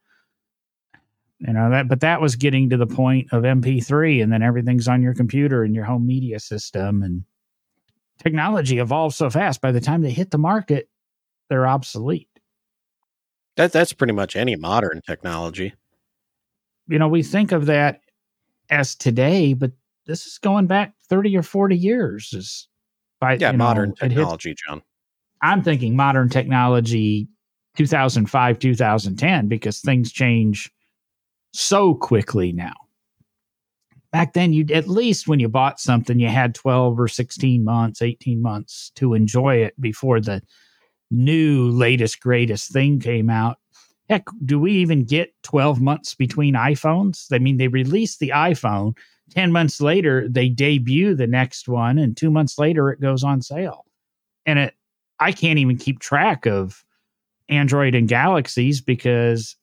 you 1.41 1.53
know 1.53 1.71
that 1.71 1.89
but 1.89 2.01
that 2.01 2.21
was 2.21 2.37
getting 2.37 2.71
to 2.71 2.77
the 2.77 2.87
point 2.87 3.29
of 3.33 3.45
mp3 3.45 4.23
and 4.23 4.33
then 4.33 4.43
everything's 4.43 4.89
on 4.89 5.03
your 5.03 5.15
computer 5.15 5.63
and 5.63 5.75
your 5.75 5.85
home 5.85 6.07
media 6.07 6.41
system 6.41 7.03
and 7.03 7.25
technology 8.23 8.79
evolves 8.79 9.17
so 9.17 9.31
fast 9.31 9.61
by 9.61 9.71
the 9.71 9.81
time 9.81 10.03
they 10.03 10.11
hit 10.11 10.31
the 10.31 10.39
market 10.39 10.89
they're 11.49 11.67
obsolete. 11.67 12.29
That 13.57 13.73
that's 13.73 13.93
pretty 13.93 14.13
much 14.13 14.37
any 14.37 14.55
modern 14.57 15.01
technology. 15.07 15.75
You 16.89 16.99
know 16.99 17.09
we 17.09 17.23
think 17.23 17.53
of 17.53 17.67
that 17.67 18.01
as 18.71 18.95
today 18.95 19.55
but 19.55 19.73
this 20.07 20.27
is 20.27 20.39
going 20.39 20.67
back 20.67 20.95
30 21.09 21.37
or 21.37 21.43
40 21.43 21.77
years 21.77 22.33
is 22.33 22.69
by 23.21 23.35
yeah 23.35 23.53
modern 23.53 23.91
know, 23.91 23.95
technology 23.95 24.51
hit, 24.51 24.59
john. 24.67 24.83
I'm 25.43 25.63
thinking 25.63 25.97
modern 25.97 26.29
technology 26.29 27.29
2005 27.77 28.59
2010 28.59 29.49
because 29.49 29.81
things 29.81 30.13
change 30.13 30.71
so 31.53 31.95
quickly 31.95 32.53
now. 32.53 32.75
Back 34.11 34.33
then, 34.33 34.53
you 34.53 34.65
at 34.73 34.89
least 34.89 35.29
when 35.29 35.39
you 35.39 35.49
bought 35.49 35.81
something, 35.81 36.19
you 36.19 36.29
had 36.29 36.55
12 36.55 36.99
or 36.99 37.09
16 37.09 37.63
months, 37.63 38.01
18 38.01 38.41
months 38.41 38.91
to 38.97 39.15
enjoy 39.15 39.57
it 39.57 39.79
before 39.81 40.21
the 40.21 40.43
new 41.11 41.71
latest, 41.71 42.21
greatest 42.21 42.73
thing 42.73 43.01
came 43.01 43.29
out. 43.29 43.59
Heck, 44.09 44.25
do 44.45 44.59
we 44.59 44.73
even 44.73 45.05
get 45.05 45.35
12 45.43 45.81
months 45.81 46.15
between 46.15 46.55
iPhones? 46.55 47.27
I 47.31 47.39
mean, 47.39 47.59
they 47.59 47.69
release 47.69 48.17
the 48.17 48.31
iPhone. 48.35 48.97
10 49.33 49.53
months 49.53 49.81
later, 49.81 50.27
they 50.27 50.49
debut 50.49 51.15
the 51.15 51.27
next 51.27 51.69
one, 51.69 51.99
and 51.99 52.17
two 52.17 52.31
months 52.31 52.59
later, 52.59 52.89
it 52.89 53.01
goes 53.01 53.23
on 53.23 53.43
sale. 53.43 53.85
And 54.47 54.59
it, 54.59 54.75
I 55.21 55.33
can't 55.33 55.59
even 55.59 55.77
keep 55.77 56.01
track 56.01 56.47
of 56.47 56.83
Android 57.51 57.95
and 57.95 58.09
Galaxies 58.09 58.81
because 58.81 59.57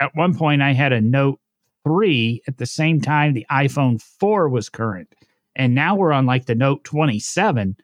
at 0.00 0.14
one 0.14 0.36
point 0.36 0.62
I 0.62 0.72
had 0.72 0.92
a 0.92 1.00
Note 1.00 1.40
3 1.84 2.42
at 2.48 2.58
the 2.58 2.66
same 2.66 3.00
time 3.00 3.32
the 3.32 3.46
iPhone 3.50 4.00
4 4.00 4.48
was 4.48 4.68
current. 4.68 5.14
And 5.54 5.74
now 5.74 5.94
we're 5.94 6.12
on 6.12 6.26
like 6.26 6.46
the 6.46 6.54
Note 6.54 6.84
27, 6.84 7.76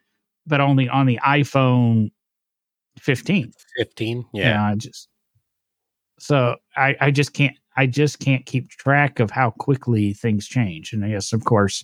but 0.45 0.61
only 0.61 0.87
on 0.89 1.05
the 1.05 1.19
iPhone 1.25 2.11
15. 2.99 3.51
15, 3.77 4.25
yeah. 4.33 4.49
yeah 4.49 4.65
I 4.65 4.75
just 4.75 5.09
so 6.19 6.55
I, 6.77 6.95
I 7.01 7.11
just 7.11 7.33
can't 7.33 7.57
I 7.75 7.87
just 7.87 8.19
can't 8.19 8.45
keep 8.45 8.69
track 8.69 9.19
of 9.19 9.31
how 9.31 9.49
quickly 9.49 10.13
things 10.13 10.47
change. 10.47 10.93
And 10.93 11.09
yes, 11.09 11.33
of 11.33 11.43
course, 11.43 11.83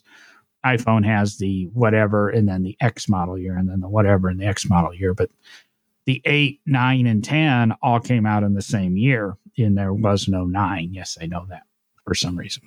iPhone 0.66 1.06
has 1.06 1.38
the 1.38 1.68
whatever 1.74 2.30
and 2.30 2.48
then 2.48 2.64
the 2.64 2.78
X 2.80 3.10
model 3.10 3.38
year 3.38 3.58
and 3.58 3.68
then 3.68 3.80
the 3.80 3.90
whatever 3.90 4.30
and 4.30 4.40
the 4.40 4.46
X 4.46 4.70
model 4.70 4.94
year. 4.94 5.14
But 5.14 5.32
the 6.06 6.22
8, 6.26 6.60
9, 6.66 7.08
and 7.08 7.24
10 7.24 7.74
all 7.82 8.00
came 8.00 8.26
out 8.26 8.44
in 8.44 8.54
the 8.54 8.62
same 8.62 8.98
year 8.98 9.36
and 9.66 9.78
there 9.78 9.94
was 9.94 10.28
no 10.28 10.46
9. 10.46 10.90
Yes, 10.94 11.18
I 11.22 11.26
know 11.26 11.46
that 11.50 11.64
for 12.06 12.16
some 12.16 12.38
reason. 12.38 12.64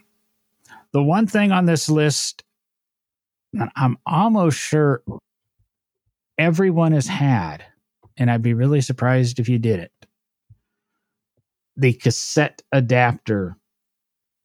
The 0.92 1.02
one 1.02 1.26
thing 1.26 1.52
on 1.52 1.66
this 1.66 1.88
list 1.88 2.44
I'm 3.76 3.98
almost 4.06 4.58
sure 4.58 5.02
everyone 6.38 6.92
has 6.92 7.06
had, 7.06 7.64
and 8.16 8.30
I'd 8.30 8.42
be 8.42 8.54
really 8.54 8.80
surprised 8.80 9.38
if 9.38 9.48
you 9.48 9.58
did 9.58 9.80
it. 9.80 9.92
The 11.76 11.92
cassette 11.92 12.62
adapter 12.72 13.56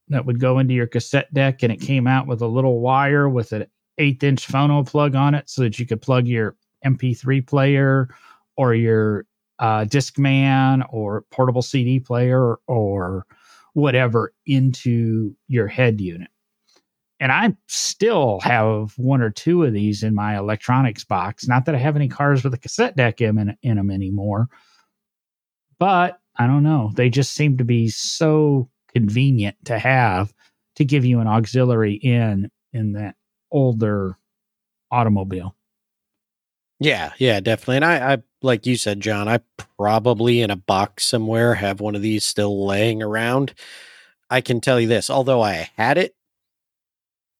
that 0.09 0.25
would 0.25 0.39
go 0.39 0.59
into 0.59 0.73
your 0.73 0.87
cassette 0.87 1.33
deck, 1.33 1.63
and 1.63 1.71
it 1.71 1.81
came 1.81 2.07
out 2.07 2.27
with 2.27 2.41
a 2.41 2.47
little 2.47 2.79
wire 2.79 3.29
with 3.29 3.51
an 3.51 3.67
eighth 3.97 4.23
inch 4.23 4.47
phono 4.47 4.85
plug 4.85 5.15
on 5.15 5.33
it 5.33 5.49
so 5.49 5.61
that 5.63 5.79
you 5.79 5.85
could 5.85 6.01
plug 6.01 6.27
your 6.27 6.55
MP3 6.85 7.45
player 7.45 8.09
or 8.57 8.73
your 8.73 9.25
uh, 9.59 9.85
Discman 9.85 10.85
or 10.89 11.23
portable 11.31 11.61
CD 11.61 11.99
player 11.99 12.57
or 12.67 13.25
whatever 13.73 14.33
into 14.45 15.35
your 15.47 15.67
head 15.67 16.01
unit. 16.01 16.29
And 17.19 17.31
I 17.31 17.55
still 17.67 18.39
have 18.41 18.93
one 18.97 19.21
or 19.21 19.31
two 19.31 19.63
of 19.63 19.73
these 19.73 20.03
in 20.03 20.13
my 20.13 20.37
electronics 20.37 21.03
box. 21.03 21.47
Not 21.47 21.65
that 21.65 21.75
I 21.75 21.79
have 21.79 21.95
any 21.95 22.07
cars 22.07 22.43
with 22.43 22.53
a 22.53 22.59
cassette 22.59 22.95
deck 22.95 23.21
in, 23.21 23.57
in 23.63 23.77
them 23.77 23.89
anymore, 23.89 24.47
but 25.79 26.19
I 26.35 26.45
don't 26.45 26.63
know. 26.63 26.91
They 26.95 27.09
just 27.09 27.33
seem 27.33 27.57
to 27.57 27.63
be 27.63 27.89
so 27.89 28.69
convenient 28.93 29.57
to 29.65 29.79
have 29.79 30.33
to 30.75 30.85
give 30.85 31.05
you 31.05 31.19
an 31.19 31.27
auxiliary 31.27 31.95
in 31.95 32.51
in 32.73 32.93
that 32.93 33.15
older 33.51 34.17
automobile. 34.91 35.55
Yeah, 36.79 37.13
yeah, 37.17 37.39
definitely. 37.39 37.77
And 37.77 37.85
I, 37.85 38.13
I, 38.13 38.17
like 38.41 38.65
you 38.65 38.75
said, 38.77 38.99
John, 39.01 39.27
I 39.27 39.39
probably 39.77 40.41
in 40.41 40.51
a 40.51 40.55
box 40.55 41.05
somewhere 41.05 41.55
have 41.55 41.79
one 41.81 41.95
of 41.95 42.01
these 42.01 42.25
still 42.25 42.65
laying 42.65 43.01
around. 43.03 43.53
I 44.29 44.41
can 44.41 44.61
tell 44.61 44.79
you 44.79 44.87
this, 44.87 45.09
although 45.09 45.41
I 45.41 45.69
had 45.77 45.97
it, 45.97 46.15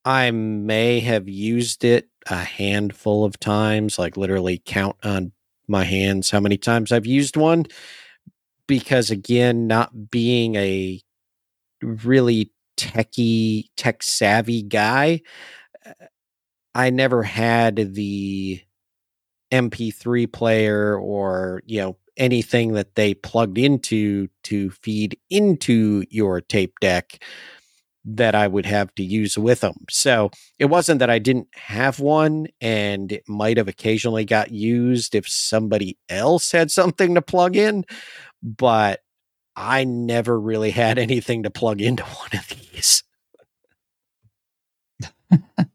I 0.05 0.31
may 0.31 1.01
have 1.01 1.27
used 1.27 1.83
it 1.83 2.09
a 2.29 2.37
handful 2.37 3.25
of 3.25 3.39
times, 3.39 3.99
like 3.99 4.17
literally 4.17 4.61
count 4.65 4.95
on 5.03 5.33
my 5.67 5.83
hands 5.83 6.31
how 6.31 6.39
many 6.39 6.57
times 6.57 6.91
I've 6.91 7.05
used 7.05 7.35
one. 7.37 7.65
because 8.67 9.09
again, 9.11 9.67
not 9.67 10.11
being 10.11 10.55
a 10.55 11.01
really 11.81 12.51
techie, 12.77 13.65
tech 13.75 14.03
savvy 14.03 14.61
guy, 14.61 15.21
uh, 15.85 15.93
I 16.75 16.89
never 16.89 17.23
had 17.23 17.95
the 17.95 18.61
MP3 19.51 20.27
player 20.27 20.97
or, 20.97 21.61
you 21.65 21.79
know, 21.81 21.97
anything 22.17 22.73
that 22.73 22.95
they 22.95 23.13
plugged 23.13 23.57
into 23.57 24.27
to 24.43 24.71
feed 24.71 25.17
into 25.29 26.03
your 26.09 26.41
tape 26.41 26.73
deck 26.81 27.23
that 28.09 28.35
I 28.35 28.47
would 28.47 28.65
have 28.65 28.93
to 28.95 29.03
use 29.03 29.37
with 29.37 29.59
them. 29.59 29.85
So 29.89 30.31
it 30.59 30.65
wasn't 30.65 30.99
that 30.99 31.09
I 31.09 31.19
didn't 31.19 31.49
have 31.55 31.99
one 31.99 32.47
and 32.61 33.11
it 33.11 33.23
might 33.27 33.57
have 33.57 33.67
occasionally 33.67 34.23
got 34.23 34.51
used 34.51 35.13
if 35.13 35.27
somebody 35.27 35.97
else 36.07 36.51
had 36.51 36.71
something 36.71 37.15
to 37.15 37.21
plug 37.21 37.57
in, 37.57 37.83
but 38.41 39.01
I 39.57 39.83
never 39.83 40.39
really 40.39 40.71
had 40.71 40.97
anything 40.97 41.43
to 41.43 41.49
plug 41.49 41.81
into 41.81 42.03
one 42.05 42.29
of 42.33 42.47
these. 42.47 43.03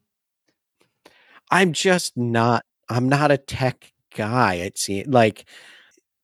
I'm 1.50 1.72
just 1.74 2.16
not 2.16 2.64
I'm 2.92 3.08
not 3.08 3.30
a 3.30 3.38
tech 3.38 3.92
guy. 4.14 4.54
It's 4.54 4.88
like 5.06 5.44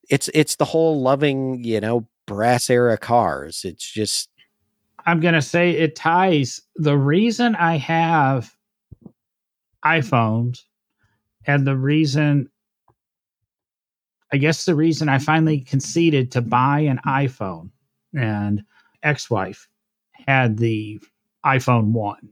it's 0.08 0.28
it's 0.34 0.56
the 0.56 0.64
whole 0.64 1.00
loving, 1.00 1.64
you 1.64 1.80
know, 1.80 2.06
brass 2.26 2.70
era 2.70 2.98
cars. 2.98 3.64
It's 3.64 3.90
just 3.90 4.30
I'm 5.06 5.20
going 5.20 5.34
to 5.34 5.42
say 5.42 5.70
it 5.70 5.96
ties 5.96 6.60
the 6.76 6.96
reason 6.96 7.54
I 7.54 7.76
have 7.76 8.54
iPhones 9.84 10.64
and 11.46 11.66
the 11.66 11.76
reason 11.76 12.50
I 14.32 14.36
guess 14.36 14.66
the 14.66 14.74
reason 14.74 15.08
I 15.08 15.18
finally 15.18 15.60
conceded 15.60 16.30
to 16.32 16.42
buy 16.42 16.80
an 16.80 17.00
iPhone 17.06 17.70
and 18.14 18.62
ex-wife 19.02 19.66
had 20.26 20.58
the 20.58 21.00
iPhone 21.46 21.92
1 21.92 22.28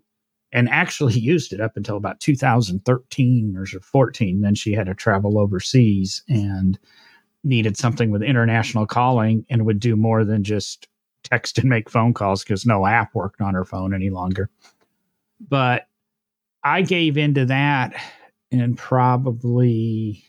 and 0.53 0.69
actually 0.69 1.15
used 1.19 1.53
it 1.53 1.61
up 1.61 1.77
until 1.77 1.97
about 1.97 2.21
2013 2.21 3.57
or 3.57 3.67
14 3.67 4.41
then 4.41 4.55
she 4.55 4.73
had 4.73 4.87
to 4.87 4.95
travel 4.95 5.39
overseas 5.39 6.23
and 6.29 6.79
needed 7.47 7.77
something 7.77 8.11
with 8.11 8.23
international 8.23 8.87
calling 8.87 9.45
and 9.49 9.65
would 9.65 9.81
do 9.81 9.97
more 9.97 10.25
than 10.25 10.43
just 10.43 10.89
text 11.23 11.59
and 11.59 11.69
make 11.69 11.89
phone 11.91 12.13
calls 12.13 12.43
because 12.43 12.67
no 12.67 12.87
app 12.87 13.15
worked 13.15 13.41
on 13.41 13.55
her 13.55 13.65
phone 13.65 13.95
any 13.95 14.11
longer. 14.11 14.51
But 15.49 15.87
I 16.63 16.83
gave 16.83 17.17
into 17.17 17.45
that 17.47 17.95
and 18.51 18.77
probably 18.77 20.25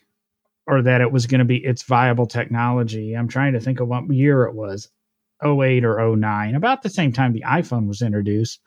or 0.68 0.82
that 0.82 1.02
it 1.02 1.12
was 1.12 1.28
going 1.28 1.40
to 1.40 1.46
be 1.46 1.64
its 1.64 1.84
viable 1.84 2.26
technology. 2.26 3.14
I'm 3.14 3.30
trying 3.30 3.54
to 3.54 3.60
think 3.60 3.80
of 3.80 3.88
what 3.88 4.10
year 4.10 4.44
it 4.44 4.54
was 4.54 4.90
08 5.44 5.86
or 5.86 6.16
09, 6.16 6.56
about 6.56 6.82
the 6.82 6.90
same 6.90 7.14
time 7.14 7.32
the 7.32 7.44
iPhone 7.48 7.88
was 7.88 8.02
introduced. 8.02 8.60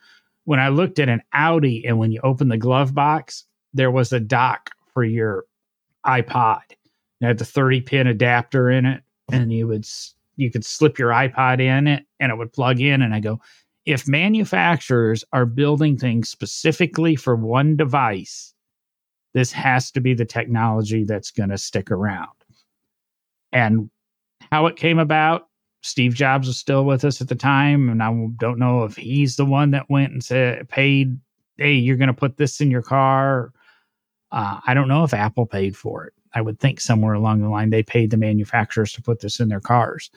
When 0.44 0.58
I 0.58 0.68
looked 0.68 0.98
at 0.98 1.08
an 1.08 1.22
Audi 1.32 1.84
and 1.86 1.98
when 1.98 2.12
you 2.12 2.20
open 2.22 2.48
the 2.48 2.56
glove 2.56 2.94
box, 2.94 3.44
there 3.72 3.90
was 3.90 4.12
a 4.12 4.20
dock 4.20 4.70
for 4.92 5.04
your 5.04 5.44
iPod. 6.06 6.62
It 7.20 7.26
had 7.26 7.38
the 7.38 7.44
30 7.44 7.82
pin 7.82 8.06
adapter 8.06 8.70
in 8.70 8.86
it, 8.86 9.02
and 9.30 9.52
you 9.52 9.66
would 9.68 9.86
you 10.36 10.50
could 10.50 10.64
slip 10.64 10.98
your 10.98 11.10
iPod 11.10 11.60
in 11.60 11.86
it 11.86 12.06
and 12.18 12.32
it 12.32 12.38
would 12.38 12.52
plug 12.52 12.80
in. 12.80 13.02
And 13.02 13.14
I 13.14 13.20
go, 13.20 13.40
if 13.84 14.08
manufacturers 14.08 15.24
are 15.32 15.44
building 15.44 15.98
things 15.98 16.30
specifically 16.30 17.14
for 17.14 17.36
one 17.36 17.76
device, 17.76 18.54
this 19.34 19.52
has 19.52 19.90
to 19.92 20.00
be 20.00 20.14
the 20.14 20.24
technology 20.24 21.04
that's 21.04 21.30
going 21.30 21.50
to 21.50 21.58
stick 21.58 21.90
around. 21.90 22.28
And 23.52 23.90
how 24.50 24.66
it 24.66 24.76
came 24.76 24.98
about, 24.98 25.48
Steve 25.82 26.14
Jobs 26.14 26.46
was 26.46 26.58
still 26.58 26.84
with 26.84 27.04
us 27.04 27.20
at 27.20 27.28
the 27.28 27.34
time, 27.34 27.88
and 27.88 28.02
I 28.02 28.10
don't 28.38 28.58
know 28.58 28.84
if 28.84 28.96
he's 28.96 29.36
the 29.36 29.46
one 29.46 29.70
that 29.70 29.88
went 29.88 30.12
and 30.12 30.22
said 30.22 30.68
paid, 30.68 31.18
"Hey, 31.56 31.74
you're 31.74 31.96
going 31.96 32.08
to 32.08 32.14
put 32.14 32.36
this 32.36 32.60
in 32.60 32.70
your 32.70 32.82
car." 32.82 33.52
Uh, 34.30 34.60
I 34.66 34.74
don't 34.74 34.88
know 34.88 35.04
if 35.04 35.14
Apple 35.14 35.46
paid 35.46 35.76
for 35.76 36.04
it. 36.04 36.12
I 36.34 36.40
would 36.40 36.60
think 36.60 36.80
somewhere 36.80 37.14
along 37.14 37.40
the 37.40 37.48
line 37.48 37.70
they 37.70 37.82
paid 37.82 38.10
the 38.10 38.16
manufacturers 38.16 38.92
to 38.92 39.02
put 39.02 39.20
this 39.20 39.40
in 39.40 39.48
their 39.48 39.60
cars. 39.60 40.10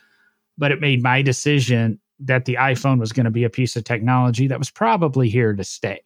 But 0.57 0.72
it 0.72 0.82
made 0.82 1.01
my 1.01 1.22
decision 1.22 1.99
that 2.20 2.45
the 2.45 2.55
iPhone 2.55 2.99
was 2.99 3.11
going 3.11 3.24
to 3.26 3.32
be 3.32 3.43
a 3.43 3.49
piece 3.49 3.76
of 3.76 3.84
technology 3.84 4.47
that 4.47 4.59
was 4.59 4.70
probably 4.70 5.30
here 5.30 5.53
to 5.53 5.64
stay. 5.64 6.01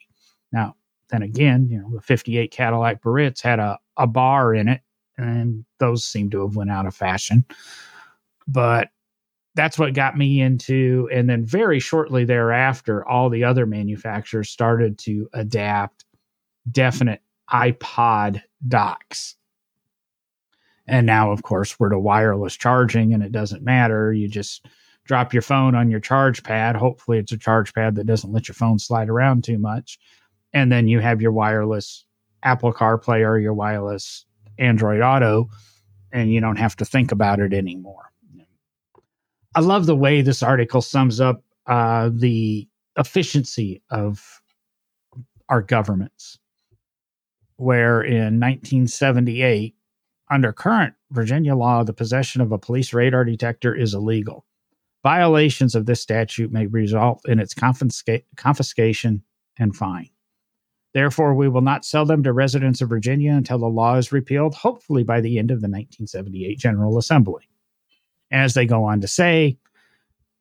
Now, 0.51 0.75
then 1.09 1.21
again, 1.21 1.67
you 1.69 1.79
know, 1.79 1.89
the 1.93 2.01
58 2.01 2.51
Cadillac 2.51 3.01
Biarritz 3.01 3.41
had 3.41 3.59
a, 3.59 3.77
a 3.97 4.07
bar 4.07 4.53
in 4.53 4.67
it, 4.67 4.81
and 5.17 5.65
those 5.79 6.05
seem 6.05 6.29
to 6.31 6.41
have 6.41 6.55
went 6.55 6.71
out 6.71 6.85
of 6.85 6.95
fashion. 6.95 7.45
But 8.47 8.89
that's 9.57 9.77
what 9.77 9.93
got 9.93 10.17
me 10.17 10.39
into 10.39 11.09
and 11.11 11.29
then 11.29 11.45
very 11.45 11.79
shortly 11.79 12.23
thereafter 12.23 13.05
all 13.05 13.29
the 13.29 13.43
other 13.43 13.65
manufacturers 13.65 14.49
started 14.49 14.97
to 14.97 15.27
adapt 15.33 16.05
definite 16.71 17.21
iPod 17.51 18.41
docks 18.65 19.35
and 20.87 21.05
now, 21.05 21.31
of 21.31 21.43
course, 21.43 21.79
we're 21.79 21.89
to 21.89 21.99
wireless 21.99 22.55
charging 22.55 23.13
and 23.13 23.21
it 23.21 23.31
doesn't 23.31 23.63
matter. 23.63 24.13
You 24.13 24.27
just 24.27 24.65
drop 25.03 25.33
your 25.33 25.41
phone 25.41 25.75
on 25.75 25.91
your 25.91 25.99
charge 25.99 26.43
pad. 26.43 26.75
Hopefully, 26.75 27.17
it's 27.17 27.31
a 27.31 27.37
charge 27.37 27.73
pad 27.73 27.95
that 27.95 28.07
doesn't 28.07 28.31
let 28.31 28.47
your 28.47 28.55
phone 28.55 28.79
slide 28.79 29.09
around 29.09 29.43
too 29.43 29.57
much. 29.57 29.99
And 30.53 30.71
then 30.71 30.87
you 30.87 30.99
have 30.99 31.21
your 31.21 31.33
wireless 31.33 32.05
Apple 32.43 32.73
CarPlay 32.73 33.27
or 33.27 33.37
your 33.37 33.53
wireless 33.53 34.25
Android 34.57 35.01
Auto, 35.01 35.49
and 36.11 36.31
you 36.31 36.39
don't 36.39 36.55
have 36.55 36.75
to 36.77 36.85
think 36.85 37.11
about 37.11 37.39
it 37.39 37.53
anymore. 37.53 38.11
I 39.55 39.61
love 39.61 39.85
the 39.85 39.95
way 39.95 40.21
this 40.21 40.43
article 40.43 40.81
sums 40.81 41.19
up 41.19 41.43
uh, 41.65 42.09
the 42.13 42.67
efficiency 42.97 43.81
of 43.89 44.41
our 45.49 45.61
governments. 45.61 46.39
Where 47.55 48.01
in 48.01 48.39
1978, 48.39 49.75
under 50.29 50.53
current 50.53 50.93
Virginia 51.11 51.55
law, 51.55 51.83
the 51.83 51.93
possession 51.93 52.41
of 52.41 52.51
a 52.51 52.59
police 52.59 52.93
radar 52.93 53.23
detector 53.23 53.73
is 53.73 53.93
illegal. 53.93 54.45
Violations 55.03 55.73
of 55.73 55.85
this 55.85 56.01
statute 56.01 56.51
may 56.51 56.67
result 56.67 57.21
in 57.27 57.39
its 57.39 57.53
confisca- 57.53 58.23
confiscation 58.35 59.23
and 59.57 59.75
fine. 59.75 60.09
Therefore, 60.93 61.33
we 61.33 61.47
will 61.47 61.61
not 61.61 61.85
sell 61.85 62.05
them 62.05 62.23
to 62.23 62.33
residents 62.33 62.81
of 62.81 62.89
Virginia 62.89 63.33
until 63.33 63.59
the 63.59 63.67
law 63.67 63.95
is 63.95 64.11
repealed, 64.11 64.55
hopefully 64.55 65.03
by 65.03 65.21
the 65.21 65.37
end 65.37 65.51
of 65.51 65.61
the 65.61 65.67
1978 65.67 66.57
General 66.57 66.97
Assembly. 66.97 67.47
As 68.31 68.53
they 68.53 68.65
go 68.65 68.83
on 68.83 69.01
to 69.01 69.07
say, 69.07 69.57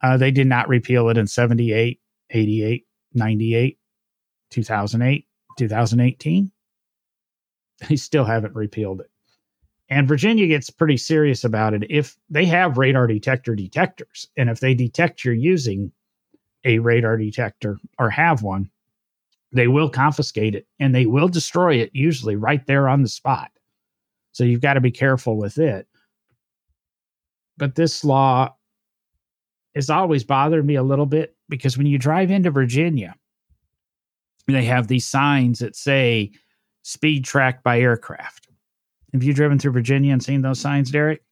uh, 0.03 0.17
they 0.17 0.31
did 0.31 0.47
not 0.47 0.69
repeal 0.69 1.09
it 1.09 1.17
in 1.17 1.27
78, 1.27 2.01
88, 2.31 2.87
98, 3.15 3.79
2008, 4.51 5.27
2018. 5.59 6.53
They 7.91 7.97
still 7.97 8.25
haven't 8.25 8.55
repealed 8.55 9.03
it. 9.03 9.11
And 9.89 10.09
Virginia 10.09 10.47
gets 10.47 10.71
pretty 10.71 10.97
serious 10.97 11.45
about 11.45 11.75
it 11.75 11.85
if 11.91 12.17
they 12.31 12.47
have 12.47 12.79
radar 12.79 13.07
detector 13.07 13.55
detectors. 13.55 14.29
And 14.37 14.49
if 14.49 14.61
they 14.61 14.75
detect 14.75 15.25
you're 15.25 15.35
using 15.35 15.93
a 16.65 16.79
radar 16.79 17.17
detector 17.17 17.79
or 17.99 18.11
have 18.11 18.43
one, 18.43 18.71
they 19.53 19.69
will 19.69 19.89
confiscate 19.89 20.55
it 20.55 20.67
and 20.81 20.95
they 20.95 21.07
will 21.07 21.29
destroy 21.29 21.75
it, 21.77 21.91
usually 21.93 22.35
right 22.35 22.67
there 22.67 22.89
on 22.89 23.03
the 23.03 23.09
spot. 23.09 23.51
So 24.33 24.43
you've 24.43 24.61
got 24.61 24.75
to 24.75 24.81
be 24.81 24.91
careful 24.91 25.37
with 25.37 25.59
it. 25.59 25.87
But 27.59 27.75
this 27.75 28.05
law 28.05 28.55
has 29.75 29.91
always 29.91 30.25
bothered 30.25 30.65
me 30.65 30.75
a 30.75 30.83
little 30.83 31.07
bit 31.07 31.37
because 31.49 31.77
when 31.77 31.87
you 31.87 31.99
drive 31.99 32.31
into 32.31 32.51
Virginia, 32.51 33.15
they 34.47 34.65
have 34.65 34.89
these 34.89 35.07
signs 35.07 35.59
that 35.59 35.77
say 35.77 36.33
speed 36.83 37.25
tracked 37.25 37.65
by 37.65 37.81
aircraft 37.81 38.47
have 39.17 39.23
you 39.23 39.33
driven 39.33 39.59
through 39.59 39.73
Virginia 39.73 40.13
and 40.13 40.23
seen 40.23 40.43
those 40.43 40.61
signs, 40.61 40.91
Derek? 40.91 41.23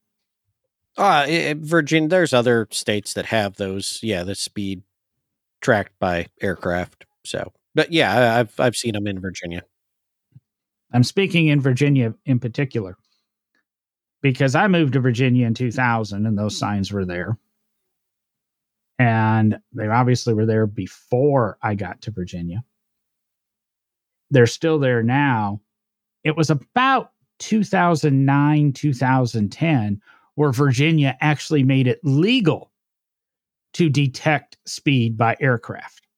Uh, 0.97 1.55
Virginia, 1.59 2.09
there's 2.09 2.33
other 2.33 2.69
states 2.71 3.15
that 3.15 3.27
have 3.27 3.57
those. 3.57 3.99
Yeah, 4.03 4.23
the 4.23 4.35
speed 4.35 4.83
tracked 5.61 5.99
by 5.99 6.29
aircraft. 6.41 7.05
So, 7.25 7.53
but 7.75 7.93
yeah, 7.93 8.39
I've 8.39 8.59
I've 8.59 8.77
seen 8.77 8.93
them 8.93 9.07
in 9.07 9.21
Virginia. 9.21 9.63
I'm 10.93 11.03
speaking 11.03 11.49
in 11.49 11.61
Virginia 11.61 12.15
in 12.25 12.39
particular 12.39 12.97
because 14.25 14.55
I 14.55 14.69
moved 14.69 14.95
to 14.95 15.01
Virginia 15.01 15.47
in 15.47 15.53
2000 15.53 16.25
and 16.25 16.39
those 16.39 16.59
signs 16.59 16.91
were 16.91 17.05
there. 17.05 17.37
And 18.99 19.59
they 19.75 19.87
obviously 19.87 20.33
were 20.33 20.47
there 20.47 20.67
before 20.67 21.59
I 21.61 21.75
got 21.75 22.01
to 22.03 22.11
Virginia. 22.11 22.65
They're 24.31 24.47
still 24.47 24.79
there 24.79 25.03
now. 25.03 25.61
It 26.25 26.39
was 26.39 26.49
about 26.49 27.11
2009, 27.41 28.73
2010, 28.73 30.01
where 30.37 30.53
Virginia 30.53 31.19
actually 31.21 31.63
made 31.63 31.87
it 31.87 32.01
legal 32.03 32.73
to 33.75 33.91
detect 33.91 34.57
speed 34.65 35.19
by 35.19 35.37
aircraft. 35.39 36.09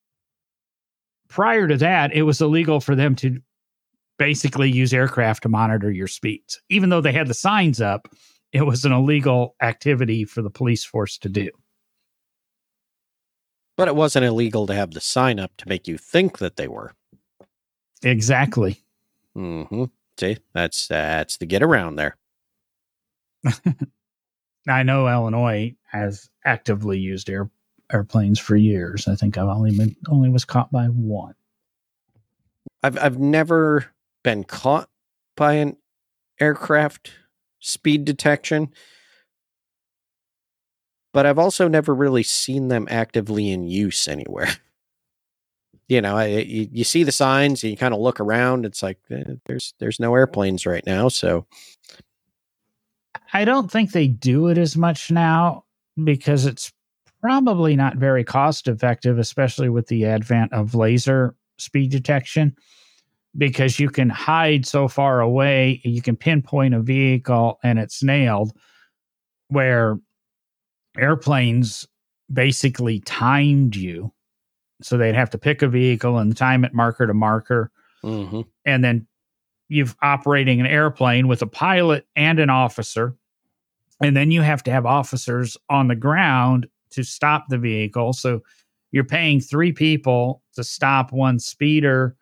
Prior 1.27 1.67
to 1.67 1.77
that, 1.79 2.13
it 2.13 2.23
was 2.23 2.41
illegal 2.41 2.79
for 2.79 2.95
them 2.95 3.17
to 3.17 3.41
basically 4.19 4.71
use 4.71 4.93
aircraft 4.93 5.43
to 5.43 5.49
monitor 5.49 5.91
your 5.91 6.09
speeds. 6.09 6.61
Even 6.69 6.91
though 6.91 7.01
they 7.01 7.13
had 7.13 7.27
the 7.27 7.35
signs 7.35 7.81
up, 7.81 8.09
it 8.53 8.63
was 8.63 8.85
an 8.85 8.93
illegal 8.93 9.55
activity 9.61 10.25
for 10.25 10.43
the 10.43 10.51
police 10.51 10.85
force 10.85 11.19
to 11.19 11.29
do. 11.29 11.51
But 13.77 13.89
it 13.89 13.97
wasn't 13.97 14.25
illegal 14.25 14.67
to 14.67 14.75
have 14.75 14.93
the 14.93 15.01
sign 15.01 15.39
up 15.39 15.57
to 15.59 15.69
make 15.69 15.87
you 15.87 15.99
think 15.99 16.39
that 16.39 16.57
they 16.57 16.69
were. 16.69 16.93
Exactly. 18.03 18.81
Mm-hmm. 19.37 19.85
See, 20.19 20.39
that's 20.55 20.89
that's 20.89 21.37
the 21.37 21.47
get 21.47 21.63
around 21.63 21.97
there. 21.97 22.17
I 24.69 24.83
know 24.83 25.09
Illinois 25.09 25.75
has 25.91 26.29
actively 26.45 26.99
used 26.99 27.29
air 27.29 27.51
airplanes 27.93 28.39
for 28.39 28.57
years. 28.57 29.07
I 29.07 29.15
think 29.15 29.37
I've 29.37 29.49
only 29.49 29.77
been 29.77 29.95
only 30.09 30.31
was 30.31 30.45
caught 30.45 30.73
by 30.73 30.87
one. 30.87 31.35
I've 32.83 32.99
I've 32.99 33.19
never 33.19 33.87
been 34.27 34.43
caught 34.43 34.89
by 35.37 35.53
an 35.53 35.77
aircraft 36.41 37.13
speed 37.61 38.05
detection, 38.05 38.73
but 41.13 41.27
I've 41.27 41.39
also 41.39 41.69
never 41.69 41.95
really 41.95 42.25
seen 42.25 42.67
them 42.67 42.89
actively 42.91 43.53
in 43.53 43.69
use 43.69 44.09
anywhere. 44.09 44.49
you 45.89 46.01
know, 46.01 46.17
I, 46.17 46.27
you, 46.27 46.69
you 46.73 46.83
see 46.83 47.05
the 47.05 47.13
signs, 47.13 47.63
and 47.63 47.71
you 47.71 47.77
kind 47.77 47.95
of 47.95 48.01
look 48.01 48.19
around. 48.19 48.67
It's 48.67 48.83
like 48.83 48.99
eh, 49.13 49.23
there's 49.47 49.75
there's 49.79 50.01
no 50.01 50.13
airplanes 50.17 50.67
right 50.67 50.85
now, 50.85 51.09
so 51.09 51.47
I 53.33 53.45
don't 53.45 53.71
think 53.71 53.93
they 53.93 54.09
do 54.09 54.49
it 54.49 54.59
as 54.59 54.77
much 54.77 55.13
now 55.13 55.67
because 56.03 56.47
it's 56.47 56.73
probably 57.21 57.77
not 57.77 57.97
very 57.97 58.25
cost 58.25 58.67
effective, 58.67 59.21
especially 59.21 59.69
with 59.69 59.87
the 59.87 60.05
advent 60.05 60.53
of 60.53 60.75
laser 60.75 61.37
speed 61.59 61.93
detection, 61.93 62.57
because 63.37 63.79
you 63.79 63.91
can 63.91 64.09
hide 64.09 64.67
so 64.67 64.89
far 64.89 65.21
away, 65.21 65.81
you 65.85 66.01
can 66.03 66.17
pinpoint 66.17 66.75
a 66.75 66.81
vehicle 66.81 67.59
and 67.63 67.79
it's 67.79 68.03
nailed, 68.03 68.53
where 69.49 69.99
airplanes 70.99 71.87
basically 72.33 73.01
timed 73.01 73.77
you. 73.77 74.13
So 74.83 74.97
they'd 74.97 75.15
have 75.15 75.31
to 75.31 75.39
pick 75.39 75.63
a 75.63 75.69
vehicle 75.69 76.19
and 76.19 76.37
time 76.37 76.65
it 76.65 76.75
marker 76.75 77.07
to 77.07 77.15
marker. 77.15 77.71
mm-hmm. 78.05 78.43
And 78.65 78.85
then 78.85 79.07
you've 79.69 79.97
operating 80.03 80.61
an 80.61 80.67
airplane 80.67 81.29
with 81.29 81.43
a 81.43 81.47
pilot 81.47 82.07
and 82.15 82.39
an 82.39 82.51
officer. 82.51 83.17
And 84.03 84.17
then 84.17 84.31
you 84.31 84.43
have 84.43 84.63
to 84.65 84.71
have 84.71 84.85
officers 84.87 85.57
on 85.71 85.89
the 85.89 85.97
ground 85.97 86.67
to 86.91 87.03
stop 87.03 87.47
the 87.49 87.59
vehicle. 87.59 88.13
So 88.13 88.43
you're 88.93 89.05
paying 89.05 89.41
three 89.41 89.73
people 89.73 90.43
to 90.55 90.63
stop 90.63 91.13
one 91.13 91.39
speeder, 91.39 92.17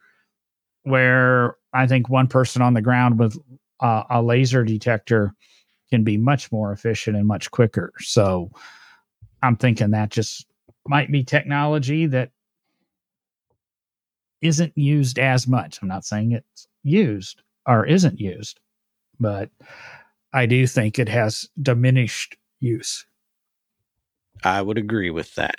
where 0.84 1.56
I 1.72 1.86
think 1.86 2.08
one 2.08 2.28
person 2.28 2.62
on 2.62 2.74
the 2.74 2.82
ground 2.82 3.18
with 3.18 3.36
uh, 3.80 4.04
a 4.08 4.22
laser 4.22 4.64
detector 4.64 5.34
can 5.90 6.04
be 6.04 6.16
much 6.16 6.50
more 6.52 6.72
efficient 6.72 7.16
and 7.16 7.26
much 7.26 7.50
quicker. 7.50 7.92
So 7.98 8.50
I'm 9.42 9.56
thinking 9.56 9.90
that 9.90 10.10
just 10.10 10.46
might 10.86 11.10
be 11.10 11.24
technology 11.24 12.06
that 12.06 12.30
isn't 14.40 14.76
used 14.76 15.18
as 15.18 15.48
much. 15.48 15.80
I'm 15.80 15.88
not 15.88 16.04
saying 16.04 16.32
it's 16.32 16.68
used 16.82 17.42
or 17.66 17.86
isn't 17.86 18.20
used, 18.20 18.60
but 19.18 19.50
I 20.32 20.46
do 20.46 20.66
think 20.66 20.98
it 20.98 21.08
has 21.08 21.48
diminished 21.60 22.36
use. 22.60 23.06
I 24.42 24.60
would 24.60 24.76
agree 24.76 25.10
with 25.10 25.34
that. 25.36 25.56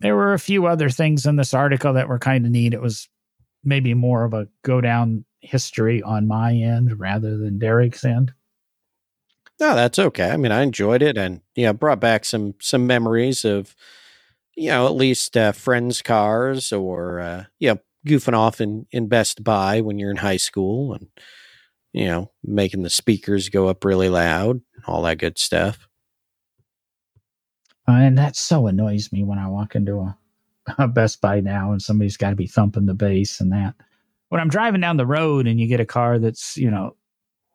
There 0.00 0.16
were 0.16 0.32
a 0.32 0.38
few 0.38 0.66
other 0.66 0.88
things 0.88 1.26
in 1.26 1.36
this 1.36 1.54
article 1.54 1.92
that 1.92 2.08
were 2.08 2.18
kind 2.18 2.44
of 2.44 2.50
neat. 2.50 2.74
It 2.74 2.80
was 2.80 3.08
maybe 3.64 3.94
more 3.94 4.24
of 4.24 4.34
a 4.34 4.48
go 4.62 4.80
down 4.80 5.24
history 5.40 6.02
on 6.02 6.26
my 6.26 6.54
end 6.54 6.98
rather 6.98 7.36
than 7.36 7.58
Derek's 7.58 8.04
end. 8.04 8.32
No, 9.58 9.74
that's 9.74 9.98
okay. 9.98 10.30
I 10.30 10.36
mean, 10.38 10.52
I 10.52 10.62
enjoyed 10.62 11.02
it, 11.02 11.18
and 11.18 11.42
you 11.54 11.66
know, 11.66 11.74
brought 11.74 12.00
back 12.00 12.24
some 12.24 12.54
some 12.60 12.86
memories 12.86 13.44
of, 13.44 13.76
you 14.56 14.70
know, 14.70 14.86
at 14.86 14.94
least 14.94 15.36
uh, 15.36 15.52
friends' 15.52 16.00
cars 16.00 16.72
or 16.72 17.20
uh, 17.20 17.44
you 17.58 17.68
know, 17.68 17.78
goofing 18.06 18.34
off 18.34 18.60
in 18.60 18.86
in 18.90 19.08
Best 19.08 19.44
Buy 19.44 19.82
when 19.82 19.98
you're 19.98 20.10
in 20.10 20.16
high 20.16 20.38
school, 20.38 20.94
and 20.94 21.08
you 21.92 22.06
know, 22.06 22.30
making 22.42 22.82
the 22.82 22.90
speakers 22.90 23.50
go 23.50 23.68
up 23.68 23.84
really 23.84 24.08
loud, 24.08 24.62
all 24.86 25.02
that 25.02 25.18
good 25.18 25.38
stuff. 25.38 25.86
Uh, 27.86 27.92
and 27.92 28.16
that 28.16 28.36
so 28.36 28.66
annoys 28.66 29.12
me 29.12 29.24
when 29.24 29.38
I 29.38 29.48
walk 29.48 29.74
into 29.74 29.96
a, 29.98 30.16
a 30.16 30.18
Uh, 30.78 30.86
Best 30.86 31.20
Buy 31.20 31.40
now 31.40 31.72
and 31.72 31.80
somebody's 31.80 32.16
got 32.16 32.30
to 32.30 32.36
be 32.36 32.46
thumping 32.46 32.86
the 32.86 32.94
bass 32.94 33.40
and 33.40 33.50
that. 33.52 33.74
When 34.28 34.40
I'm 34.40 34.50
driving 34.50 34.80
down 34.80 34.98
the 34.98 35.06
road 35.06 35.46
and 35.46 35.58
you 35.58 35.66
get 35.66 35.80
a 35.80 35.86
car 35.86 36.18
that's, 36.18 36.56
you 36.56 36.70
know, 36.70 36.96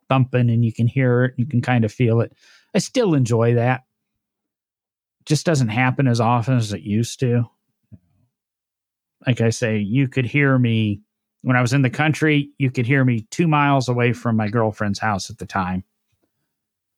thumping 0.09 0.49
and 0.49 0.65
you 0.65 0.73
can 0.73 0.87
hear 0.87 1.25
it, 1.25 1.35
you 1.37 1.45
can 1.45 1.61
kind 1.61 1.85
of 1.85 1.93
feel 1.93 2.19
it. 2.21 2.33
I 2.73 2.79
still 2.79 3.13
enjoy 3.13 3.55
that. 3.55 3.83
Just 5.25 5.45
doesn't 5.45 5.69
happen 5.69 6.07
as 6.07 6.19
often 6.19 6.57
as 6.57 6.73
it 6.73 6.81
used 6.81 7.19
to. 7.21 7.45
Like 9.25 9.39
I 9.39 9.49
say, 9.51 9.77
you 9.77 10.07
could 10.07 10.25
hear 10.25 10.57
me 10.57 11.01
when 11.45 11.55
I 11.55 11.61
was 11.61 11.73
in 11.73 11.83
the 11.83 11.91
country, 11.91 12.49
you 12.57 12.71
could 12.71 12.87
hear 12.87 13.05
me 13.05 13.27
two 13.29 13.47
miles 13.47 13.87
away 13.87 14.13
from 14.13 14.35
my 14.35 14.47
girlfriend's 14.47 14.97
house 14.97 15.29
at 15.29 15.37
the 15.37 15.45
time. 15.45 15.83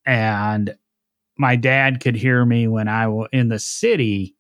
And 0.05 0.73
my 1.37 1.57
dad 1.57 1.99
could 1.99 2.15
hear 2.15 2.45
me 2.45 2.65
when 2.69 2.87
I 2.87 3.09
was 3.09 3.27
in 3.33 3.49
the 3.49 3.59
city 3.59 4.36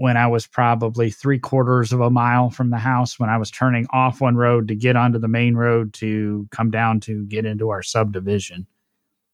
when 0.00 0.16
I 0.16 0.28
was 0.28 0.46
probably 0.46 1.10
three 1.10 1.38
quarters 1.38 1.92
of 1.92 2.00
a 2.00 2.08
mile 2.08 2.48
from 2.48 2.70
the 2.70 2.78
house 2.78 3.18
when 3.18 3.28
I 3.28 3.36
was 3.36 3.50
turning 3.50 3.86
off 3.90 4.22
one 4.22 4.34
road 4.34 4.68
to 4.68 4.74
get 4.74 4.96
onto 4.96 5.18
the 5.18 5.28
main 5.28 5.56
road 5.56 5.92
to 5.94 6.48
come 6.50 6.70
down 6.70 7.00
to 7.00 7.26
get 7.26 7.44
into 7.44 7.68
our 7.68 7.82
subdivision. 7.82 8.66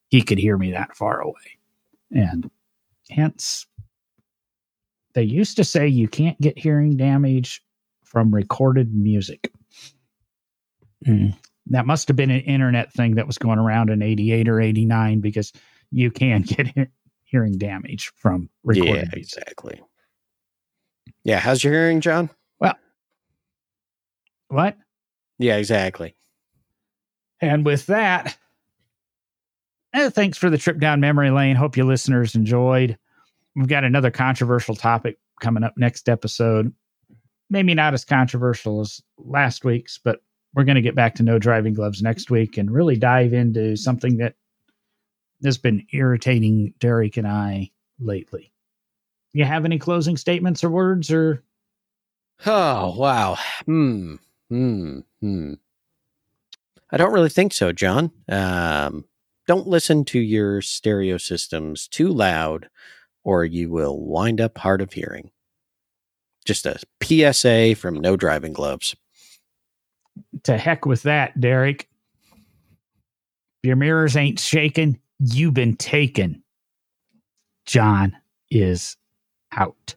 He 0.09 0.21
could 0.21 0.37
hear 0.37 0.57
me 0.57 0.71
that 0.71 0.93
far 0.93 1.21
away. 1.21 1.57
And 2.11 2.51
hence, 3.09 3.65
they 5.13 5.23
used 5.23 5.55
to 5.55 5.63
say 5.63 5.87
you 5.87 6.09
can't 6.09 6.39
get 6.41 6.59
hearing 6.59 6.97
damage 6.97 7.63
from 8.03 8.35
recorded 8.35 8.93
music. 8.93 9.49
Mm. 11.07 11.33
That 11.67 11.87
must 11.87 12.09
have 12.09 12.17
been 12.17 12.29
an 12.29 12.41
internet 12.41 12.91
thing 12.91 13.15
that 13.15 13.25
was 13.25 13.37
going 13.37 13.57
around 13.57 13.89
in 13.89 14.01
88 14.01 14.49
or 14.49 14.59
89 14.59 15.21
because 15.21 15.53
you 15.91 16.11
can 16.11 16.41
get 16.45 16.67
he- 16.67 16.87
hearing 17.23 17.57
damage 17.57 18.11
from 18.17 18.49
recorded 18.65 18.89
yeah, 18.89 19.15
music. 19.15 19.37
exactly. 19.37 19.81
Yeah, 21.27 21.39
how's 21.39 21.61
your 21.61 21.73
hearing, 21.73 21.99
John? 21.99 22.29
Well, 22.61 22.75
what? 24.47 24.77
Yeah, 25.37 25.57
exactly. 25.57 26.15
And 27.41 27.65
with 27.65 27.85
that, 27.87 28.37
eh, 29.93 30.09
thanks 30.09 30.37
for 30.37 30.49
the 30.49 30.57
trip 30.57 30.79
down 30.79 31.01
memory 31.01 31.29
lane. 31.29 31.57
Hope 31.57 31.75
you 31.75 31.83
listeners 31.83 32.33
enjoyed. 32.33 32.97
We've 33.57 33.67
got 33.67 33.83
another 33.83 34.09
controversial 34.09 34.73
topic 34.73 35.17
coming 35.41 35.65
up 35.65 35.73
next 35.75 36.07
episode. 36.07 36.73
Maybe 37.49 37.73
not 37.73 37.93
as 37.93 38.05
controversial 38.05 38.79
as 38.79 39.01
last 39.17 39.65
week's, 39.65 39.97
but 39.97 40.21
we're 40.53 40.63
going 40.63 40.75
to 40.75 40.81
get 40.81 40.95
back 40.95 41.15
to 41.15 41.23
no 41.23 41.39
driving 41.39 41.73
gloves 41.73 42.01
next 42.01 42.31
week 42.31 42.57
and 42.57 42.71
really 42.71 42.95
dive 42.95 43.33
into 43.33 43.75
something 43.75 44.15
that 44.19 44.35
has 45.43 45.57
been 45.57 45.85
irritating 45.91 46.73
Derek 46.79 47.17
and 47.17 47.27
I 47.27 47.71
lately. 47.99 48.53
You 49.33 49.45
have 49.45 49.65
any 49.65 49.77
closing 49.77 50.17
statements 50.17 50.63
or 50.63 50.69
words 50.69 51.11
or 51.11 51.43
Oh, 52.45 52.95
wow. 52.97 53.37
Hmm. 53.65 54.15
Hmm. 54.49 54.99
Hmm. 55.21 55.53
I 56.91 56.97
don't 56.97 57.11
really 57.13 57.29
think 57.29 57.51
so, 57.53 57.71
John. 57.71 58.11
Um, 58.29 59.05
don't 59.47 59.67
listen 59.67 60.05
to 60.05 60.19
your 60.19 60.61
stereo 60.61 61.17
systems 61.17 61.87
too 61.87 62.09
loud, 62.09 62.69
or 63.23 63.43
you 63.43 63.69
will 63.69 63.99
wind 63.99 64.39
up 64.39 64.57
hard 64.57 64.81
of 64.81 64.93
hearing. 64.93 65.31
Just 66.45 66.65
a 66.65 66.79
PSA 67.03 67.75
from 67.75 67.95
No 67.95 68.15
Driving 68.15 68.53
Gloves. 68.53 68.95
to 70.43 70.57
heck 70.57 70.85
with 70.85 71.03
that, 71.03 71.39
Derek? 71.39 71.89
If 72.31 73.67
your 73.67 73.75
mirrors 73.75 74.15
ain't 74.15 74.39
shaking, 74.39 74.99
you've 75.19 75.53
been 75.55 75.75
taken. 75.75 76.41
John 77.65 78.15
is 78.49 78.95
out. 79.55 79.95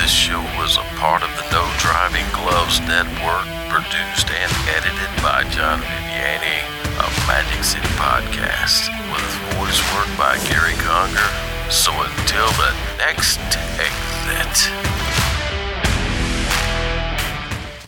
This 0.00 0.10
show 0.10 0.40
was 0.58 0.76
a 0.76 0.86
part 0.98 1.22
of 1.22 1.30
the 1.36 1.46
No 1.50 1.64
Driving 1.78 2.26
Gloves 2.32 2.80
Network, 2.80 3.46
produced 3.68 4.30
and 4.30 4.52
edited 4.70 5.12
by 5.22 5.44
John 5.50 5.80
Viviani, 5.80 6.60
a 6.98 7.06
Magic 7.26 7.64
City 7.64 7.88
podcast, 7.98 8.88
with 9.12 9.26
voice 9.56 9.80
work 9.94 10.10
by 10.18 10.38
Gary 10.48 10.74
Conger. 10.84 11.28
So 11.70 11.92
until 11.92 12.46
the 12.58 12.72
next 12.98 13.40
exit. 13.78 15.35